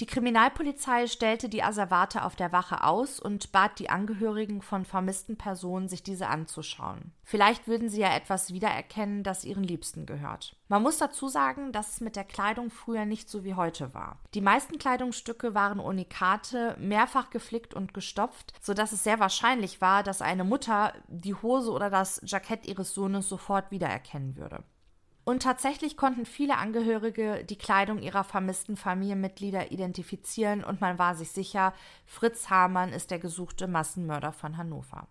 [0.00, 5.36] Die Kriminalpolizei stellte die Asservate auf der Wache aus und bat die Angehörigen von vermissten
[5.36, 7.12] Personen, sich diese anzuschauen.
[7.22, 10.56] Vielleicht würden sie ja etwas wiedererkennen, das ihren Liebsten gehört.
[10.68, 14.18] Man muss dazu sagen, dass es mit der Kleidung früher nicht so wie heute war.
[14.32, 20.22] Die meisten Kleidungsstücke waren Unikate, mehrfach geflickt und gestopft, sodass es sehr wahrscheinlich war, dass
[20.22, 24.64] eine Mutter die Hose oder das Jackett ihres Sohnes sofort wiedererkennen würde.
[25.24, 31.30] Und tatsächlich konnten viele Angehörige die Kleidung ihrer vermissten Familienmitglieder identifizieren und man war sich
[31.30, 31.74] sicher,
[32.06, 35.06] Fritz Hamann ist der gesuchte Massenmörder von Hannover.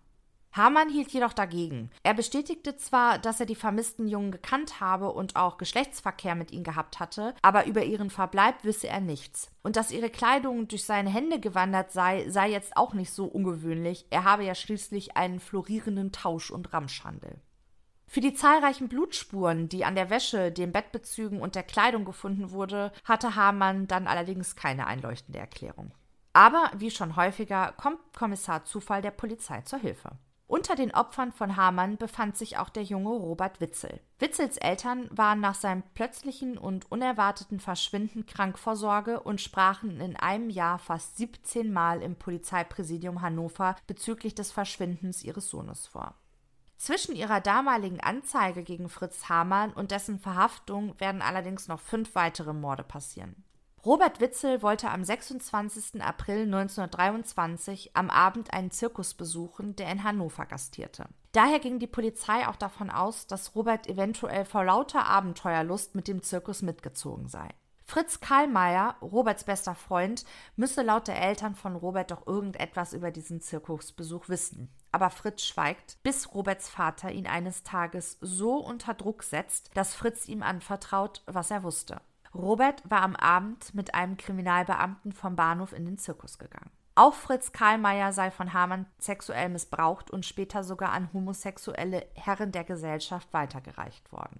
[0.52, 1.90] Hamann hielt jedoch dagegen.
[2.02, 6.64] Er bestätigte zwar, dass er die vermissten Jungen gekannt habe und auch Geschlechtsverkehr mit ihnen
[6.64, 9.48] gehabt hatte, aber über ihren Verbleib wisse er nichts.
[9.62, 14.06] Und dass ihre Kleidung durch seine Hände gewandert sei, sei jetzt auch nicht so ungewöhnlich.
[14.10, 17.40] Er habe ja schließlich einen florierenden Tausch- und Ramschhandel.
[18.12, 22.90] Für die zahlreichen Blutspuren, die an der Wäsche, den Bettbezügen und der Kleidung gefunden wurde,
[23.04, 25.92] hatte Hamann dann allerdings keine einleuchtende Erklärung.
[26.32, 30.10] Aber wie schon häufiger kommt Kommissar Zufall der Polizei zur Hilfe.
[30.48, 34.00] Unter den Opfern von Hamann befand sich auch der junge Robert Witzel.
[34.18, 40.16] Witzels Eltern waren nach seinem plötzlichen und unerwarteten Verschwinden krank vor Sorge und sprachen in
[40.16, 46.16] einem Jahr fast 17 Mal im Polizeipräsidium Hannover bezüglich des Verschwindens ihres Sohnes vor.
[46.80, 52.54] Zwischen ihrer damaligen Anzeige gegen Fritz Hamann und dessen Verhaftung werden allerdings noch fünf weitere
[52.54, 53.44] Morde passieren.
[53.84, 56.02] Robert Witzel wollte am 26.
[56.02, 61.04] April 1923 am Abend einen Zirkus besuchen, der in Hannover gastierte.
[61.32, 66.22] Daher ging die Polizei auch davon aus, dass Robert eventuell vor lauter Abenteuerlust mit dem
[66.22, 67.50] Zirkus mitgezogen sei.
[67.90, 73.40] Fritz Karlmeier, Roberts bester Freund, müsse laut der Eltern von Robert doch irgendetwas über diesen
[73.40, 74.72] Zirkusbesuch wissen.
[74.92, 80.28] Aber Fritz schweigt, bis Roberts Vater ihn eines Tages so unter Druck setzt, dass Fritz
[80.28, 82.00] ihm anvertraut, was er wusste.
[82.32, 86.70] Robert war am Abend mit einem Kriminalbeamten vom Bahnhof in den Zirkus gegangen.
[86.94, 92.62] Auch Fritz Karlmeier sei von Hamann sexuell missbraucht und später sogar an homosexuelle Herren der
[92.62, 94.38] Gesellschaft weitergereicht worden.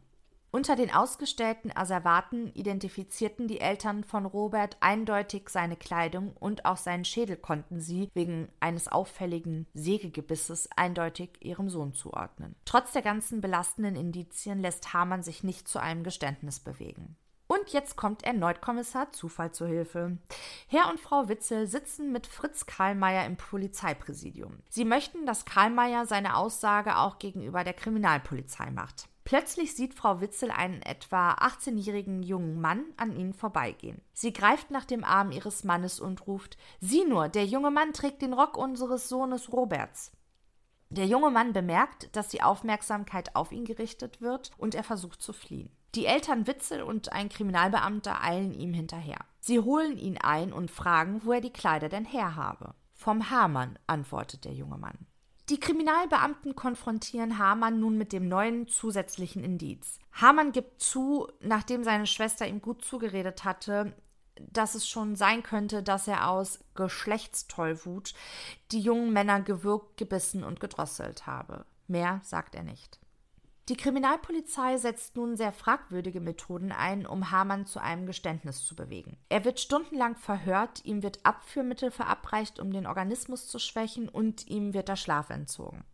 [0.53, 7.05] Unter den ausgestellten Asservaten identifizierten die Eltern von Robert eindeutig seine Kleidung und auch seinen
[7.05, 12.57] Schädel konnten sie wegen eines auffälligen Sägegebisses eindeutig ihrem Sohn zuordnen.
[12.65, 17.17] Trotz der ganzen belastenden Indizien lässt Hamann sich nicht zu einem Geständnis bewegen.
[17.47, 20.19] Und jetzt kommt erneut Kommissar Zufall zur Hilfe.
[20.69, 24.59] Herr und Frau Witzel sitzen mit Fritz Karlmeier im Polizeipräsidium.
[24.69, 29.10] Sie möchten, dass Karlmeier seine Aussage auch gegenüber der Kriminalpolizei macht.
[29.25, 34.01] Plötzlich sieht Frau Witzel einen etwa 18-jährigen jungen Mann an ihnen vorbeigehen.
[34.13, 38.23] Sie greift nach dem Arm ihres Mannes und ruft: Sieh nur, der junge Mann trägt
[38.23, 40.13] den Rock unseres Sohnes Roberts.
[40.89, 45.33] Der junge Mann bemerkt, dass die Aufmerksamkeit auf ihn gerichtet wird und er versucht zu
[45.33, 45.71] fliehen.
[45.95, 49.19] Die Eltern Witzel und ein Kriminalbeamter eilen ihm hinterher.
[49.41, 52.75] Sie holen ihn ein und fragen, wo er die Kleider denn herhabe.
[52.93, 55.07] Vom Hamann, antwortet der junge Mann.
[55.51, 59.99] Die Kriminalbeamten konfrontieren Hamann nun mit dem neuen zusätzlichen Indiz.
[60.13, 63.93] Hamann gibt zu, nachdem seine Schwester ihm gut zugeredet hatte,
[64.37, 68.15] dass es schon sein könnte, dass er aus Geschlechtstollwut
[68.71, 71.67] die jungen Männer gewürgt, gebissen und gedrosselt habe.
[71.89, 73.00] Mehr sagt er nicht.
[73.71, 79.17] Die Kriminalpolizei setzt nun sehr fragwürdige Methoden ein, um Hamann zu einem Geständnis zu bewegen.
[79.29, 84.75] Er wird stundenlang verhört, ihm wird Abführmittel verabreicht, um den Organismus zu schwächen, und ihm
[84.75, 85.85] wird der Schlaf entzogen.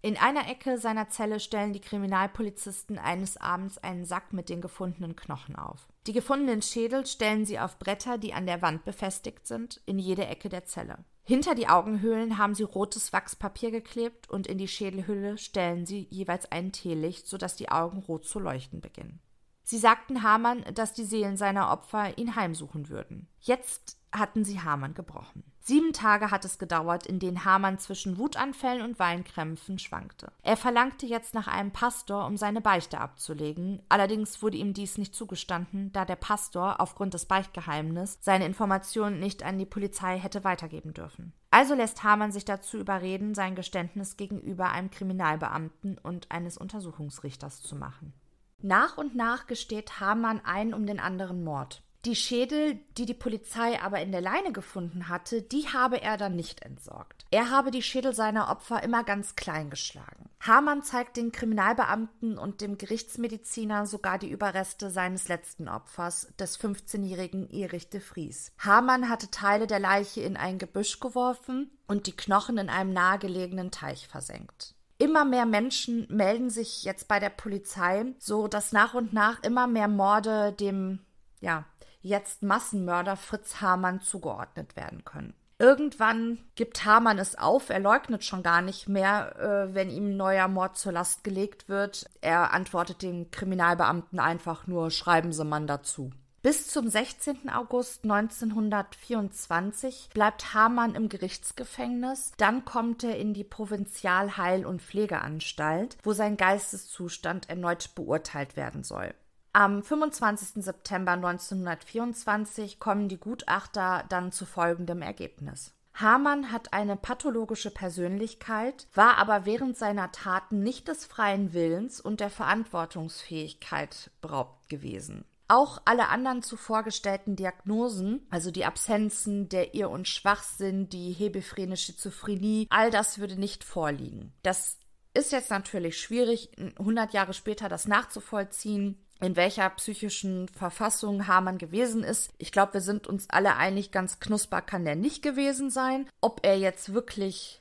[0.00, 5.16] In einer Ecke seiner Zelle stellen die Kriminalpolizisten eines Abends einen Sack mit den gefundenen
[5.16, 5.88] Knochen auf.
[6.06, 10.24] Die gefundenen Schädel stellen sie auf Bretter, die an der Wand befestigt sind, in jede
[10.28, 10.98] Ecke der Zelle.
[11.26, 16.52] Hinter die Augenhöhlen haben sie rotes Wachspapier geklebt und in die Schädelhülle stellen sie jeweils
[16.52, 19.20] ein Teelicht, sodass die Augen rot zu leuchten beginnen.
[19.62, 23.28] Sie sagten Hamann, dass die Seelen seiner Opfer ihn heimsuchen würden.
[23.40, 25.44] Jetzt hatten sie Hamann gebrochen.
[25.66, 30.30] Sieben Tage hat es gedauert, in denen Hamann zwischen Wutanfällen und Weinkrämpfen schwankte.
[30.42, 33.80] Er verlangte jetzt nach einem Pastor, um seine Beichte abzulegen.
[33.88, 39.42] Allerdings wurde ihm dies nicht zugestanden, da der Pastor aufgrund des Beichtgeheimnisses seine Informationen nicht
[39.42, 41.32] an die Polizei hätte weitergeben dürfen.
[41.50, 47.74] Also lässt Hamann sich dazu überreden, sein Geständnis gegenüber einem Kriminalbeamten und eines Untersuchungsrichters zu
[47.74, 48.12] machen.
[48.60, 51.82] Nach und nach gesteht Hamann ein um den anderen Mord.
[52.04, 56.36] Die Schädel, die die Polizei aber in der Leine gefunden hatte, die habe er dann
[56.36, 57.24] nicht entsorgt.
[57.30, 60.28] Er habe die Schädel seiner Opfer immer ganz klein geschlagen.
[60.40, 67.48] Hamann zeigt den Kriminalbeamten und dem Gerichtsmediziner sogar die Überreste seines letzten Opfers, des 15-jährigen
[67.48, 68.52] Erich de Vries.
[68.58, 73.70] Hamann hatte Teile der Leiche in ein Gebüsch geworfen und die Knochen in einem nahegelegenen
[73.70, 74.74] Teich versenkt.
[74.98, 79.66] Immer mehr Menschen melden sich jetzt bei der Polizei, so dass nach und nach immer
[79.66, 81.00] mehr Morde dem
[81.44, 81.66] ja,
[82.04, 85.34] jetzt Massenmörder Fritz Hamann zugeordnet werden können.
[85.58, 90.48] Irgendwann gibt Hamann es auf, er leugnet schon gar nicht mehr, äh, wenn ihm neuer
[90.48, 92.10] Mord zur Last gelegt wird.
[92.20, 96.10] Er antwortet den Kriminalbeamten einfach nur, schreiben Sie man dazu.
[96.42, 97.48] Bis zum 16.
[97.48, 102.32] August 1924 bleibt Hamann im Gerichtsgefängnis.
[102.36, 109.14] Dann kommt er in die Provinzialheil- und Pflegeanstalt, wo sein Geisteszustand erneut beurteilt werden soll.
[109.56, 110.64] Am 25.
[110.64, 115.72] September 1924 kommen die Gutachter dann zu folgendem Ergebnis.
[115.94, 122.18] Hamann hat eine pathologische Persönlichkeit, war aber während seiner Taten nicht des freien Willens und
[122.18, 125.24] der Verantwortungsfähigkeit beraubt gewesen.
[125.46, 131.76] Auch alle anderen zuvor gestellten Diagnosen, also die Absenzen, der Irr- und Schwachsinn, die hebephrene
[131.76, 134.32] Schizophrenie, all das würde nicht vorliegen.
[134.42, 134.78] Das
[135.16, 142.04] ist jetzt natürlich schwierig, 100 Jahre später das nachzuvollziehen in welcher psychischen Verfassung Hamann gewesen
[142.04, 142.32] ist.
[142.38, 146.08] Ich glaube, wir sind uns alle einig, ganz knusper kann der nicht gewesen sein.
[146.20, 147.60] Ob er jetzt wirklich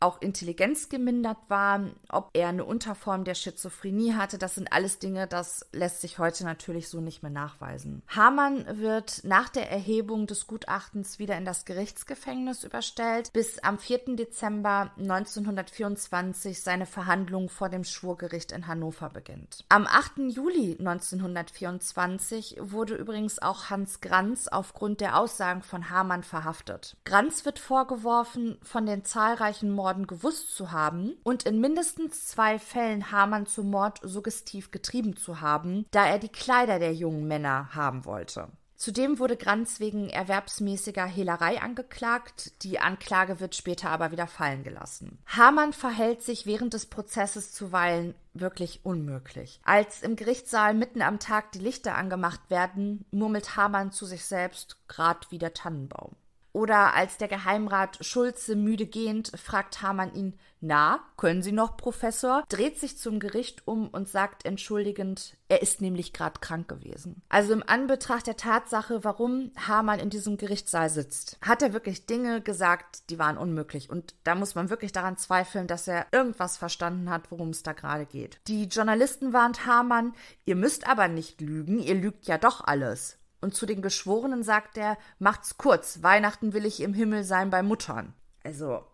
[0.00, 5.26] auch Intelligenz gemindert war, ob er eine Unterform der Schizophrenie hatte, das sind alles Dinge,
[5.26, 8.02] das lässt sich heute natürlich so nicht mehr nachweisen.
[8.08, 14.16] Hamann wird nach der Erhebung des Gutachtens wieder in das Gerichtsgefängnis überstellt, bis am 4.
[14.16, 19.64] Dezember 1924 seine Verhandlung vor dem Schwurgericht in Hannover beginnt.
[19.68, 20.18] Am 8.
[20.28, 26.96] Juli 1924 wurde übrigens auch Hans Granz aufgrund der Aussagen von Hamann verhaftet.
[27.04, 32.60] Granz wird vorgeworfen, von den zahlreichen Morden Morden gewusst zu haben und in mindestens zwei
[32.60, 37.74] Fällen Hamann zum Mord suggestiv getrieben zu haben, da er die Kleider der jungen Männer
[37.74, 38.48] haben wollte.
[38.76, 42.62] Zudem wurde Granz wegen erwerbsmäßiger Hehlerei angeklagt.
[42.62, 45.18] Die Anklage wird später aber wieder fallen gelassen.
[45.26, 49.60] Hamann verhält sich während des Prozesses zuweilen wirklich unmöglich.
[49.64, 54.76] Als im Gerichtssaal mitten am Tag die Lichter angemacht werden, murmelt Hamann zu sich selbst,
[54.86, 56.14] grad wie der Tannenbaum.
[56.52, 62.44] Oder als der Geheimrat Schulze müde gehend fragt Hamann ihn, na, können Sie noch, Professor?
[62.50, 67.22] Dreht sich zum Gericht um und sagt entschuldigend, er ist nämlich gerade krank gewesen.
[67.30, 72.42] Also im Anbetracht der Tatsache, warum Hamann in diesem Gerichtssaal sitzt, hat er wirklich Dinge
[72.42, 73.88] gesagt, die waren unmöglich.
[73.88, 77.72] Und da muss man wirklich daran zweifeln, dass er irgendwas verstanden hat, worum es da
[77.72, 78.38] gerade geht.
[78.46, 80.12] Die Journalisten warnt Hamann,
[80.44, 83.19] ihr müsst aber nicht lügen, ihr lügt ja doch alles.
[83.40, 87.62] Und zu den Geschworenen sagt er, macht's kurz, Weihnachten will ich im Himmel sein bei
[87.62, 88.12] Muttern.
[88.44, 88.84] Also,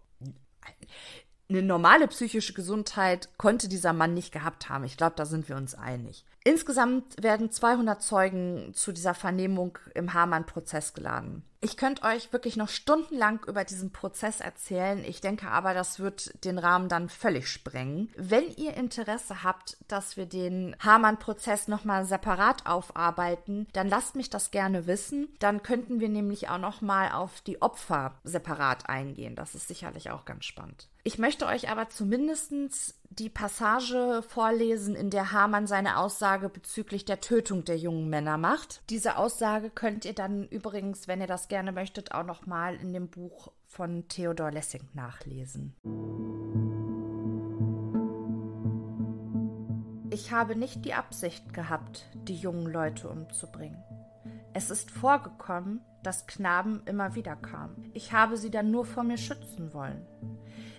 [1.49, 4.85] eine normale psychische Gesundheit konnte dieser Mann nicht gehabt haben.
[4.85, 6.25] Ich glaube, da sind wir uns einig.
[6.45, 11.45] Insgesamt werden 200 Zeugen zu dieser Vernehmung im Hamann-Prozess geladen.
[11.61, 15.03] Ich könnte euch wirklich noch stundenlang über diesen Prozess erzählen.
[15.05, 18.13] Ich denke aber, das wird den Rahmen dann völlig sprengen.
[18.17, 24.51] Wenn ihr Interesse habt, dass wir den Hamann-Prozess nochmal separat aufarbeiten, dann lasst mich das
[24.51, 25.29] gerne wissen.
[25.39, 29.35] Dann könnten wir nämlich auch nochmal auf die Opfer separat eingehen.
[29.35, 30.89] Das ist sicherlich auch ganz spannend.
[31.07, 37.21] Ich möchte euch aber zumindest die Passage vorlesen, in der Hamann seine Aussage bezüglich der
[37.21, 38.83] Tötung der jungen Männer macht.
[38.91, 42.93] Diese Aussage könnt ihr dann übrigens, wenn ihr das gerne möchtet, auch noch mal in
[42.93, 45.75] dem Buch von Theodor Lessing nachlesen.
[50.11, 53.83] Ich habe nicht die Absicht gehabt, die jungen Leute umzubringen.
[54.55, 57.91] Es ist vorgekommen, dass Knaben immer wieder kamen.
[57.93, 60.07] Ich habe sie dann nur vor mir schützen wollen.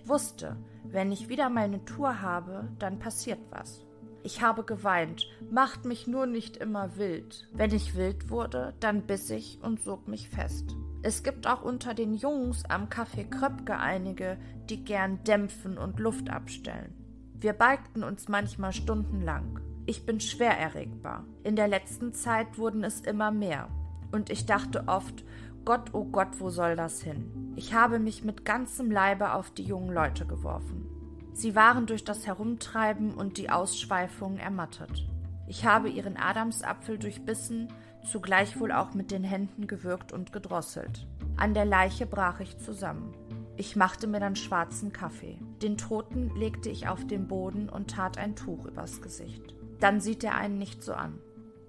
[0.02, 3.84] Ich wusste, wenn ich wieder meine Tour habe, dann passiert was.
[4.22, 7.48] Ich habe geweint, macht mich nur nicht immer wild.
[7.52, 10.76] Wenn ich wild wurde, dann biss ich und sog mich fest.
[11.02, 14.36] Es gibt auch unter den Jungs am Café Kröpke einige,
[14.68, 16.94] die gern dämpfen und Luft abstellen.
[17.34, 19.60] Wir beigten uns manchmal stundenlang.
[19.86, 21.24] Ich bin schwer erregbar.
[21.44, 23.68] In der letzten Zeit wurden es immer mehr.
[24.10, 25.24] Und ich dachte oft,
[25.64, 27.52] Gott, oh Gott, wo soll das hin?
[27.54, 30.86] Ich habe mich mit ganzem Leibe auf die jungen Leute geworfen.
[31.32, 35.06] Sie waren durch das Herumtreiben und die Ausschweifungen ermattet.
[35.46, 37.72] Ich habe ihren Adamsapfel durchbissen,
[38.10, 41.06] zugleich wohl auch mit den Händen gewürgt und gedrosselt.
[41.36, 43.14] An der Leiche brach ich zusammen.
[43.56, 45.38] Ich machte mir dann schwarzen Kaffee.
[45.62, 49.54] Den Toten legte ich auf den Boden und tat ein Tuch übers Gesicht.
[49.80, 51.18] Dann sieht er einen nicht so an.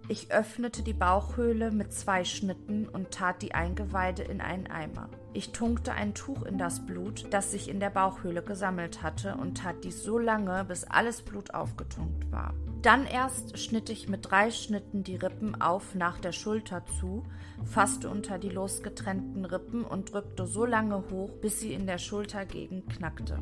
[0.07, 5.09] Ich öffnete die Bauchhöhle mit zwei Schnitten und tat die Eingeweide in einen Eimer.
[5.31, 9.57] Ich tunkte ein Tuch in das Blut, das sich in der Bauchhöhle gesammelt hatte, und
[9.57, 12.53] tat dies so lange, bis alles Blut aufgetunkt war.
[12.81, 17.23] Dann erst schnitt ich mit drei Schnitten die Rippen auf nach der Schulter zu,
[17.65, 22.89] fasste unter die losgetrennten Rippen und drückte so lange hoch, bis sie in der Schultergegend
[22.89, 23.39] knackte.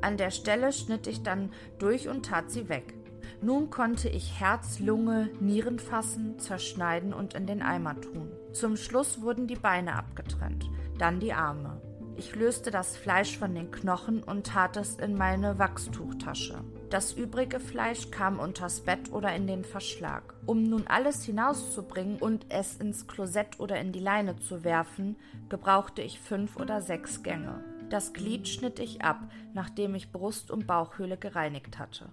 [0.00, 2.94] An der Stelle schnitt ich dann durch und tat sie weg.
[3.40, 8.30] Nun konnte ich Herz, Lunge, Nieren fassen, zerschneiden und in den Eimer tun.
[8.52, 10.68] Zum Schluss wurden die Beine abgetrennt,
[11.02, 11.80] dann die Arme.
[12.16, 16.62] Ich löste das Fleisch von den Knochen und tat es in meine Wachstuchtasche.
[16.90, 20.34] Das übrige Fleisch kam unters Bett oder in den Verschlag.
[20.46, 25.16] Um nun alles hinauszubringen und es ins Klosett oder in die Leine zu werfen,
[25.48, 27.64] gebrauchte ich fünf oder sechs Gänge.
[27.90, 32.10] Das Glied schnitt ich ab, nachdem ich Brust und Bauchhöhle gereinigt hatte.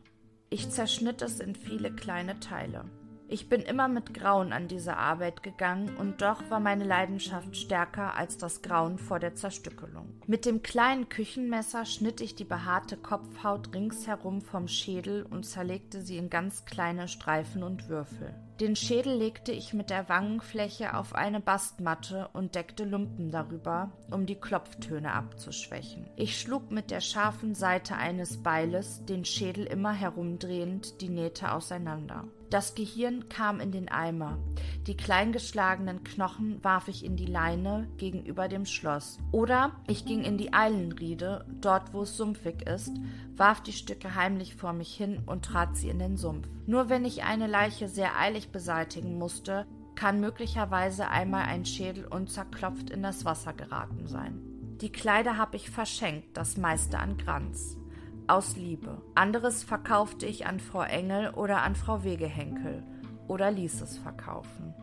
[0.49, 2.85] Ich zerschnitt es in viele kleine Teile.
[3.31, 8.15] Ich bin immer mit Grauen an diese Arbeit gegangen und doch war meine Leidenschaft stärker
[8.15, 10.19] als das Grauen vor der Zerstückelung.
[10.25, 16.17] Mit dem kleinen Küchenmesser schnitt ich die behaarte Kopfhaut ringsherum vom Schädel und zerlegte sie
[16.17, 18.33] in ganz kleine Streifen und Würfel.
[18.59, 24.25] Den Schädel legte ich mit der Wangenfläche auf eine Bastmatte und deckte Lumpen darüber, um
[24.25, 26.09] die Klopftöne abzuschwächen.
[26.15, 32.25] Ich schlug mit der scharfen Seite eines Beiles, den Schädel immer herumdrehend, die Nähte auseinander.
[32.49, 34.39] Das Gehirn kam in den Eimer.
[34.87, 39.19] Die kleingeschlagenen Knochen warf ich in die Leine gegenüber dem Schloss.
[39.31, 42.91] Oder ich ging in die Eilenriede, dort wo es sumpfig ist,
[43.35, 46.47] warf die Stücke heimlich vor mich hin und trat sie in den Sumpf.
[46.65, 52.89] Nur wenn ich eine Leiche sehr eilig beseitigen musste, kann möglicherweise einmal ein Schädel unzerklopft
[52.89, 54.41] in das Wasser geraten sein.
[54.81, 57.78] Die Kleider habe ich verschenkt, das meiste an Granz
[58.29, 59.01] aus Liebe.
[59.15, 62.83] Anderes verkaufte ich an Frau Engel oder an Frau Wegehenkel
[63.27, 64.73] oder ließ es verkaufen.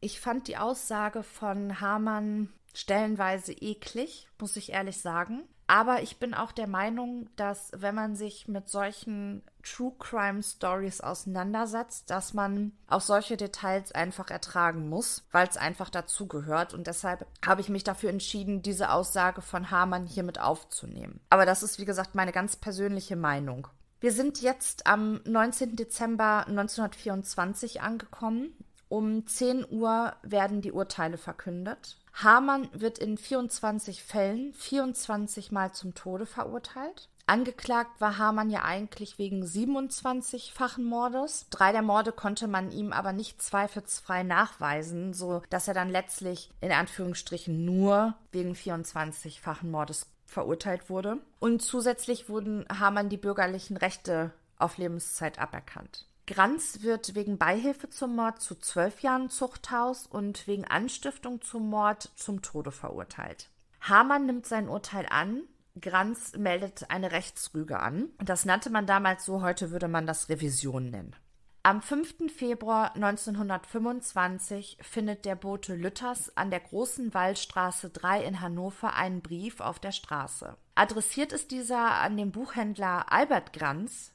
[0.00, 5.42] Ich fand die Aussage von Hamann stellenweise eklig, muss ich ehrlich sagen.
[5.68, 11.00] Aber ich bin auch der Meinung, dass wenn man sich mit solchen True Crime Stories
[11.00, 16.72] auseinandersetzt, dass man auch solche Details einfach ertragen muss, weil es einfach dazugehört.
[16.72, 21.20] Und deshalb habe ich mich dafür entschieden, diese Aussage von Hamann hiermit aufzunehmen.
[21.30, 23.66] Aber das ist, wie gesagt, meine ganz persönliche Meinung.
[23.98, 25.74] Wir sind jetzt am 19.
[25.74, 28.54] Dezember 1924 angekommen.
[28.88, 31.96] Um 10 Uhr werden die Urteile verkündet.
[32.22, 37.10] Hamann wird in 24 Fällen 24 Mal zum Tode verurteilt.
[37.26, 41.46] Angeklagt war Hamann ja eigentlich wegen 27-fachen Mordes.
[41.50, 46.50] Drei der Morde konnte man ihm aber nicht zweifelsfrei nachweisen, so dass er dann letztlich
[46.60, 51.18] in Anführungsstrichen nur wegen 24-fachen Mordes verurteilt wurde.
[51.38, 56.06] Und zusätzlich wurden Hamann die bürgerlichen Rechte auf Lebenszeit aberkannt.
[56.26, 62.10] Granz wird wegen Beihilfe zum Mord zu zwölf Jahren Zuchthaus und wegen Anstiftung zum Mord
[62.16, 63.48] zum Tode verurteilt.
[63.80, 65.42] Hamann nimmt sein Urteil an.
[65.80, 68.08] Granz meldet eine Rechtsrüge an.
[68.18, 71.14] Das nannte man damals so, heute würde man das Revision nennen.
[71.62, 72.32] Am 5.
[72.34, 79.60] Februar 1925 findet der Bote Lütters an der Großen Wallstraße 3 in Hannover einen Brief
[79.60, 80.56] auf der Straße.
[80.74, 84.12] Adressiert ist dieser an den Buchhändler Albert Granz,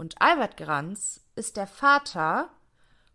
[0.00, 2.50] und Albert Granz ist der Vater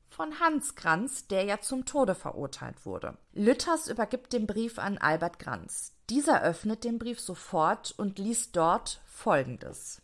[0.10, 3.20] von Hans Granz, der ja zum Tode verurteilt wurde.
[3.34, 5.94] Lütters übergibt den Brief an Albert Granz.
[6.10, 10.02] Dieser öffnet den Brief sofort und liest dort Folgendes.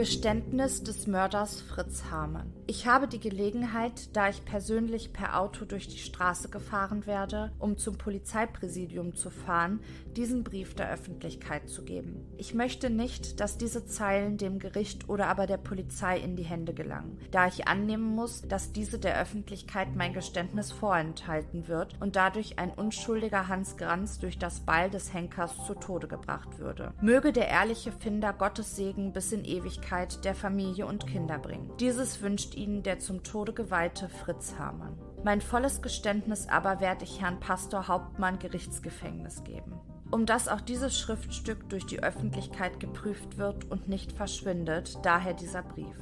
[0.00, 2.54] Geständnis des Mörders Fritz Hamann.
[2.66, 7.76] Ich habe die Gelegenheit, da ich persönlich per Auto durch die Straße gefahren werde, um
[7.76, 9.80] zum Polizeipräsidium zu fahren,
[10.16, 12.24] diesen Brief der Öffentlichkeit zu geben.
[12.38, 16.72] Ich möchte nicht, dass diese Zeilen dem Gericht oder aber der Polizei in die Hände
[16.72, 22.58] gelangen, da ich annehmen muss, dass diese der Öffentlichkeit mein Geständnis vorenthalten wird und dadurch
[22.58, 26.94] ein unschuldiger Hans Granz durch das Beil des Henkers zu Tode gebracht würde.
[27.02, 31.72] Möge der ehrliche Finder Gottes Segen bis in Ewigkeit Seligkeit der Familie und Kinder bringen.
[31.80, 34.96] Dieses wünscht ihnen der zum Tode geweihte Fritz Hamann.
[35.24, 39.80] Mein volles Geständnis aber werde ich Herrn Pastor Hauptmann Gerichtsgefängnis geben.
[40.12, 45.62] Um dass auch dieses Schriftstück durch die Öffentlichkeit geprüft wird und nicht verschwindet, daher dieser
[45.62, 45.96] Brief.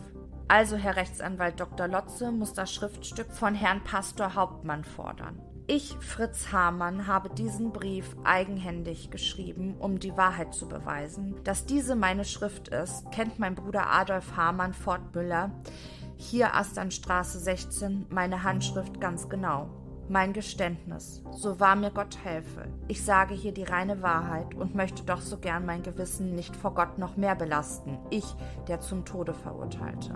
[0.49, 1.89] Also, Herr Rechtsanwalt Dr.
[1.89, 5.41] Lotze muss das Schriftstück von Herrn Pastor Hauptmann fordern.
[5.71, 11.35] Ich, Fritz Hamann, habe diesen Brief eigenhändig geschrieben, um die Wahrheit zu beweisen.
[11.45, 15.51] Dass diese meine Schrift ist, kennt mein Bruder Adolf Hamann Fortmüller,
[16.17, 19.69] hier Asternstraße 16, meine Handschrift ganz genau.
[20.09, 22.65] Mein Geständnis, so wahr mir Gott helfe.
[22.89, 26.73] Ich sage hier die reine Wahrheit und möchte doch so gern mein Gewissen nicht vor
[26.73, 27.99] Gott noch mehr belasten.
[28.09, 28.25] Ich,
[28.69, 30.15] der zum Tode verurteilte.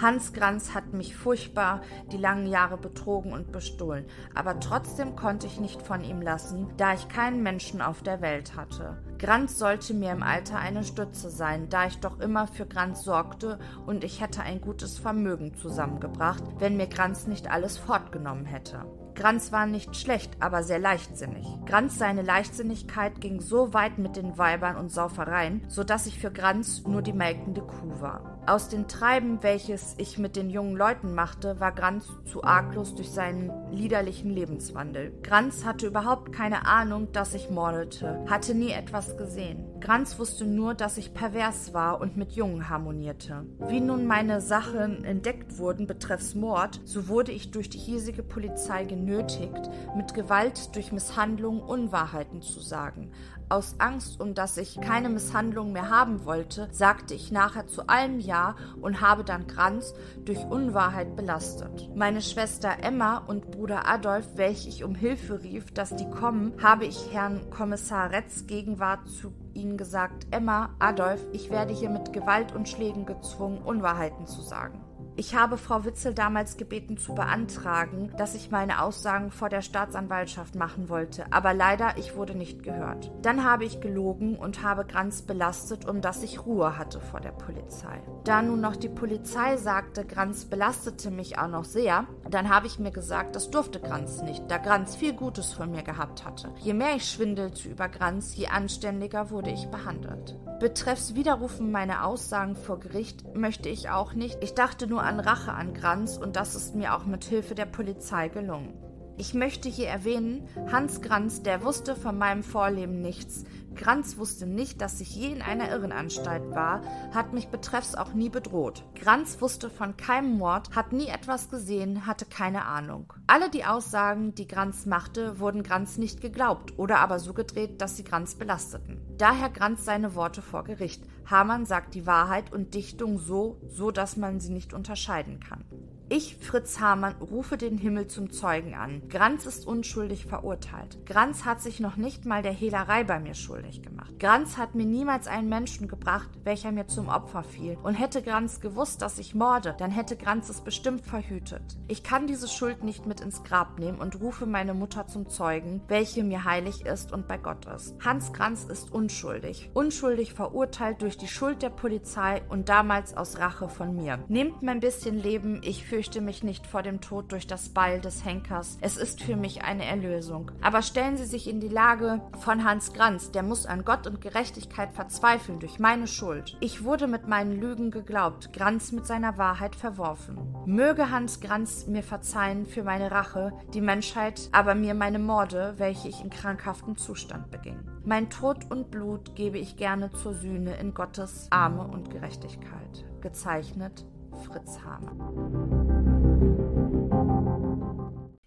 [0.00, 5.60] Hans Granz hat mich furchtbar die langen Jahre betrogen und bestohlen, aber trotzdem konnte ich
[5.60, 8.96] nicht von ihm lassen, da ich keinen Menschen auf der Welt hatte.
[9.18, 13.58] Granz sollte mir im Alter eine Stütze sein, da ich doch immer für Granz sorgte
[13.86, 18.86] und ich hätte ein gutes Vermögen zusammengebracht, wenn mir Granz nicht alles fortgenommen hätte.
[19.14, 21.46] Granz war nicht schlecht, aber sehr leichtsinnig.
[21.66, 26.30] Granz seine Leichtsinnigkeit ging so weit mit den Weibern und Saufereien, so dass ich für
[26.30, 28.39] Granz nur die melkende Kuh war.
[28.50, 33.12] Aus den Treiben, welches ich mit den jungen Leuten machte, war Granz zu arglos durch
[33.12, 35.12] seinen liederlichen Lebenswandel.
[35.22, 39.78] Granz hatte überhaupt keine Ahnung, dass ich mordete, hatte nie etwas gesehen.
[39.78, 43.46] Granz wusste nur, dass ich pervers war und mit Jungen harmonierte.
[43.68, 48.84] Wie nun meine Sachen entdeckt wurden betreffs Mord, so wurde ich durch die hiesige Polizei
[48.84, 53.12] genötigt, mit Gewalt durch Misshandlung Unwahrheiten zu sagen.
[53.50, 58.20] Aus Angst, um dass ich keine Misshandlung mehr haben wollte, sagte ich nachher zu allem
[58.20, 59.92] Ja und habe dann Granz
[60.24, 61.90] durch Unwahrheit belastet.
[61.96, 66.86] Meine Schwester Emma und Bruder Adolf, welche ich um Hilfe rief, dass die kommen, habe
[66.86, 72.54] ich Herrn Kommissar Retz Gegenwart zu ihnen gesagt, Emma, Adolf, ich werde hier mit Gewalt
[72.54, 74.80] und Schlägen gezwungen, Unwahrheiten zu sagen.
[75.16, 80.54] Ich habe Frau Witzel damals gebeten zu beantragen, dass ich meine Aussagen vor der Staatsanwaltschaft
[80.54, 83.10] machen wollte, aber leider ich wurde nicht gehört.
[83.22, 87.32] Dann habe ich gelogen und habe Granz belastet, um dass ich Ruhe hatte vor der
[87.32, 88.00] Polizei.
[88.24, 92.78] Da nun noch die Polizei sagte, Granz belastete mich auch noch sehr, dann habe ich
[92.78, 96.52] mir gesagt, das durfte Granz nicht, da Granz viel Gutes von mir gehabt hatte.
[96.58, 100.38] Je mehr ich schwindelte über Granz, je anständiger wurde ich behandelt.
[100.60, 104.36] Betreffs Widerrufen meiner Aussagen vor Gericht möchte ich auch nicht.
[104.42, 107.64] Ich dachte nur an Rache an Granz und das ist mir auch mit Hilfe der
[107.64, 108.74] Polizei gelungen.
[109.20, 113.44] Ich möchte hier erwähnen, Hans Granz, der wusste von meinem Vorleben nichts,
[113.76, 116.80] Granz wusste nicht, dass ich je in einer Irrenanstalt war,
[117.12, 118.82] hat mich betreffs auch nie bedroht.
[118.94, 123.12] Granz wusste von keinem Mord, hat nie etwas gesehen, hatte keine Ahnung.
[123.26, 127.98] Alle die Aussagen, die Granz machte, wurden Granz nicht geglaubt oder aber so gedreht, dass
[127.98, 129.02] sie Granz belasteten.
[129.18, 131.04] Daher Granz seine Worte vor Gericht.
[131.26, 135.66] Hamann sagt die Wahrheit und Dichtung so, so dass man sie nicht unterscheiden kann.
[136.12, 139.00] Ich, Fritz Hamann, rufe den Himmel zum Zeugen an.
[139.08, 140.98] Granz ist unschuldig verurteilt.
[141.06, 144.18] Granz hat sich noch nicht mal der Hehlerei bei mir schuldig gemacht.
[144.18, 147.78] Granz hat mir niemals einen Menschen gebracht, welcher mir zum Opfer fiel.
[147.84, 151.62] Und hätte Granz gewusst, dass ich morde, dann hätte Granz es bestimmt verhütet.
[151.86, 155.80] Ich kann diese Schuld nicht mit ins Grab nehmen und rufe meine Mutter zum Zeugen,
[155.86, 157.94] welche mir heilig ist und bei Gott ist.
[158.04, 159.70] Hans Granz ist unschuldig.
[159.74, 164.18] Unschuldig verurteilt durch die Schuld der Polizei und damals aus Rache von mir.
[164.26, 168.00] Nehmt mein bisschen Leben, ich fürchte fürchte mich nicht vor dem Tod durch das Beil
[168.00, 168.78] des Henkers.
[168.80, 170.50] Es ist für mich eine Erlösung.
[170.62, 174.22] Aber stellen Sie sich in die Lage von Hans Granz, der muss an Gott und
[174.22, 176.56] Gerechtigkeit verzweifeln durch meine Schuld.
[176.60, 180.38] Ich wurde mit meinen Lügen geglaubt, Granz mit seiner Wahrheit verworfen.
[180.64, 186.08] Möge Hans Granz mir verzeihen für meine Rache, die Menschheit aber mir meine Morde, welche
[186.08, 187.78] ich in krankhaftem Zustand beging.
[188.06, 193.04] Mein Tod und Blut gebe ich gerne zur Sühne in Gottes Arme und Gerechtigkeit.
[193.20, 194.06] Gezeichnet
[194.44, 196.20] Fritz Hamann.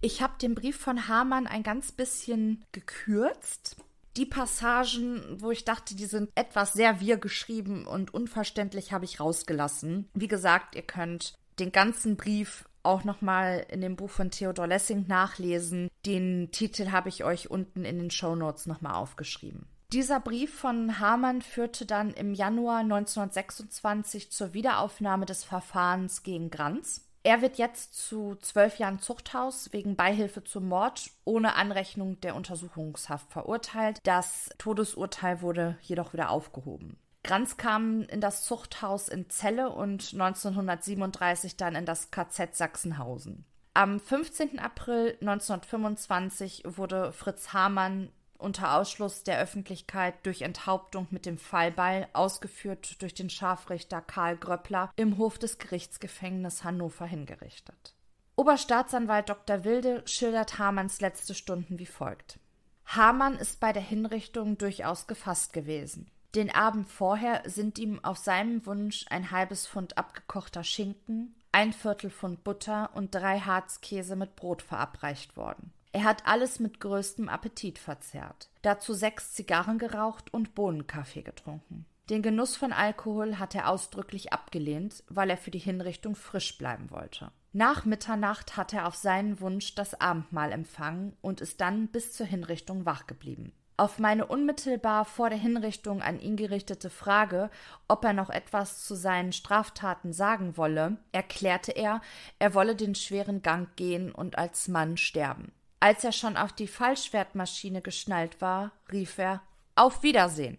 [0.01, 3.77] Ich habe den Brief von Hamann ein ganz bisschen gekürzt.
[4.18, 9.19] Die Passagen, wo ich dachte, die sind etwas sehr wir geschrieben und unverständlich, habe ich
[9.19, 10.10] rausgelassen.
[10.14, 15.05] Wie gesagt, ihr könnt den ganzen Brief auch nochmal in dem Buch von Theodor Lessing
[15.07, 15.89] nachlesen.
[16.05, 19.65] Den Titel habe ich euch unten in den Show Notes nochmal aufgeschrieben.
[19.94, 27.07] Dieser Brief von Hamann führte dann im Januar 1926 zur Wiederaufnahme des Verfahrens gegen Granz.
[27.22, 33.32] Er wird jetzt zu zwölf Jahren Zuchthaus wegen Beihilfe zum Mord ohne Anrechnung der Untersuchungshaft
[33.32, 33.99] verurteilt.
[34.02, 36.98] Das Todesurteil wurde jedoch wieder aufgehoben.
[37.24, 43.45] Granz kam in das Zuchthaus in Celle und 1937 dann in das KZ Sachsenhausen.
[43.76, 44.57] Am 15.
[44.57, 48.10] April 1925 wurde Fritz Hamann
[48.44, 54.91] unter Ausschluss der Öffentlichkeit durch Enthauptung mit dem Fallbeil, ausgeführt durch den Scharfrichter Karl Gröppler,
[54.95, 57.95] im Hof des Gerichtsgefängnisses Hannover hingerichtet.
[58.36, 59.64] Oberstaatsanwalt Dr.
[59.64, 62.40] Wilde schildert Hamanns letzte Stunden wie folgt.
[62.86, 66.11] Hamann ist bei der Hinrichtung durchaus gefasst gewesen.
[66.36, 72.10] Den Abend vorher sind ihm auf seinem Wunsch ein halbes Pfund abgekochter Schinken, ein Viertel
[72.10, 75.72] Pfund Butter und drei Harzkäse mit Brot verabreicht worden.
[75.94, 81.86] Er hat alles mit größtem Appetit verzehrt, dazu sechs Zigarren geraucht und Bohnenkaffee getrunken.
[82.10, 86.90] Den Genuss von Alkohol hat er ausdrücklich abgelehnt, weil er für die Hinrichtung frisch bleiben
[86.90, 87.32] wollte.
[87.53, 92.26] Nach Mitternacht hat er auf seinen Wunsch das Abendmahl empfangen und ist dann bis zur
[92.26, 93.53] Hinrichtung wach geblieben.
[93.78, 97.52] Auf meine unmittelbar vor der Hinrichtung an ihn gerichtete Frage,
[97.88, 102.02] ob er noch etwas zu seinen Straftaten sagen wolle, erklärte er,
[102.40, 105.52] er wolle den schweren Gang gehen und als Mann sterben.
[105.84, 109.41] Als er schon auf die Fallschwertmaschine geschnallt war, rief er
[109.76, 110.57] Auf Wiedersehen.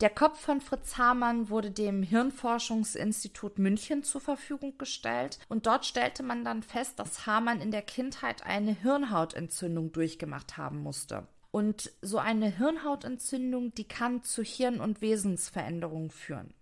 [0.00, 6.24] Der Kopf von Fritz Hamann wurde dem Hirnforschungsinstitut München zur Verfügung gestellt und dort stellte
[6.24, 11.28] man dann fest, dass Hamann in der Kindheit eine Hirnhautentzündung durchgemacht haben musste.
[11.52, 16.52] Und so eine Hirnhautentzündung, die kann zu Hirn- und Wesensveränderungen führen.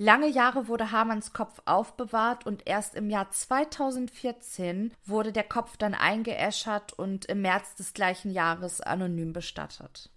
[0.00, 5.92] Lange Jahre wurde Hamanns Kopf aufbewahrt und erst im Jahr 2014 wurde der Kopf dann
[5.92, 10.10] eingeäschert und im März des gleichen Jahres anonym bestattet.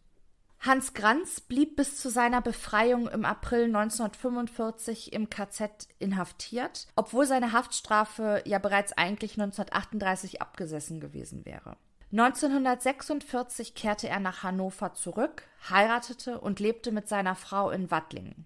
[0.59, 7.51] Hans Granz blieb bis zu seiner Befreiung im April 1945 im KZ inhaftiert, obwohl seine
[7.51, 11.75] Haftstrafe ja bereits eigentlich 1938 abgesessen gewesen wäre.
[12.11, 18.45] 1946 kehrte er nach Hannover zurück, heiratete und lebte mit seiner Frau in Wattlingen.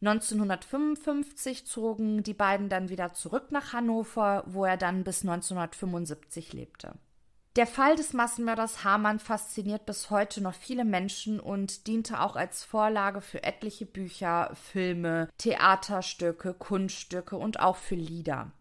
[0.00, 6.94] 1955 zogen die beiden dann wieder zurück nach Hannover, wo er dann bis 1975 lebte.
[7.56, 12.62] Der Fall des Massenmörders Hamann fasziniert bis heute noch viele Menschen und diente auch als
[12.62, 18.52] Vorlage für etliche Bücher, Filme, Theaterstücke, Kunststücke und auch für Lieder.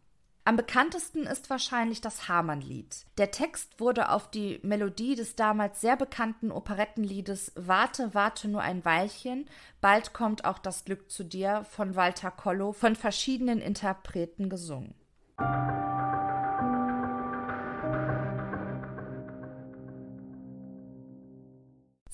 [0.47, 3.07] Am bekanntesten ist wahrscheinlich das Hamann-Lied.
[3.17, 8.85] Der Text wurde auf die Melodie des damals sehr bekannten Operettenliedes Warte, warte nur ein
[8.85, 9.49] Weilchen,
[9.81, 14.93] bald kommt auch das Glück zu dir von Walter Kollo von verschiedenen Interpreten gesungen.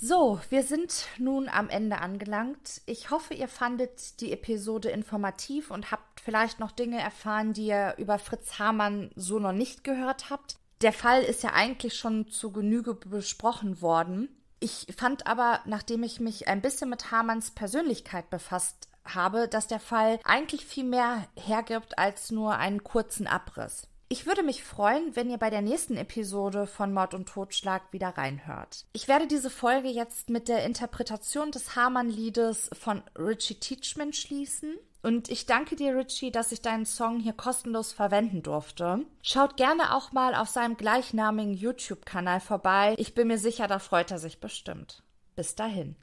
[0.04, 2.82] So, wir sind nun am Ende angelangt.
[2.88, 7.94] Ich hoffe, ihr fandet die Episode informativ und habt vielleicht noch Dinge erfahren, die ihr
[8.00, 10.56] über Fritz Hamann so noch nicht gehört habt.
[10.82, 14.28] Der Fall ist ja eigentlich schon zu Genüge besprochen worden.
[14.60, 19.80] Ich fand aber, nachdem ich mich ein bisschen mit Hamanns Persönlichkeit befasst habe, dass der
[19.80, 23.88] Fall eigentlich viel mehr hergibt als nur einen kurzen Abriss.
[24.12, 28.10] Ich würde mich freuen, wenn ihr bei der nächsten Episode von Mord und Totschlag wieder
[28.10, 28.84] reinhört.
[28.92, 34.76] Ich werde diese Folge jetzt mit der Interpretation des Hamann-Liedes von Richie Teachman schließen.
[35.02, 39.06] Und ich danke dir, Richie, dass ich deinen Song hier kostenlos verwenden durfte.
[39.24, 42.96] Schaut gerne auch mal auf seinem gleichnamigen YouTube-Kanal vorbei.
[42.98, 45.04] Ich bin mir sicher, da freut er sich bestimmt.
[45.38, 45.96] Bis dahin.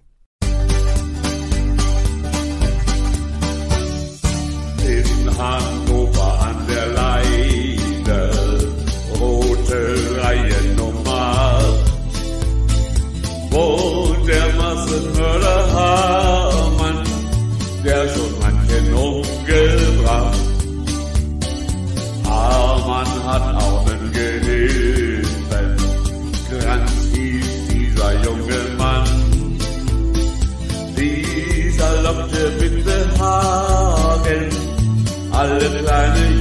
[4.80, 6.86] In Hannover an der
[8.18, 8.30] Leine,
[9.20, 9.80] rote
[10.20, 11.60] Reihenummer,
[13.50, 17.04] wo der Massenmörder Hamann,
[17.84, 20.38] der schon manchen umgebracht.
[22.24, 24.12] Hamann hat auch einen
[26.50, 29.04] Kranz hieß dieser junge Mann.
[30.96, 34.48] Dieser lockte mit Behagen
[35.30, 36.40] alle kleine